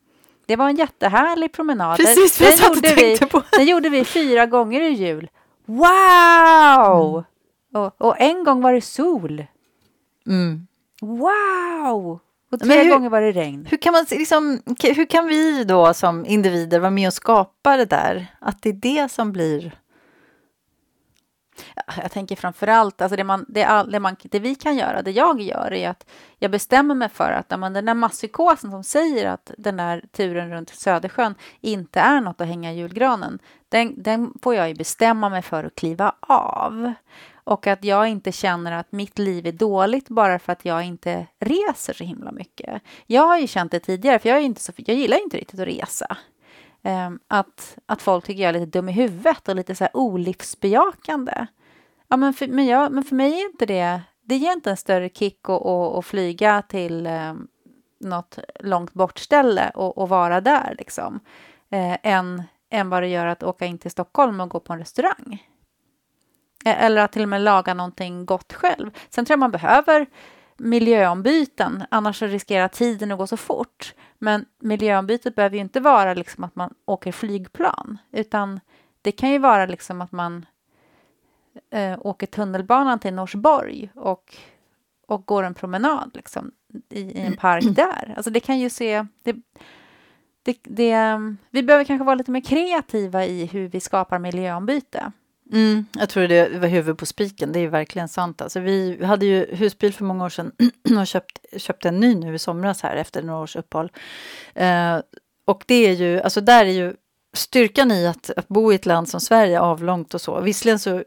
Det 0.45 0.55
var 0.55 0.69
en 0.69 0.75
jättehärlig 0.75 1.51
promenad. 1.51 1.97
Precis, 1.97 2.37
det, 2.37 2.45
det 2.45 2.67
gjorde 2.67 2.95
vi, 2.95 3.17
på. 3.17 3.41
Det 3.51 3.63
gjorde 3.63 3.89
vi 3.89 4.05
fyra 4.05 4.45
gånger 4.45 4.81
i 4.81 4.89
jul. 4.89 5.29
Wow! 5.65 7.23
Mm. 7.75 7.85
Och, 7.85 8.01
och, 8.01 8.15
en 8.21 8.43
gång 8.43 8.61
var 8.61 8.73
det 8.73 8.81
sol. 8.81 9.45
Mm. 10.27 10.67
Wow! 11.01 12.19
Och 12.51 12.59
tre 12.59 12.83
hur, 12.83 12.89
gånger 12.89 13.09
var 13.09 13.21
det 13.21 13.31
regn. 13.31 13.67
Hur 13.69 13.77
kan, 13.77 13.93
man, 13.93 14.05
liksom, 14.09 14.61
hur 14.83 15.05
kan 15.05 15.27
vi 15.27 15.63
då 15.63 15.93
som 15.93 16.25
individer 16.25 16.79
vara 16.79 16.91
med 16.91 17.07
och 17.07 17.13
skapa 17.13 17.77
det 17.77 17.85
där? 17.85 18.27
Att 18.41 18.61
det 18.61 18.69
är 18.69 18.73
det 18.73 19.11
som 19.11 19.31
blir... 19.31 19.79
Jag 22.01 22.11
tänker 22.11 22.35
framför 22.35 22.67
allt, 22.67 23.01
alltså 23.01 23.15
det, 23.15 23.23
man, 23.23 23.45
det, 23.47 23.63
all, 23.63 23.91
det, 23.91 23.99
man, 23.99 24.15
det 24.21 24.39
vi 24.39 24.55
kan 24.55 24.77
göra, 24.77 25.01
det 25.01 25.11
jag 25.11 25.41
gör, 25.41 25.73
är 25.73 25.89
att 25.89 26.05
jag 26.39 26.51
bestämmer 26.51 26.95
mig 26.95 27.09
för 27.09 27.31
att 27.31 27.59
man, 27.59 27.73
den 27.73 27.85
där 27.85 27.93
masspsykosen 27.93 28.71
som 28.71 28.83
säger 28.83 29.29
att 29.29 29.51
den 29.57 29.77
där 29.77 30.03
turen 30.11 30.49
runt 30.49 30.69
Södersjön 30.69 31.35
inte 31.61 31.99
är 31.99 32.21
något 32.21 32.41
att 32.41 32.47
hänga 32.47 32.73
i 32.73 32.77
julgranen, 32.77 33.39
den, 33.69 34.03
den 34.03 34.33
får 34.41 34.55
jag 34.55 34.67
ju 34.67 34.75
bestämma 34.75 35.29
mig 35.29 35.41
för 35.41 35.63
att 35.63 35.75
kliva 35.75 36.15
av. 36.19 36.93
Och 37.45 37.67
att 37.67 37.83
jag 37.83 38.07
inte 38.07 38.31
känner 38.31 38.71
att 38.71 38.91
mitt 38.91 39.19
liv 39.19 39.47
är 39.47 39.51
dåligt 39.51 40.09
bara 40.09 40.39
för 40.39 40.51
att 40.53 40.65
jag 40.65 40.83
inte 40.83 41.27
reser 41.39 41.93
så 41.93 42.03
himla 42.03 42.31
mycket. 42.31 42.81
Jag 43.05 43.21
har 43.21 43.37
ju 43.37 43.47
känt 43.47 43.71
det 43.71 43.79
tidigare, 43.79 44.19
för 44.19 44.29
jag, 44.29 44.37
är 44.37 44.41
inte 44.41 44.61
så, 44.61 44.71
jag 44.77 44.97
gillar 44.97 45.23
inte 45.23 45.37
riktigt 45.37 45.59
att 45.59 45.67
resa. 45.67 46.17
Ehm, 46.85 47.19
att, 47.27 47.77
att 47.85 48.01
folk 48.01 48.25
tycker 48.25 48.43
jag 48.43 48.49
är 48.49 48.59
lite 48.59 48.79
dum 48.79 48.89
i 48.89 48.91
huvudet 48.91 49.47
och 49.47 49.55
lite 49.55 49.75
så 49.75 49.83
här 49.83 49.97
olivsbejakande. 49.97 51.47
Ja, 52.07 52.17
men, 52.17 52.33
för, 52.33 52.47
men, 52.47 52.65
jag, 52.65 52.91
men 52.91 53.03
för 53.03 53.15
mig 53.15 53.41
är 53.41 53.45
inte 53.45 53.65
det... 53.65 54.01
Det 54.21 54.35
ger 54.35 54.51
inte 54.51 54.69
en 54.69 54.77
större 54.77 55.09
kick 55.09 55.39
att, 55.49 56.05
flyga 56.05 56.61
till 56.61 57.07
eh, 57.07 57.33
något 57.99 58.39
långt 58.59 58.93
bort 58.93 59.19
ställe 59.19 59.71
och, 59.75 59.97
och 59.97 60.09
vara 60.09 60.41
där, 60.41 60.75
liksom. 60.77 61.19
Eh, 61.69 61.97
än, 62.03 62.43
än 62.69 62.89
vad 62.89 63.03
det 63.03 63.07
gör 63.07 63.25
att 63.25 63.43
åka 63.43 63.65
in 63.65 63.77
till 63.77 63.91
Stockholm 63.91 64.39
och 64.39 64.49
gå 64.49 64.59
på 64.59 64.73
en 64.73 64.79
restaurang. 64.79 65.43
Eh, 66.65 66.83
eller 66.83 67.01
att 67.01 67.11
till 67.11 67.23
och 67.23 67.29
med 67.29 67.41
laga 67.41 67.73
någonting 67.73 68.25
gott 68.25 68.53
själv. 68.53 68.91
Sen 69.09 69.25
tror 69.25 69.33
jag 69.33 69.39
man 69.39 69.51
behöver 69.51 70.05
miljöombyten, 70.57 71.83
annars 71.91 72.21
riskerar 72.21 72.67
tiden 72.67 73.11
att 73.11 73.17
gå 73.17 73.27
så 73.27 73.37
fort. 73.37 73.93
Men 74.19 74.45
miljöombytet 74.59 75.35
behöver 75.35 75.55
ju 75.55 75.61
inte 75.61 75.79
vara 75.79 76.13
liksom 76.13 76.43
att 76.43 76.55
man 76.55 76.73
åker 76.85 77.11
flygplan, 77.11 77.97
utan 78.11 78.59
det 79.01 79.11
kan 79.11 79.31
ju 79.31 79.37
vara 79.37 79.65
liksom 79.65 80.01
att 80.01 80.11
man 80.11 80.45
äh, 81.69 81.99
åker 81.99 82.27
tunnelbanan 82.27 82.99
till 82.99 83.13
Norsborg 83.13 83.89
och, 83.95 84.35
och 85.07 85.25
går 85.25 85.43
en 85.43 85.53
promenad 85.53 86.11
liksom, 86.13 86.51
i, 86.89 87.01
i 87.01 87.21
en 87.21 87.37
park 87.37 87.63
där. 87.75 88.13
Alltså 88.17 88.31
det 88.31 88.39
kan 88.39 88.59
ju 88.59 88.69
se... 88.69 89.05
Det, 89.23 89.35
det, 90.43 90.57
det, 90.63 91.19
vi 91.49 91.63
behöver 91.63 91.85
kanske 91.85 92.05
vara 92.05 92.15
lite 92.15 92.31
mer 92.31 92.41
kreativa 92.41 93.25
i 93.25 93.45
hur 93.45 93.67
vi 93.67 93.79
skapar 93.79 94.19
miljöombyte. 94.19 95.11
Mm, 95.51 95.85
jag 95.93 96.09
tror 96.09 96.27
det 96.27 96.59
var 96.59 96.67
huvudet 96.67 96.97
på 96.97 97.05
spiken, 97.05 97.51
det 97.51 97.59
är 97.59 97.67
verkligen 97.67 98.07
sant. 98.07 98.41
Alltså, 98.41 98.59
vi 98.59 99.05
hade 99.05 99.25
ju 99.25 99.55
husbil 99.55 99.93
för 99.93 100.05
många 100.05 100.25
år 100.25 100.29
sedan 100.29 100.51
och 100.99 101.07
köpt, 101.07 101.39
köpte 101.57 101.89
en 101.89 101.99
ny 101.99 102.15
nu 102.15 102.35
i 102.35 102.39
somras 102.39 102.81
här 102.81 102.95
efter 102.95 103.23
några 103.23 103.39
års 103.39 103.55
uppehåll. 103.55 103.91
Eh, 104.53 104.99
och 105.45 105.63
det 105.65 105.87
är 105.87 105.91
ju, 105.91 106.21
alltså 106.21 106.41
där 106.41 106.65
är 106.65 106.69
ju 106.69 106.93
styrkan 107.33 107.91
i 107.91 108.07
att, 108.07 108.29
att 108.37 108.47
bo 108.47 108.71
i 108.71 108.75
ett 108.75 108.85
land 108.85 109.09
som 109.09 109.21
Sverige, 109.21 109.59
avlångt 109.59 110.13
och 110.13 110.21
så. 110.21 110.41
Visserligen 110.41 110.79
så 110.79 111.03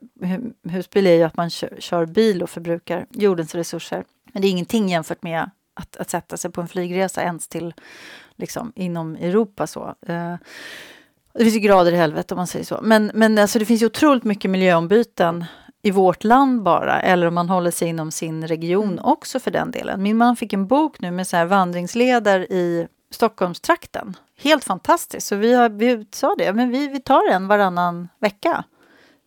husbil 0.68 1.06
är 1.06 1.14
ju 1.14 1.22
att 1.22 1.36
man 1.36 1.50
kör, 1.50 1.76
kör 1.78 2.06
bil 2.06 2.42
och 2.42 2.50
förbrukar 2.50 3.06
jordens 3.10 3.54
resurser. 3.54 4.04
Men 4.32 4.42
det 4.42 4.48
är 4.48 4.50
ingenting 4.50 4.88
jämfört 4.88 5.22
med 5.22 5.50
att, 5.74 5.96
att 5.96 6.10
sätta 6.10 6.36
sig 6.36 6.50
på 6.50 6.60
en 6.60 6.68
flygresa 6.68 7.22
ens 7.22 7.48
till 7.48 7.74
liksom, 8.36 8.72
inom 8.76 9.16
Europa. 9.16 9.66
så. 9.66 9.94
Eh, 10.06 10.34
det 11.38 11.44
finns 11.44 11.56
ju 11.56 11.60
grader 11.60 11.92
i 11.92 11.96
helvetet 11.96 12.32
om 12.32 12.36
man 12.36 12.46
säger 12.46 12.64
så. 12.64 12.78
Men, 12.82 13.10
men 13.14 13.38
alltså, 13.38 13.58
det 13.58 13.64
finns 13.64 13.82
ju 13.82 13.86
otroligt 13.86 14.24
mycket 14.24 14.50
miljöombyten 14.50 15.44
i 15.82 15.90
vårt 15.90 16.24
land 16.24 16.62
bara, 16.62 17.00
eller 17.00 17.26
om 17.26 17.34
man 17.34 17.48
håller 17.48 17.70
sig 17.70 17.88
inom 17.88 18.10
sin 18.10 18.46
region 18.46 18.92
mm. 18.92 19.04
också 19.04 19.40
för 19.40 19.50
den 19.50 19.70
delen. 19.70 20.02
Min 20.02 20.16
man 20.16 20.36
fick 20.36 20.52
en 20.52 20.66
bok 20.66 21.00
nu 21.00 21.10
med 21.10 21.26
så 21.26 21.36
här 21.36 21.46
vandringsleder 21.46 22.52
i 22.52 22.88
Stockholmstrakten. 23.10 24.16
Helt 24.38 24.64
fantastiskt. 24.64 25.26
Så 25.26 25.36
vi, 25.36 25.54
har, 25.54 25.68
vi 25.68 26.06
sa 26.12 26.34
det, 26.38 26.52
men 26.52 26.70
vi, 26.70 26.88
vi 26.88 27.00
tar 27.00 27.30
en 27.30 27.48
varannan 27.48 28.08
vecka. 28.18 28.64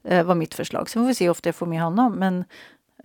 Eh, 0.04 0.24
var 0.24 0.36
mitt 0.36 0.54
förslag. 0.54 0.90
Sen 0.90 1.02
får 1.04 1.08
vi 1.08 1.16
se 1.16 1.26
hur 1.26 1.32
ofta 1.32 1.48
jag 1.48 1.56
får 1.56 1.66
med 1.66 1.82
honom. 1.82 2.14
Men 2.14 2.46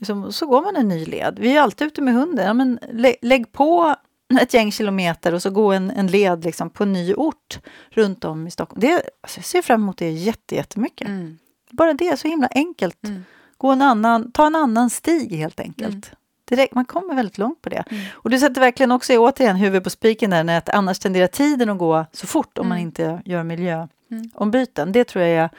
så, 0.07 0.33
så 0.33 0.47
går 0.47 0.63
man 0.63 0.77
en 0.77 0.89
ny 0.89 1.05
led. 1.05 1.39
Vi 1.41 1.57
är 1.57 1.61
alltid 1.61 1.87
ute 1.87 2.03
med 2.03 2.15
hunden. 2.15 2.47
Ja, 2.47 2.55
men 2.55 2.79
lä, 2.93 3.15
lägg 3.23 3.53
på 3.53 3.95
ett 4.41 4.55
gäng 4.55 4.73
kilometer 4.73 5.35
och 5.35 5.43
så 5.43 5.51
gå 5.51 5.73
en, 5.73 5.91
en 5.91 6.07
led 6.07 6.45
liksom 6.45 6.71
på 6.71 6.85
ny 6.85 7.15
ort 7.15 7.59
runt 7.91 8.25
om 8.25 8.47
i 8.47 8.51
Stockholm. 8.51 8.81
Det, 8.81 9.03
alltså 9.21 9.39
jag 9.39 9.45
ser 9.45 9.63
fram 9.63 9.83
emot 9.83 9.99
det 9.99 10.11
jättemycket. 10.51 11.09
Mm. 11.09 11.39
Bara 11.71 11.95
det 11.95 12.09
är 12.09 12.17
så 12.17 12.29
himla 12.29 12.49
enkelt. 12.51 13.05
Mm. 13.05 13.25
Gå 13.59 13.71
en 13.71 13.83
annan, 13.83 14.33
ta 14.33 14.47
en 14.47 14.57
annan 14.57 14.91
stig 14.91 15.33
helt 15.33 15.61
enkelt. 15.61 16.07
Mm. 16.07 16.17
Direkt, 16.49 16.75
man 16.75 16.85
kommer 16.85 17.15
väldigt 17.15 17.39
långt 17.39 17.63
på 17.63 17.69
det. 17.69 17.85
Mm. 17.91 18.05
Och 18.13 18.31
du 18.31 18.39
sätter 18.39 18.61
verkligen 18.61 18.93
också 18.93 19.17
återigen 19.17 19.57
huvudet 19.57 19.85
på 19.85 19.91
spiken 19.91 20.31
där, 20.31 20.45
när 20.45 20.59
att 20.59 20.69
annars 20.69 20.99
tenderar 20.99 21.27
tiden 21.27 21.71
att 21.71 21.79
gå 21.79 22.07
så 22.13 22.27
fort 22.27 22.59
om 22.59 22.69
man 22.69 22.79
mm. 22.79 22.87
inte 22.89 23.23
gör 23.25 23.43
miljöombyten. 23.43 24.93
Det 24.93 25.05
tror 25.05 25.25
jag 25.25 25.33
är 25.33 25.51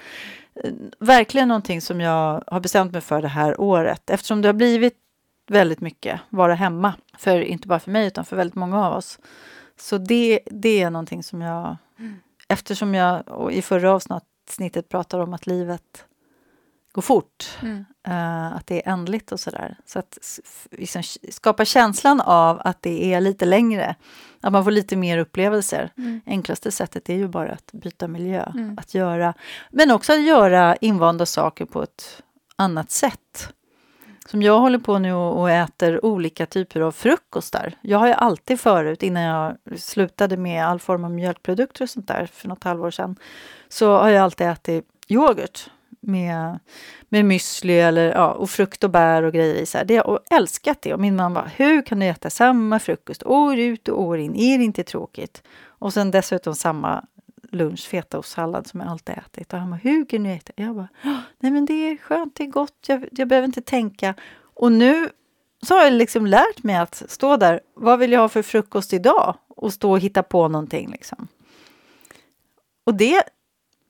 eh, 0.64 0.72
verkligen 1.00 1.48
någonting 1.48 1.82
som 1.82 2.02
jag 2.02 2.44
har 2.48 2.60
bestämt 2.60 2.92
mig 2.92 3.02
för 3.02 3.22
det 3.22 3.28
här 3.28 3.62
året. 3.62 4.10
Eftersom 4.10 4.42
det 4.42 4.48
har 4.48 4.54
blivit 4.54 5.07
väldigt 5.48 5.82
mycket 5.82 6.22
vara 6.30 6.56
hemma. 6.56 6.94
För, 7.18 7.42
inte 7.42 7.68
bara 7.68 7.80
för 7.80 7.92
mig, 7.92 8.08
utan 8.08 8.26
för 8.26 8.36
väldigt 8.36 8.56
många 8.56 8.86
av 8.86 8.94
oss. 8.94 9.20
Så 9.80 9.98
det, 9.98 10.40
det 10.46 10.82
är 10.82 10.90
någonting 10.90 11.24
som 11.24 11.42
jag... 11.42 11.78
Mm. 12.00 12.16
Eftersom 12.50 12.96
jag 12.96 13.24
i 13.52 13.62
förra 13.62 13.92
avsnittet 13.92 14.90
pratade 14.90 15.24
om 15.24 15.34
att 15.34 15.48
livet 15.48 16.06
går 16.98 17.02
fort, 17.02 17.58
mm. 17.62 17.86
uh, 18.08 18.56
att 18.56 18.68
det 18.68 18.88
är 18.88 18.92
ändligt 18.94 19.32
och 19.32 19.40
sådär. 19.40 19.78
Så 19.86 20.00
att 20.00 20.40
liksom, 20.72 21.04
skapa 21.30 21.66
känslan 21.66 22.22
av 22.22 22.62
att 22.64 22.82
det 22.82 23.14
är 23.14 23.22
lite 23.22 23.46
längre, 23.46 23.96
att 24.42 24.52
man 24.52 24.64
får 24.64 24.72
lite 24.72 24.96
mer 24.96 25.18
upplevelser. 25.18 25.92
Mm. 25.98 26.22
Enklaste 26.26 26.72
sättet 26.72 27.10
är 27.10 27.14
ju 27.14 27.28
bara 27.28 27.52
att 27.52 27.72
byta 27.72 28.08
miljö, 28.08 28.44
mm. 28.44 28.78
att 28.78 28.94
göra, 28.94 29.34
men 29.72 29.92
också 29.92 30.14
att 30.14 30.22
göra 30.22 30.76
invanda 30.76 31.26
saker 31.26 31.66
på 31.66 31.84
ett 31.84 32.24
annat 32.56 32.92
sätt. 32.92 33.54
Som 34.30 34.42
jag 34.42 34.60
håller 34.60 34.80
på 34.80 35.00
nu 35.00 35.14
och 35.14 35.50
äter 35.52 36.06
olika 36.06 36.46
typer 36.46 36.82
av 36.82 36.92
frukostar. 36.92 37.74
Jag 37.82 37.98
har 37.98 38.08
ju 38.08 38.14
alltid 38.14 38.60
förut, 38.60 39.04
innan 39.04 39.24
jag 39.24 39.58
slutade 39.80 40.38
med 40.38 40.66
all 40.66 40.80
form 40.80 41.04
av 41.04 41.12
mjölkprodukter 41.12 41.84
och 41.84 41.90
sånt 41.90 42.08
där 42.08 42.30
för 42.34 42.48
något 42.48 42.64
halvår 42.64 42.92
sedan, 42.92 43.16
så 43.70 43.98
har 43.98 44.10
jag 44.10 44.24
alltid 44.24 44.48
ätit 44.48 44.86
yoghurt 45.08 45.70
med, 46.00 46.60
med 47.10 47.26
müsli 47.26 47.82
eller, 47.82 48.12
ja, 48.12 48.32
och 48.32 48.50
frukt 48.50 48.84
och 48.84 48.90
bär 48.90 49.24
och 49.24 49.34
grejer 49.34 49.56
i. 49.56 49.66
Så 49.66 49.78
här. 49.78 49.86
Det, 49.86 50.02
och 50.02 50.20
älskat 50.32 50.82
det. 50.82 50.94
Och 50.94 51.00
min 51.00 51.16
man 51.16 51.34
bara, 51.34 51.52
hur 51.56 51.82
kan 51.82 52.00
du 52.00 52.06
äta 52.06 52.30
samma 52.30 52.80
frukost 52.80 53.24
år 53.24 53.58
ut 53.58 53.88
och 53.88 54.02
år 54.02 54.18
in? 54.18 54.36
Är 54.36 54.58
det 54.58 54.64
inte 54.64 54.84
tråkigt? 54.84 55.44
Och 55.66 55.94
sen 55.94 56.12
dessutom 56.12 56.56
samma 56.56 57.04
lunch 57.52 57.88
fetaostsallad 57.88 58.68
som 58.68 58.80
jag 58.80 58.90
alltid 58.90 59.16
ätit. 59.18 59.54
Och 59.54 59.60
han 59.60 59.70
bara, 59.70 59.76
hur 59.76 60.06
kan 60.06 60.24
du 60.24 60.32
äta? 60.32 60.54
Jag 60.56 60.76
bara, 60.76 60.88
nej 61.40 61.52
men 61.52 61.66
det 61.66 61.74
är 61.74 61.98
skönt, 61.98 62.36
det 62.36 62.44
är 62.44 62.48
gott, 62.48 62.86
jag, 62.88 63.08
jag 63.12 63.28
behöver 63.28 63.46
inte 63.46 63.62
tänka. 63.62 64.14
Och 64.40 64.72
nu 64.72 65.10
så 65.62 65.74
har 65.74 65.84
jag 65.84 65.94
liksom 65.94 66.26
lärt 66.26 66.64
mig 66.64 66.76
att 66.76 67.04
stå 67.08 67.38
där, 67.38 67.62
vad 67.74 68.00
vill 68.00 68.12
jag 68.12 68.20
ha 68.20 68.30
för 68.30 68.42
frukost 68.42 68.94
idag? 68.94 69.38
Och 69.48 69.74
stå 69.74 69.92
och 69.92 70.00
hitta 70.00 70.24
på 70.24 70.48
någonting 70.48 70.90
liksom. 70.92 71.28
Och 72.84 72.94
det, 72.94 73.24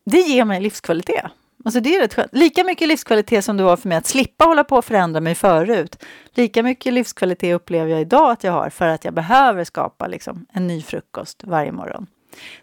det 0.05 0.19
ger 0.19 0.45
mig 0.45 0.61
livskvalitet. 0.61 1.31
Alltså 1.65 1.79
det 1.79 1.95
är 1.95 2.01
rätt 2.01 2.13
skönt. 2.13 2.35
Lika 2.35 2.63
mycket 2.63 2.87
livskvalitet 2.87 3.45
som 3.45 3.57
det 3.57 3.63
var 3.63 3.77
för 3.77 3.89
mig 3.89 3.97
att 3.97 4.05
slippa 4.05 4.45
hålla 4.45 4.63
på 4.63 4.75
och 4.75 4.85
förändra 4.85 5.21
mig 5.21 5.35
förut. 5.35 6.03
Lika 6.33 6.63
mycket 6.63 6.93
livskvalitet 6.93 7.55
upplever 7.55 7.91
jag 7.91 8.01
idag 8.01 8.31
att 8.31 8.43
jag 8.43 8.51
har 8.51 8.69
för 8.69 8.87
att 8.87 9.05
jag 9.05 9.13
behöver 9.13 9.63
skapa 9.63 10.07
liksom, 10.07 10.45
en 10.53 10.67
ny 10.67 10.81
frukost 10.81 11.43
varje 11.43 11.71
morgon. 11.71 12.07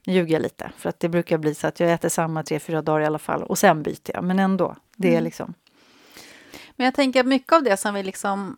Nu 0.05 0.13
ljuger 0.13 0.33
jag 0.33 0.43
lite, 0.43 0.73
för 0.77 0.89
att 0.89 1.01
det 1.01 1.09
brukar 1.09 1.39
bli 1.39 1.55
så 1.55 1.67
att 1.67 1.81
jag 1.81 1.93
äter 1.93 2.09
samma 2.09 2.43
tre, 2.43 2.59
fyra 2.59 2.83
dagar 2.83 3.01
i 3.01 3.07
alla 3.07 3.19
fall 3.19 3.43
och 3.43 3.59
sen 3.59 3.83
byter 3.83 4.11
jag. 4.15 4.25
Men 4.25 4.39
ändå, 4.39 4.77
det 4.97 5.09
är 5.09 5.13
mm. 5.13 5.25
liksom... 5.25 5.55
Men 6.77 6.85
jag 6.85 6.95
tänker 6.95 7.21
att 7.21 7.27
mycket 7.27 7.53
av 7.53 7.63
det 7.63 7.77
som 7.77 7.95
vi 7.95 8.03
liksom 8.03 8.57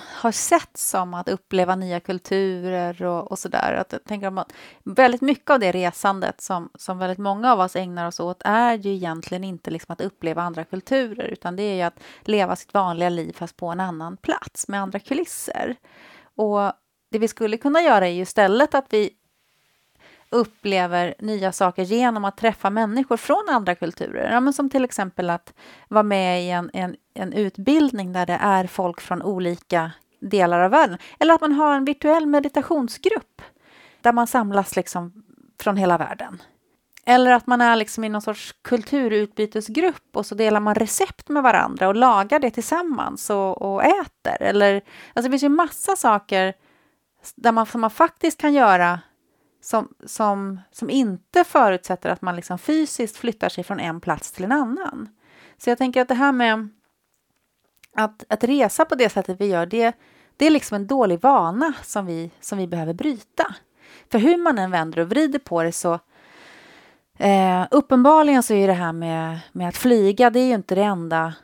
har 0.00 0.32
sett 0.32 0.76
som 0.76 1.14
att 1.14 1.28
uppleva 1.28 1.76
nya 1.76 2.00
kulturer 2.00 3.02
och, 3.02 3.30
och 3.30 3.38
sådär. 3.38 3.72
Att 3.72 3.92
jag 3.92 4.04
tänker 4.04 4.40
att 4.40 4.52
väldigt 4.84 5.20
mycket 5.20 5.50
av 5.50 5.60
det 5.60 5.72
resandet 5.72 6.40
som, 6.40 6.70
som 6.74 6.98
väldigt 6.98 7.18
många 7.18 7.52
av 7.52 7.60
oss 7.60 7.76
ägnar 7.76 8.06
oss 8.06 8.20
åt 8.20 8.42
är 8.44 8.74
ju 8.74 8.94
egentligen 8.94 9.44
inte 9.44 9.70
liksom 9.70 9.92
att 9.92 10.00
uppleva 10.00 10.42
andra 10.42 10.64
kulturer 10.64 11.24
utan 11.24 11.56
det 11.56 11.62
är 11.62 11.74
ju 11.74 11.82
att 11.82 12.00
leva 12.20 12.56
sitt 12.56 12.74
vanliga 12.74 13.08
liv 13.08 13.32
fast 13.32 13.56
på 13.56 13.66
en 13.66 13.80
annan 13.80 14.16
plats 14.16 14.68
med 14.68 14.82
andra 14.82 14.98
kulisser. 14.98 15.76
Och 16.36 16.72
det 17.10 17.18
vi 17.18 17.28
skulle 17.28 17.56
kunna 17.56 17.80
göra 17.80 18.06
är 18.06 18.12
ju 18.12 18.22
istället 18.22 18.74
att 18.74 18.86
vi 18.90 19.10
upplever 20.30 21.14
nya 21.18 21.52
saker 21.52 21.82
genom 21.82 22.24
att 22.24 22.36
träffa 22.36 22.70
människor 22.70 23.16
från 23.16 23.48
andra 23.48 23.74
kulturer. 23.74 24.32
Ja, 24.32 24.40
men 24.40 24.52
som 24.52 24.70
till 24.70 24.84
exempel 24.84 25.30
att 25.30 25.54
vara 25.88 26.02
med 26.02 26.42
i 26.42 26.50
en, 26.50 26.70
en, 26.72 26.96
en 27.14 27.32
utbildning 27.32 28.12
där 28.12 28.26
det 28.26 28.38
är 28.40 28.66
folk 28.66 29.00
från 29.00 29.22
olika 29.22 29.90
delar 30.20 30.60
av 30.60 30.70
världen. 30.70 30.98
Eller 31.18 31.34
att 31.34 31.40
man 31.40 31.52
har 31.52 31.74
en 31.74 31.84
virtuell 31.84 32.26
meditationsgrupp 32.26 33.42
där 34.00 34.12
man 34.12 34.26
samlas 34.26 34.76
liksom 34.76 35.12
från 35.60 35.76
hela 35.76 35.98
världen. 35.98 36.42
Eller 37.08 37.32
att 37.32 37.46
man 37.46 37.60
är 37.60 37.76
liksom 37.76 38.04
i 38.04 38.08
någon 38.08 38.22
sorts 38.22 38.54
kulturutbytesgrupp 38.62 40.16
och 40.16 40.26
så 40.26 40.34
delar 40.34 40.60
man 40.60 40.74
recept 40.74 41.28
med 41.28 41.42
varandra 41.42 41.88
och 41.88 41.94
lagar 41.94 42.38
det 42.38 42.50
tillsammans 42.50 43.30
och, 43.30 43.62
och 43.62 43.84
äter. 43.84 44.36
Eller, 44.42 44.74
alltså 44.74 45.22
det 45.22 45.30
finns 45.30 45.42
ju 45.42 45.48
massa 45.48 45.96
saker 45.96 46.54
där 47.36 47.52
man, 47.52 47.66
som 47.66 47.80
man 47.80 47.90
faktiskt 47.90 48.40
kan 48.40 48.54
göra 48.54 49.00
som, 49.66 49.88
som, 50.04 50.60
som 50.70 50.90
inte 50.90 51.44
förutsätter 51.44 52.10
att 52.10 52.22
man 52.22 52.36
liksom 52.36 52.58
fysiskt 52.58 53.16
flyttar 53.16 53.48
sig 53.48 53.64
från 53.64 53.80
en 53.80 54.00
plats 54.00 54.32
till 54.32 54.44
en 54.44 54.52
annan. 54.52 55.08
Så 55.58 55.70
jag 55.70 55.78
tänker 55.78 56.02
att 56.02 56.08
det 56.08 56.14
här 56.14 56.32
med 56.32 56.68
att, 57.96 58.24
att 58.28 58.44
resa 58.44 58.84
på 58.84 58.94
det 58.94 59.08
sättet 59.08 59.40
vi 59.40 59.46
gör, 59.46 59.66
det, 59.66 59.96
det 60.36 60.46
är 60.46 60.50
liksom 60.50 60.74
en 60.74 60.86
dålig 60.86 61.20
vana 61.20 61.72
som 61.82 62.06
vi, 62.06 62.30
som 62.40 62.58
vi 62.58 62.66
behöver 62.66 62.94
bryta. 62.94 63.54
För 64.10 64.18
hur 64.18 64.36
man 64.36 64.58
än 64.58 64.70
vänder 64.70 64.98
och 64.98 65.08
vrider 65.08 65.38
på 65.38 65.62
det 65.62 65.72
så 65.72 65.98
eh, 67.18 67.66
uppenbarligen 67.70 68.42
så 68.42 68.54
är 68.54 68.66
det 68.66 68.72
här 68.72 68.92
med, 68.92 69.38
med 69.52 69.68
att 69.68 69.76
flyga, 69.76 70.30
det 70.30 70.40
är 70.40 70.46
ju 70.46 70.54
inte 70.54 70.74
det 70.74 70.82
enda 70.82 71.34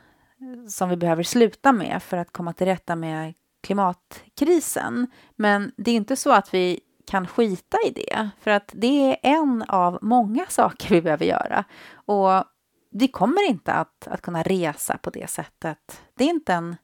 som 0.69 0.89
vi 0.89 0.95
behöver 0.95 1.23
sluta 1.23 1.71
med 1.71 2.03
för 2.03 2.17
att 2.17 2.31
komma 2.31 2.53
till 2.53 2.67
rätta 2.67 2.95
med 2.95 3.33
klimatkrisen. 3.63 5.07
Men 5.35 5.71
det 5.77 5.91
är 5.91 5.95
inte 5.95 6.15
så 6.15 6.31
att 6.31 6.53
vi 6.53 6.79
kan 7.05 7.27
skita 7.27 7.77
i 7.85 7.89
det. 7.89 8.29
För 8.41 8.51
att 8.51 8.71
det 8.73 9.11
är 9.11 9.17
en 9.21 9.63
av 9.67 9.99
många 10.01 10.45
saker 10.49 10.89
vi 10.89 11.01
behöver 11.01 11.25
göra. 11.25 11.63
Och 11.93 12.43
vi 12.91 13.07
kommer 13.07 13.49
inte 13.49 13.73
att, 13.73 14.07
att 14.07 14.21
kunna 14.21 14.43
resa 14.43 14.97
på 14.97 15.09
det 15.09 15.29
sättet. 15.29 16.01
Det 16.17 16.23
är 16.23 16.29
inte 16.29 16.53
en 16.53 16.75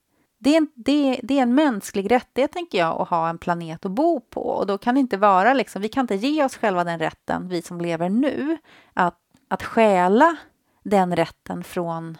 det 0.41 0.49
är, 0.49 0.57
en, 0.57 0.67
det, 0.75 1.19
det 1.23 1.37
är 1.37 1.41
en 1.41 1.55
mänsklig 1.55 2.11
rättighet, 2.11 2.51
tänker 2.51 2.77
jag, 2.77 3.01
att 3.01 3.09
ha 3.09 3.29
en 3.29 3.37
planet 3.37 3.85
att 3.85 3.91
bo 3.91 4.19
på. 4.19 4.41
Och 4.41 4.67
då 4.67 4.77
kan 4.77 4.95
det 4.95 4.99
inte 4.99 5.17
vara 5.17 5.53
liksom, 5.53 5.81
vi 5.81 5.89
kan 5.89 6.01
inte 6.01 6.15
ge 6.15 6.43
oss 6.43 6.57
själva 6.57 6.83
den 6.83 6.99
rätten, 6.99 7.49
vi 7.49 7.61
som 7.61 7.81
lever 7.81 8.09
nu, 8.09 8.57
att, 8.93 9.19
att 9.47 9.63
stjäla 9.63 10.37
den 10.83 11.15
rätten 11.15 11.63
från 11.63 12.17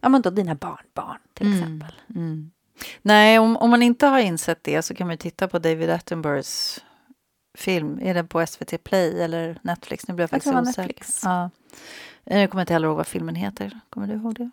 ja, 0.00 0.08
men 0.08 0.22
då 0.22 0.30
dina 0.30 0.54
barnbarn, 0.54 1.18
till 1.34 1.46
mm, 1.46 1.58
exempel. 1.58 1.92
Mm. 2.14 2.50
Nej, 3.02 3.38
om, 3.38 3.56
om 3.56 3.70
man 3.70 3.82
inte 3.82 4.06
har 4.06 4.18
insett 4.18 4.64
det 4.64 4.82
så 4.82 4.94
kan 4.94 5.06
man 5.06 5.18
titta 5.18 5.48
på 5.48 5.58
David 5.58 5.90
Attenboroughs 5.90 6.84
film. 7.58 7.98
Är 8.02 8.14
den 8.14 8.28
på 8.28 8.46
SVT 8.46 8.84
Play 8.84 9.22
eller 9.22 9.58
Netflix? 9.62 10.08
Nu 10.08 10.14
blir 10.14 10.22
jag 10.22 10.30
faktiskt 10.30 10.54
jag 10.54 10.62
osäker. 10.62 10.82
Netflix. 10.82 11.20
Ja. 11.24 11.50
Jag 12.24 12.50
kommer 12.50 12.62
inte 12.62 12.72
heller 12.72 12.88
ihåg 12.88 12.96
vad 12.96 13.06
filmen 13.06 13.34
heter. 13.34 13.80
Kommer 13.90 14.06
du 14.06 14.14
ihåg 14.14 14.34
det? 14.34 14.50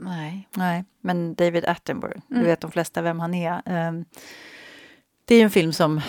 Nej. 0.00 0.48
Nej, 0.56 0.84
men 1.00 1.34
David 1.34 1.64
Attenborough, 1.64 2.20
mm. 2.30 2.42
du 2.42 2.48
vet 2.48 2.60
de 2.60 2.70
flesta 2.70 3.02
vem 3.02 3.20
han 3.20 3.34
är. 3.34 3.62
Ehm, 3.66 4.04
det 5.24 5.34
är 5.34 5.44
en 5.44 5.50
film 5.50 5.72
som 5.72 6.00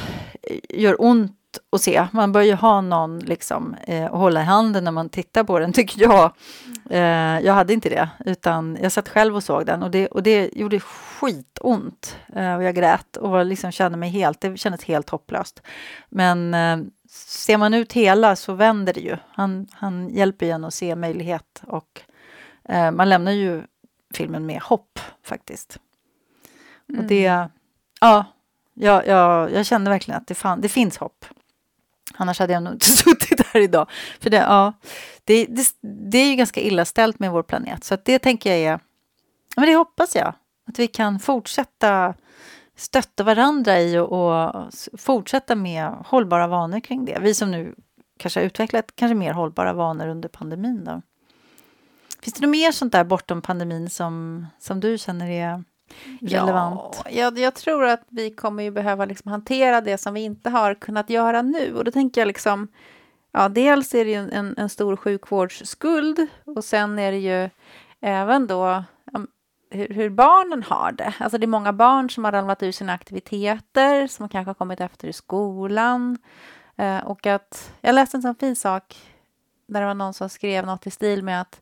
gör 0.70 1.02
ont 1.02 1.39
att 1.72 1.82
se. 1.82 2.08
Man 2.12 2.32
bör 2.32 2.42
ju 2.42 2.54
ha 2.54 2.82
någon 2.82 3.20
liksom, 3.20 3.76
eh, 3.88 4.06
att 4.06 4.12
hålla 4.12 4.42
i 4.42 4.44
handen 4.44 4.84
när 4.84 4.92
man 4.92 5.10
tittar 5.10 5.44
på 5.44 5.60
den, 5.60 5.74
tycker 5.74 6.02
jag. 6.02 6.32
Eh, 6.90 7.40
jag 7.40 7.54
hade 7.54 7.74
inte 7.74 7.90
det, 7.90 8.10
utan 8.26 8.78
jag 8.82 8.92
satt 8.92 9.10
själv 9.10 9.36
och 9.36 9.44
såg 9.44 9.66
den 9.66 9.84
och 9.84 9.92
det, 9.92 10.08
och 10.08 10.24
det 10.24 10.50
gjorde 10.54 10.80
skitont. 10.80 12.18
Eh, 12.36 12.56
och 12.56 12.64
jag 12.64 12.76
grät 12.76 13.18
och 13.18 13.46
liksom 13.46 13.72
kände 13.72 13.98
mig 13.98 14.10
helt, 14.10 14.42
det 14.42 14.58
kändes 14.58 14.84
helt 14.84 15.10
hopplöst. 15.10 15.62
Men 16.10 16.54
eh, 16.54 16.78
ser 17.10 17.58
man 17.58 17.74
ut 17.74 17.94
hela 17.94 18.36
så 18.36 18.54
vänder 18.54 18.94
det 18.94 19.02
ju. 19.02 19.18
Han, 19.32 19.68
han 19.72 20.10
hjälper 20.10 20.46
ju 20.46 20.52
en 20.52 20.64
att 20.64 20.74
se 20.74 20.96
möjlighet 20.96 21.62
och 21.68 22.02
eh, 22.70 22.92
man 22.92 23.10
lämnar 23.10 23.32
ju 23.32 23.64
filmen 24.14 24.46
med 24.46 24.62
hopp 24.62 25.00
faktiskt. 25.24 25.80
Mm. 26.90 27.02
Och 27.02 27.08
det, 27.08 27.48
ja, 28.02 28.26
jag, 28.74 29.08
jag, 29.08 29.52
jag 29.52 29.66
kände 29.66 29.90
verkligen 29.90 30.18
att 30.18 30.28
det, 30.28 30.36
fan, 30.36 30.62
det 30.62 30.70
finns 30.70 30.98
hopp. 30.98 31.26
Annars 32.22 32.40
hade 32.40 32.54
jag 32.54 32.64
nog 32.64 32.74
inte 32.74 32.86
suttit 32.90 33.48
här 33.48 33.62
idag. 33.62 33.90
För 34.20 34.30
det, 34.30 34.38
ja, 34.38 34.74
det, 35.24 35.46
det, 35.46 35.68
det 35.82 36.18
är 36.18 36.30
ju 36.30 36.36
ganska 36.36 36.62
illa 36.62 36.86
ställt 36.86 37.20
med 37.20 37.32
vår 37.32 37.44
planet. 37.44 37.84
Så 37.84 37.98
det 38.04 38.20
tänker 38.20 38.50
jag 38.50 38.60
är... 38.60 38.80
Men 39.56 39.66
det 39.66 39.76
hoppas 39.76 40.16
jag. 40.16 40.34
Att 40.68 40.80
vi 40.80 40.88
kan 40.88 41.20
fortsätta 41.20 42.14
stötta 42.76 43.24
varandra 43.24 43.82
i 43.82 43.98
och, 43.98 44.12
och 44.12 44.66
fortsätta 44.98 45.56
med 45.56 45.92
hållbara 46.06 46.48
vanor 46.48 46.80
kring 46.80 47.06
det. 47.06 47.20
Vi 47.22 47.34
som 47.34 47.52
nu 47.52 47.76
kanske 48.18 48.40
har 48.40 48.46
utvecklat 48.46 48.92
kanske 48.96 49.16
mer 49.16 49.34
hållbara 49.34 49.74
vanor 49.74 50.08
under 50.08 50.30
pandemin. 50.30 50.84
Då. 50.84 51.02
Finns 52.22 52.34
det 52.34 52.42
något 52.42 52.52
mer 52.52 52.72
sånt 52.72 52.92
där 52.92 53.04
bortom 53.04 53.42
pandemin 53.42 53.90
som, 53.90 54.46
som 54.60 54.80
du 54.80 54.98
känner 54.98 55.30
är 55.30 55.64
relevant? 56.22 57.02
Ja, 57.06 57.12
jag, 57.12 57.40
jag 57.40 57.56
tror 57.56 57.86
att 57.86 58.02
vi 58.10 58.32
kommer 58.32 58.64
ju 58.64 58.72
behöva 58.72 59.06
liksom 59.06 59.32
hantera 59.32 59.82
det 59.82 59.98
som 59.98 60.14
vi 60.14 60.22
inte 60.22 60.50
har 60.50 60.74
kunnat 60.74 61.10
göra 61.10 61.42
nu. 61.42 61.76
Och 61.76 61.84
då 61.84 61.92
tänker 61.92 62.22
jag 62.22 62.28
liksom, 62.28 62.68
ja, 63.32 63.50
dels 63.50 63.96
är 63.96 64.06
det 64.06 64.12
ju 64.12 64.30
en, 64.32 64.58
en 64.58 64.70
stor 64.70 64.96
sjukvårdsskuld 64.96 66.28
och 66.46 66.64
sen 66.64 67.00
är 67.00 67.12
det 67.12 67.18
ju 67.18 67.50
även 68.02 68.48
då 68.48 68.84
hur, 69.72 69.88
hur, 69.88 70.10
barnen 70.10 70.64
har 70.64 70.92
det. 70.92 71.14
Alltså 71.20 71.38
det 71.38 71.46
är 71.46 71.48
många 71.48 71.74
barn 71.74 72.10
som 72.10 72.24
har 72.24 72.32
ramlat 72.32 72.64
ur 72.64 72.72
sina 72.72 72.94
aktiviteter, 72.94 74.08
som 74.08 74.30
kanske 74.30 74.50
har 74.50 74.54
kommit 74.54 74.82
efter 74.82 75.08
i 75.08 75.14
skolan. 75.14 76.18
Eh, 76.76 77.00
och 77.00 77.28
att, 77.28 77.74
jag 77.82 77.96
läste 77.96 78.18
en 78.18 78.22
sån 78.22 78.36
fin 78.36 78.56
sak 78.56 78.98
där 79.68 79.80
det 79.80 79.88
var 79.88 79.94
någon 79.94 80.14
som 80.14 80.30
skrev 80.30 80.66
något 80.66 80.88
i 80.88 80.92
stil 80.92 81.24
med 81.24 81.42
att 81.42 81.62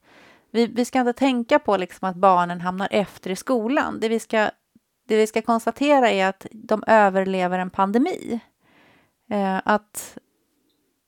vi, 0.52 0.68
vi 0.68 0.86
ska 0.86 1.00
inte 1.00 1.14
tänka 1.14 1.60
på 1.60 1.78
liksom 1.78 2.10
att 2.10 2.16
barnen 2.16 2.62
hamnar 2.62 2.88
efter 2.92 3.30
i 3.30 3.36
skolan. 3.36 4.00
Det 4.00 4.10
vi, 4.10 4.20
ska, 4.20 4.50
det 5.08 5.18
vi 5.18 5.28
ska 5.28 5.42
konstatera 5.42 6.10
är 6.10 6.28
att 6.28 6.46
de 6.52 6.84
överlever 6.88 7.60
en 7.60 7.70
pandemi. 7.70 8.40
Eh, 9.30 9.62
att, 9.66 10.18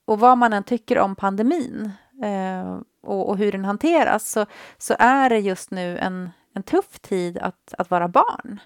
och 0.06 0.20
vad 0.20 0.38
man 0.38 0.54
än 0.54 0.64
tycker 0.64 1.00
om 1.00 1.16
pandemin 1.16 1.92
eh, 2.24 2.80
och, 3.02 3.30
och, 3.30 3.38
hur 3.38 3.52
den 3.52 3.66
hanteras 3.66 4.32
så, 4.32 4.46
så 4.78 4.96
är 5.00 5.30
det 5.30 5.40
just 5.40 5.72
nu 5.72 5.98
en, 5.98 6.30
en 6.54 6.64
tuff 6.64 7.00
tid 7.00 7.38
att, 7.38 7.74
att 7.78 7.92
vara 7.92 8.08
barn. 8.08 8.60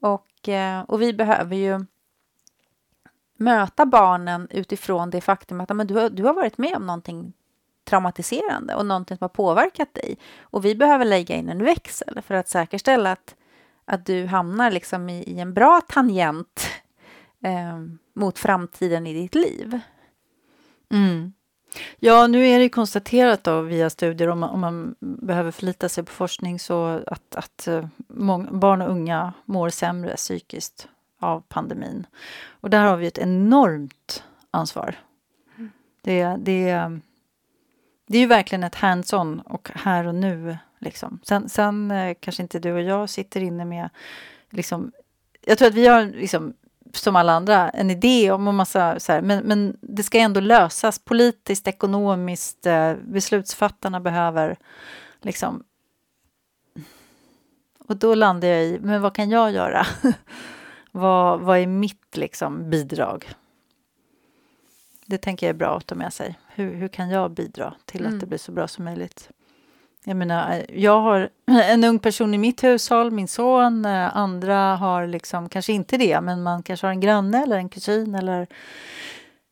Och, 0.00 0.48
eh, 0.48 0.80
och 0.82 1.02
vi 1.02 1.12
behöver 1.12 1.56
ju 1.56 1.84
möta 3.36 3.86
barnen 3.86 4.48
utifrån 4.50 5.10
det 5.10 5.20
faktum 5.20 5.60
att 5.60 5.76
men 5.76 5.86
du, 5.86 5.94
har, 5.94 6.10
du 6.10 6.24
har 6.24 6.34
varit 6.34 6.58
med 6.58 6.76
om 6.76 6.86
någonting 6.86 7.32
traumatiserande 7.84 8.74
och 8.74 8.86
någonting 8.86 9.16
som 9.16 9.24
har 9.24 9.28
påverkat 9.28 9.94
dig. 9.94 10.18
Och 10.40 10.64
vi 10.64 10.74
behöver 10.74 11.04
lägga 11.04 11.36
in 11.36 11.48
en 11.48 11.64
växel 11.64 12.22
för 12.26 12.34
att 12.34 12.48
säkerställa 12.48 13.12
att, 13.12 13.34
att 13.84 14.06
du 14.06 14.26
hamnar 14.26 14.70
liksom 14.70 15.08
i, 15.08 15.22
i 15.22 15.40
en 15.40 15.54
bra 15.54 15.80
tangent 15.88 16.68
eh, 17.44 17.78
mot 18.14 18.38
framtiden 18.38 19.06
i 19.06 19.14
ditt 19.14 19.34
liv. 19.34 19.80
Mm. 20.92 21.32
Ja, 21.98 22.26
nu 22.26 22.46
är 22.46 22.58
det 22.58 22.68
konstaterat 22.68 23.44
då 23.44 23.60
via 23.60 23.90
studier 23.90 24.28
om 24.28 24.38
man, 24.38 24.50
om 24.50 24.60
man 24.60 24.94
behöver 25.00 25.50
förlita 25.50 25.88
sig 25.88 26.04
på 26.04 26.12
forskning 26.12 26.58
så 26.58 27.02
att, 27.06 27.34
att 27.34 27.68
uh, 27.68 27.86
barn 28.50 28.82
och 28.82 28.90
unga 28.90 29.32
mår 29.44 29.68
sämre 29.68 30.16
psykiskt 30.16 30.88
av 31.18 31.42
pandemin. 31.48 32.06
Och 32.46 32.70
där 32.70 32.86
har 32.86 32.96
vi 32.96 33.06
ett 33.06 33.18
enormt 33.18 34.24
ansvar 34.50 34.98
Det, 36.02 36.36
det, 36.38 37.00
det 38.10 38.18
är 38.18 38.20
ju 38.20 38.26
verkligen 38.26 38.64
ett 38.64 38.74
hands-on 38.74 39.40
och 39.40 39.70
här 39.74 40.06
och 40.06 40.14
nu. 40.14 40.58
Liksom. 40.78 41.20
Sen, 41.22 41.48
sen 41.48 41.90
eh, 41.90 42.16
kanske 42.20 42.42
inte 42.42 42.58
du 42.58 42.72
och 42.72 42.82
jag 42.82 43.10
sitter 43.10 43.40
inne 43.40 43.64
med... 43.64 43.90
Liksom, 44.50 44.92
jag 45.40 45.58
tror 45.58 45.68
att 45.68 45.74
vi 45.74 45.86
har, 45.86 46.04
liksom, 46.04 46.54
som 46.92 47.16
alla 47.16 47.32
andra, 47.32 47.70
en 47.70 47.90
idé 47.90 48.30
om 48.30 48.48
en 48.48 48.54
massa... 48.54 49.00
Så 49.00 49.12
här, 49.12 49.22
men, 49.22 49.44
men 49.44 49.76
det 49.80 50.02
ska 50.02 50.18
ändå 50.18 50.40
lösas 50.40 50.98
politiskt, 50.98 51.68
ekonomiskt. 51.68 52.66
Eh, 52.66 52.94
beslutsfattarna 52.94 54.00
behöver 54.00 54.56
liksom... 55.22 55.64
Och 57.78 57.96
då 57.96 58.14
landar 58.14 58.48
jag 58.48 58.64
i, 58.64 58.78
men 58.82 59.02
vad 59.02 59.14
kan 59.14 59.30
jag 59.30 59.52
göra? 59.52 59.86
vad, 60.92 61.40
vad 61.40 61.58
är 61.58 61.66
mitt 61.66 62.16
liksom, 62.16 62.70
bidrag? 62.70 63.28
Det 65.06 65.18
tänker 65.18 65.46
jag 65.46 65.54
är 65.54 65.58
bra 65.58 65.76
att 65.76 65.86
ta 65.86 65.94
med 65.94 66.12
sig. 66.12 66.38
Hur, 66.60 66.74
hur 66.74 66.88
kan 66.88 67.10
jag 67.10 67.30
bidra 67.30 67.74
till 67.84 68.00
mm. 68.00 68.14
att 68.14 68.20
det 68.20 68.26
blir 68.26 68.38
så 68.38 68.52
bra 68.52 68.68
som 68.68 68.84
möjligt? 68.84 69.30
Jag 70.04 70.16
menar, 70.16 70.62
jag 70.68 71.00
har 71.00 71.28
en 71.46 71.84
ung 71.84 71.98
person 71.98 72.34
i 72.34 72.38
mitt 72.38 72.64
hushåll, 72.64 73.10
min 73.10 73.28
son. 73.28 73.84
Eh, 73.84 74.16
andra 74.16 74.76
har 74.76 75.06
liksom 75.06 75.48
kanske 75.48 75.72
inte 75.72 75.96
det, 75.96 76.20
men 76.20 76.42
man 76.42 76.62
kanske 76.62 76.86
har 76.86 76.92
en 76.92 77.00
granne 77.00 77.42
eller 77.42 77.56
en 77.56 77.68
kusin 77.68 78.14
eller 78.14 78.46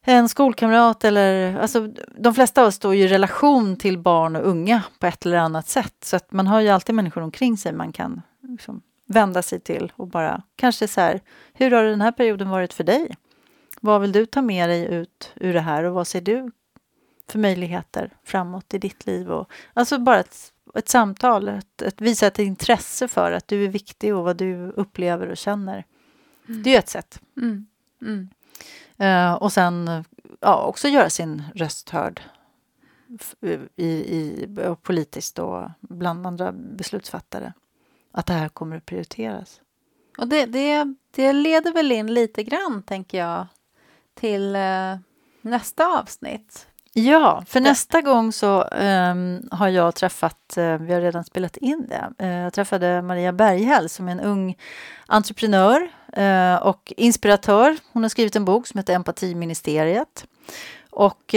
en 0.05 0.29
skolkamrat. 0.29 1.05
Eller, 1.05 1.57
alltså, 1.59 1.89
de 2.19 2.35
flesta 2.35 2.63
av 2.63 2.69
oss 2.69 2.75
står 2.75 2.95
ju 2.95 3.05
i 3.05 3.09
relation 3.09 3.77
till 3.77 3.99
barn 3.99 4.37
och 4.37 4.49
unga 4.49 4.83
på 4.99 5.07
ett 5.07 5.27
eller 5.27 5.39
annat 5.39 5.69
sätt. 5.69 5.97
Så 6.05 6.17
att 6.17 6.33
man 6.33 6.47
har 6.47 6.61
ju 6.61 6.69
alltid 6.69 6.95
människor 6.95 7.21
omkring 7.21 7.57
sig 7.57 7.73
man 7.73 7.93
kan 7.93 8.23
liksom, 8.43 8.83
vända 9.07 9.43
sig 9.43 9.61
till 9.61 9.93
och 9.97 10.09
bara 10.09 10.43
kanske 10.57 10.89
så 10.89 11.01
här, 11.01 11.21
hur 11.53 11.71
har 11.71 11.85
den 11.85 12.01
här 12.01 12.13
perioden 12.13 12.51
varit 12.51 12.75
för 12.75 12.85
dig? 12.85 13.17
Vad 13.81 14.01
vill 14.01 14.13
du 14.13 14.27
ta 14.27 14.43
med 14.43 14.69
dig 14.69 14.85
ut 14.95 15.33
ur 15.35 15.55
det 15.55 15.61
här 15.61 15.85
och 15.85 15.95
vad 15.95 16.07
ser 16.07 16.21
du 16.21 16.51
för 17.33 17.39
möjligheter 17.39 18.17
framåt 18.25 18.75
i 18.75 18.79
ditt 18.79 19.07
liv? 19.07 19.31
Och, 19.31 19.51
alltså 19.73 19.99
bara 19.99 20.21
ett, 20.21 20.53
ett 20.75 20.89
samtal, 20.89 21.49
ett, 21.49 21.83
ett, 21.83 22.01
visa 22.01 22.27
ett 22.27 22.39
intresse 22.39 23.09
för 23.09 23.33
att 23.33 23.49
du 23.49 23.65
är 23.65 23.69
viktig 23.69 24.15
och 24.15 24.25
vad 24.25 24.37
du 24.37 24.71
upplever 24.71 25.27
och 25.27 25.37
känner. 25.37 25.85
Mm. 26.49 26.63
Det 26.63 26.71
är 26.71 26.73
ju 26.73 26.79
ett 26.79 26.89
sätt. 26.89 27.21
Mm. 27.37 27.67
Mm. 28.03 28.29
Uh, 29.01 29.35
och 29.35 29.53
sen 29.53 30.05
ja, 30.41 30.63
också 30.63 30.89
göra 30.89 31.11
sin 31.11 31.43
röst 31.55 31.91
hörd 31.91 32.23
i, 33.77 33.85
i, 33.85 34.49
politiskt 34.83 35.39
och 35.39 35.71
bland 35.81 36.27
andra 36.27 36.53
beslutsfattare. 36.53 37.53
Att 38.13 38.27
det 38.27 38.33
här 38.33 38.49
kommer 38.49 38.77
att 38.77 38.87
prioriteras. 38.87 39.61
Och 40.19 40.29
det, 40.29 40.47
det, 40.47 40.95
det 41.11 41.33
leder 41.33 41.73
väl 41.73 41.93
in 41.93 42.15
lite 42.15 42.43
grann, 42.43 42.83
tänker 42.83 43.19
jag, 43.19 43.47
till 44.15 44.57
eh, 44.57 44.97
nästa 45.41 45.99
avsnitt. 45.99 46.68
Ja, 46.99 47.43
för 47.47 47.61
nästa 47.61 48.01
gång 48.01 48.33
så 48.33 48.63
um, 48.63 49.49
har 49.51 49.69
jag 49.69 49.95
träffat, 49.95 50.55
uh, 50.59 50.77
vi 50.77 50.95
har 50.95 51.01
redan 51.01 51.25
spelat 51.25 51.57
in 51.57 51.87
det, 51.89 52.25
uh, 52.25 52.33
jag 52.33 52.53
träffade 52.53 53.03
Maria 53.03 53.33
Berghäll 53.33 53.89
som 53.89 54.09
är 54.09 54.13
en 54.13 54.21
ung 54.21 54.57
entreprenör 55.07 55.89
uh, 56.19 56.67
och 56.67 56.93
inspiratör. 56.97 57.77
Hon 57.93 58.03
har 58.03 58.09
skrivit 58.09 58.37
en 58.37 58.45
bok 58.45 58.67
som 58.67 58.79
heter 58.79 58.95
Empatiministeriet. 58.95 60.27
Och 60.91 61.35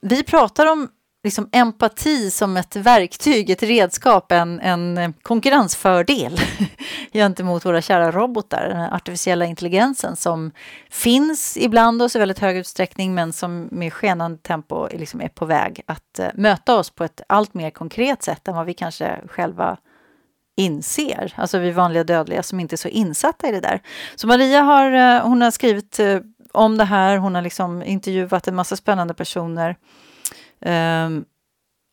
vi 0.00 0.22
pratar 0.26 0.72
om 0.72 0.88
liksom 1.24 1.48
empati 1.52 2.30
som 2.30 2.56
ett 2.56 2.76
verktyg, 2.76 3.50
ett 3.50 3.62
redskap, 3.62 4.32
en, 4.32 4.60
en 4.60 5.14
konkurrensfördel 5.22 6.40
gentemot 7.12 7.64
våra 7.64 7.82
kära 7.82 8.10
robotar, 8.10 8.68
den 8.68 8.92
artificiella 8.92 9.44
intelligensen 9.44 10.16
som 10.16 10.50
finns 10.90 11.56
ibland 11.56 12.02
oss 12.02 12.16
i 12.16 12.18
väldigt 12.18 12.38
hög 12.38 12.56
utsträckning 12.56 13.14
men 13.14 13.32
som 13.32 13.68
med 13.70 13.92
skenande 13.92 14.38
tempo 14.38 14.88
liksom 14.92 15.20
är 15.20 15.28
på 15.28 15.46
väg 15.46 15.82
att 15.86 16.18
eh, 16.18 16.28
möta 16.34 16.76
oss 16.76 16.90
på 16.90 17.04
ett 17.04 17.20
allt 17.26 17.54
mer 17.54 17.70
konkret 17.70 18.22
sätt 18.22 18.48
än 18.48 18.54
vad 18.54 18.66
vi 18.66 18.74
kanske 18.74 19.20
själva 19.26 19.76
inser, 20.56 21.32
alltså 21.36 21.58
vi 21.58 21.70
vanliga 21.70 22.04
dödliga 22.04 22.42
som 22.42 22.60
inte 22.60 22.74
är 22.74 22.76
så 22.76 22.88
insatta 22.88 23.48
i 23.48 23.52
det 23.52 23.60
där. 23.60 23.80
Så 24.16 24.26
Maria 24.26 24.60
har, 24.60 24.92
eh, 24.92 25.22
hon 25.22 25.42
har 25.42 25.50
skrivit 25.50 25.98
eh, 25.98 26.18
om 26.52 26.78
det 26.78 26.84
här, 26.84 27.16
hon 27.16 27.34
har 27.34 27.42
liksom 27.42 27.82
intervjuat 27.82 28.48
en 28.48 28.54
massa 28.54 28.76
spännande 28.76 29.14
personer. 29.14 29.76
Um, 30.66 31.24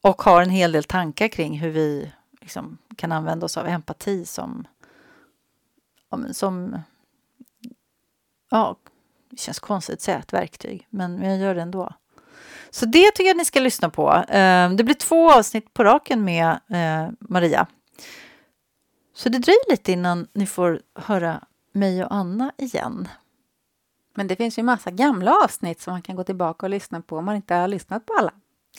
och 0.01 0.21
har 0.21 0.41
en 0.41 0.49
hel 0.49 0.71
del 0.71 0.83
tankar 0.83 1.27
kring 1.27 1.59
hur 1.59 1.69
vi 1.69 2.11
liksom 2.41 2.77
kan 2.95 3.11
använda 3.11 3.45
oss 3.45 3.57
av 3.57 3.67
empati 3.67 4.25
som, 4.25 4.67
som 6.31 6.81
ja, 8.51 8.75
det 9.29 9.39
känns 9.39 9.59
konstigt 9.59 9.93
att 9.93 10.01
säga 10.01 10.19
ett 10.19 10.33
verktyg, 10.33 10.87
men 10.89 11.23
jag 11.23 11.37
gör 11.37 11.55
det 11.55 11.61
ändå. 11.61 11.93
Så 12.69 12.85
det 12.85 13.11
tycker 13.11 13.27
jag 13.27 13.37
ni 13.37 13.45
ska 13.45 13.59
lyssna 13.59 13.89
på. 13.89 14.11
Um, 14.11 14.77
det 14.77 14.83
blir 14.83 14.93
två 14.93 15.31
avsnitt 15.31 15.73
på 15.73 15.83
raken 15.83 16.23
med 16.23 16.59
uh, 16.71 17.13
Maria. 17.19 17.67
Så 19.13 19.29
det 19.29 19.39
dröjer 19.39 19.71
lite 19.71 19.91
innan 19.91 20.27
ni 20.33 20.45
får 20.45 20.81
höra 20.95 21.43
mig 21.71 22.03
och 22.03 22.13
Anna 22.13 22.51
igen. 22.57 23.07
Men 24.15 24.27
det 24.27 24.35
finns 24.35 24.59
ju 24.59 24.63
massa 24.63 24.91
gamla 24.91 25.35
avsnitt 25.43 25.81
som 25.81 25.93
man 25.93 26.01
kan 26.01 26.15
gå 26.15 26.23
tillbaka 26.23 26.65
och 26.65 26.69
lyssna 26.69 27.01
på 27.01 27.17
om 27.17 27.25
man 27.25 27.35
inte 27.35 27.55
har 27.55 27.67
lyssnat 27.67 28.05
på 28.05 28.13
alla. 28.19 28.31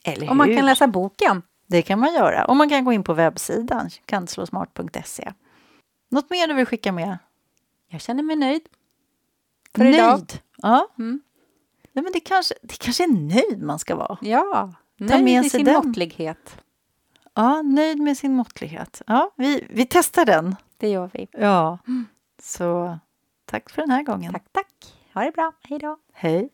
Eller 0.05 0.21
hur? 0.21 0.31
Och 0.31 0.37
man 0.37 0.57
kan 0.57 0.67
läsa 0.67 0.87
boken. 0.87 1.43
Det 1.67 1.83
kan 1.83 1.99
man 2.01 2.15
göra. 2.15 2.45
Och 2.45 2.57
man 2.57 2.69
kan 2.69 2.85
gå 2.85 2.93
in 2.93 3.05
på 3.05 3.15
webbsidan 3.15 3.91
kanslosmart.se. 4.05 5.33
Något 6.11 6.31
mer 6.31 6.47
du 6.47 6.55
vill 6.55 6.67
skicka 6.67 6.93
med? 6.93 7.19
Jag 7.89 8.01
känner 8.01 8.23
mig 8.23 8.37
nöjd. 8.37 8.63
För 9.75 9.85
nöjd? 9.85 9.95
Idag. 9.95 10.21
Ja. 10.57 10.89
Mm. 10.99 11.21
Nej, 11.93 12.03
men 12.03 12.13
det 12.13 12.21
kanske, 12.21 12.55
det 12.63 12.79
kanske 12.79 13.05
är 13.05 13.09
nöjd 13.09 13.63
man 13.63 13.79
ska 13.79 13.97
vara. 13.97 14.19
Ja, 14.21 14.73
nöjd 14.99 15.11
Ta 15.11 15.19
med, 15.19 15.43
med 15.43 15.51
sin 15.51 15.65
den. 15.65 15.75
måttlighet. 15.75 16.57
Ja, 17.35 17.63
nöjd 17.63 17.99
med 17.99 18.17
sin 18.17 18.35
måttlighet. 18.35 19.03
Ja, 19.07 19.31
vi, 19.37 19.67
vi 19.71 19.87
testar 19.87 20.25
den. 20.25 20.57
Det 20.77 20.89
gör 20.89 21.11
vi. 21.13 21.29
Ja, 21.33 21.79
mm. 21.87 22.07
så 22.43 22.99
tack 23.45 23.71
för 23.71 23.83
den 23.83 23.91
här 23.91 24.03
gången. 24.03 24.33
Tack, 24.33 24.45
tack. 24.53 24.95
Ha 25.15 25.25
det 25.25 25.33
bra. 25.33 25.53
Hej 25.63 25.79
då. 25.79 25.97
Hej. 26.13 26.51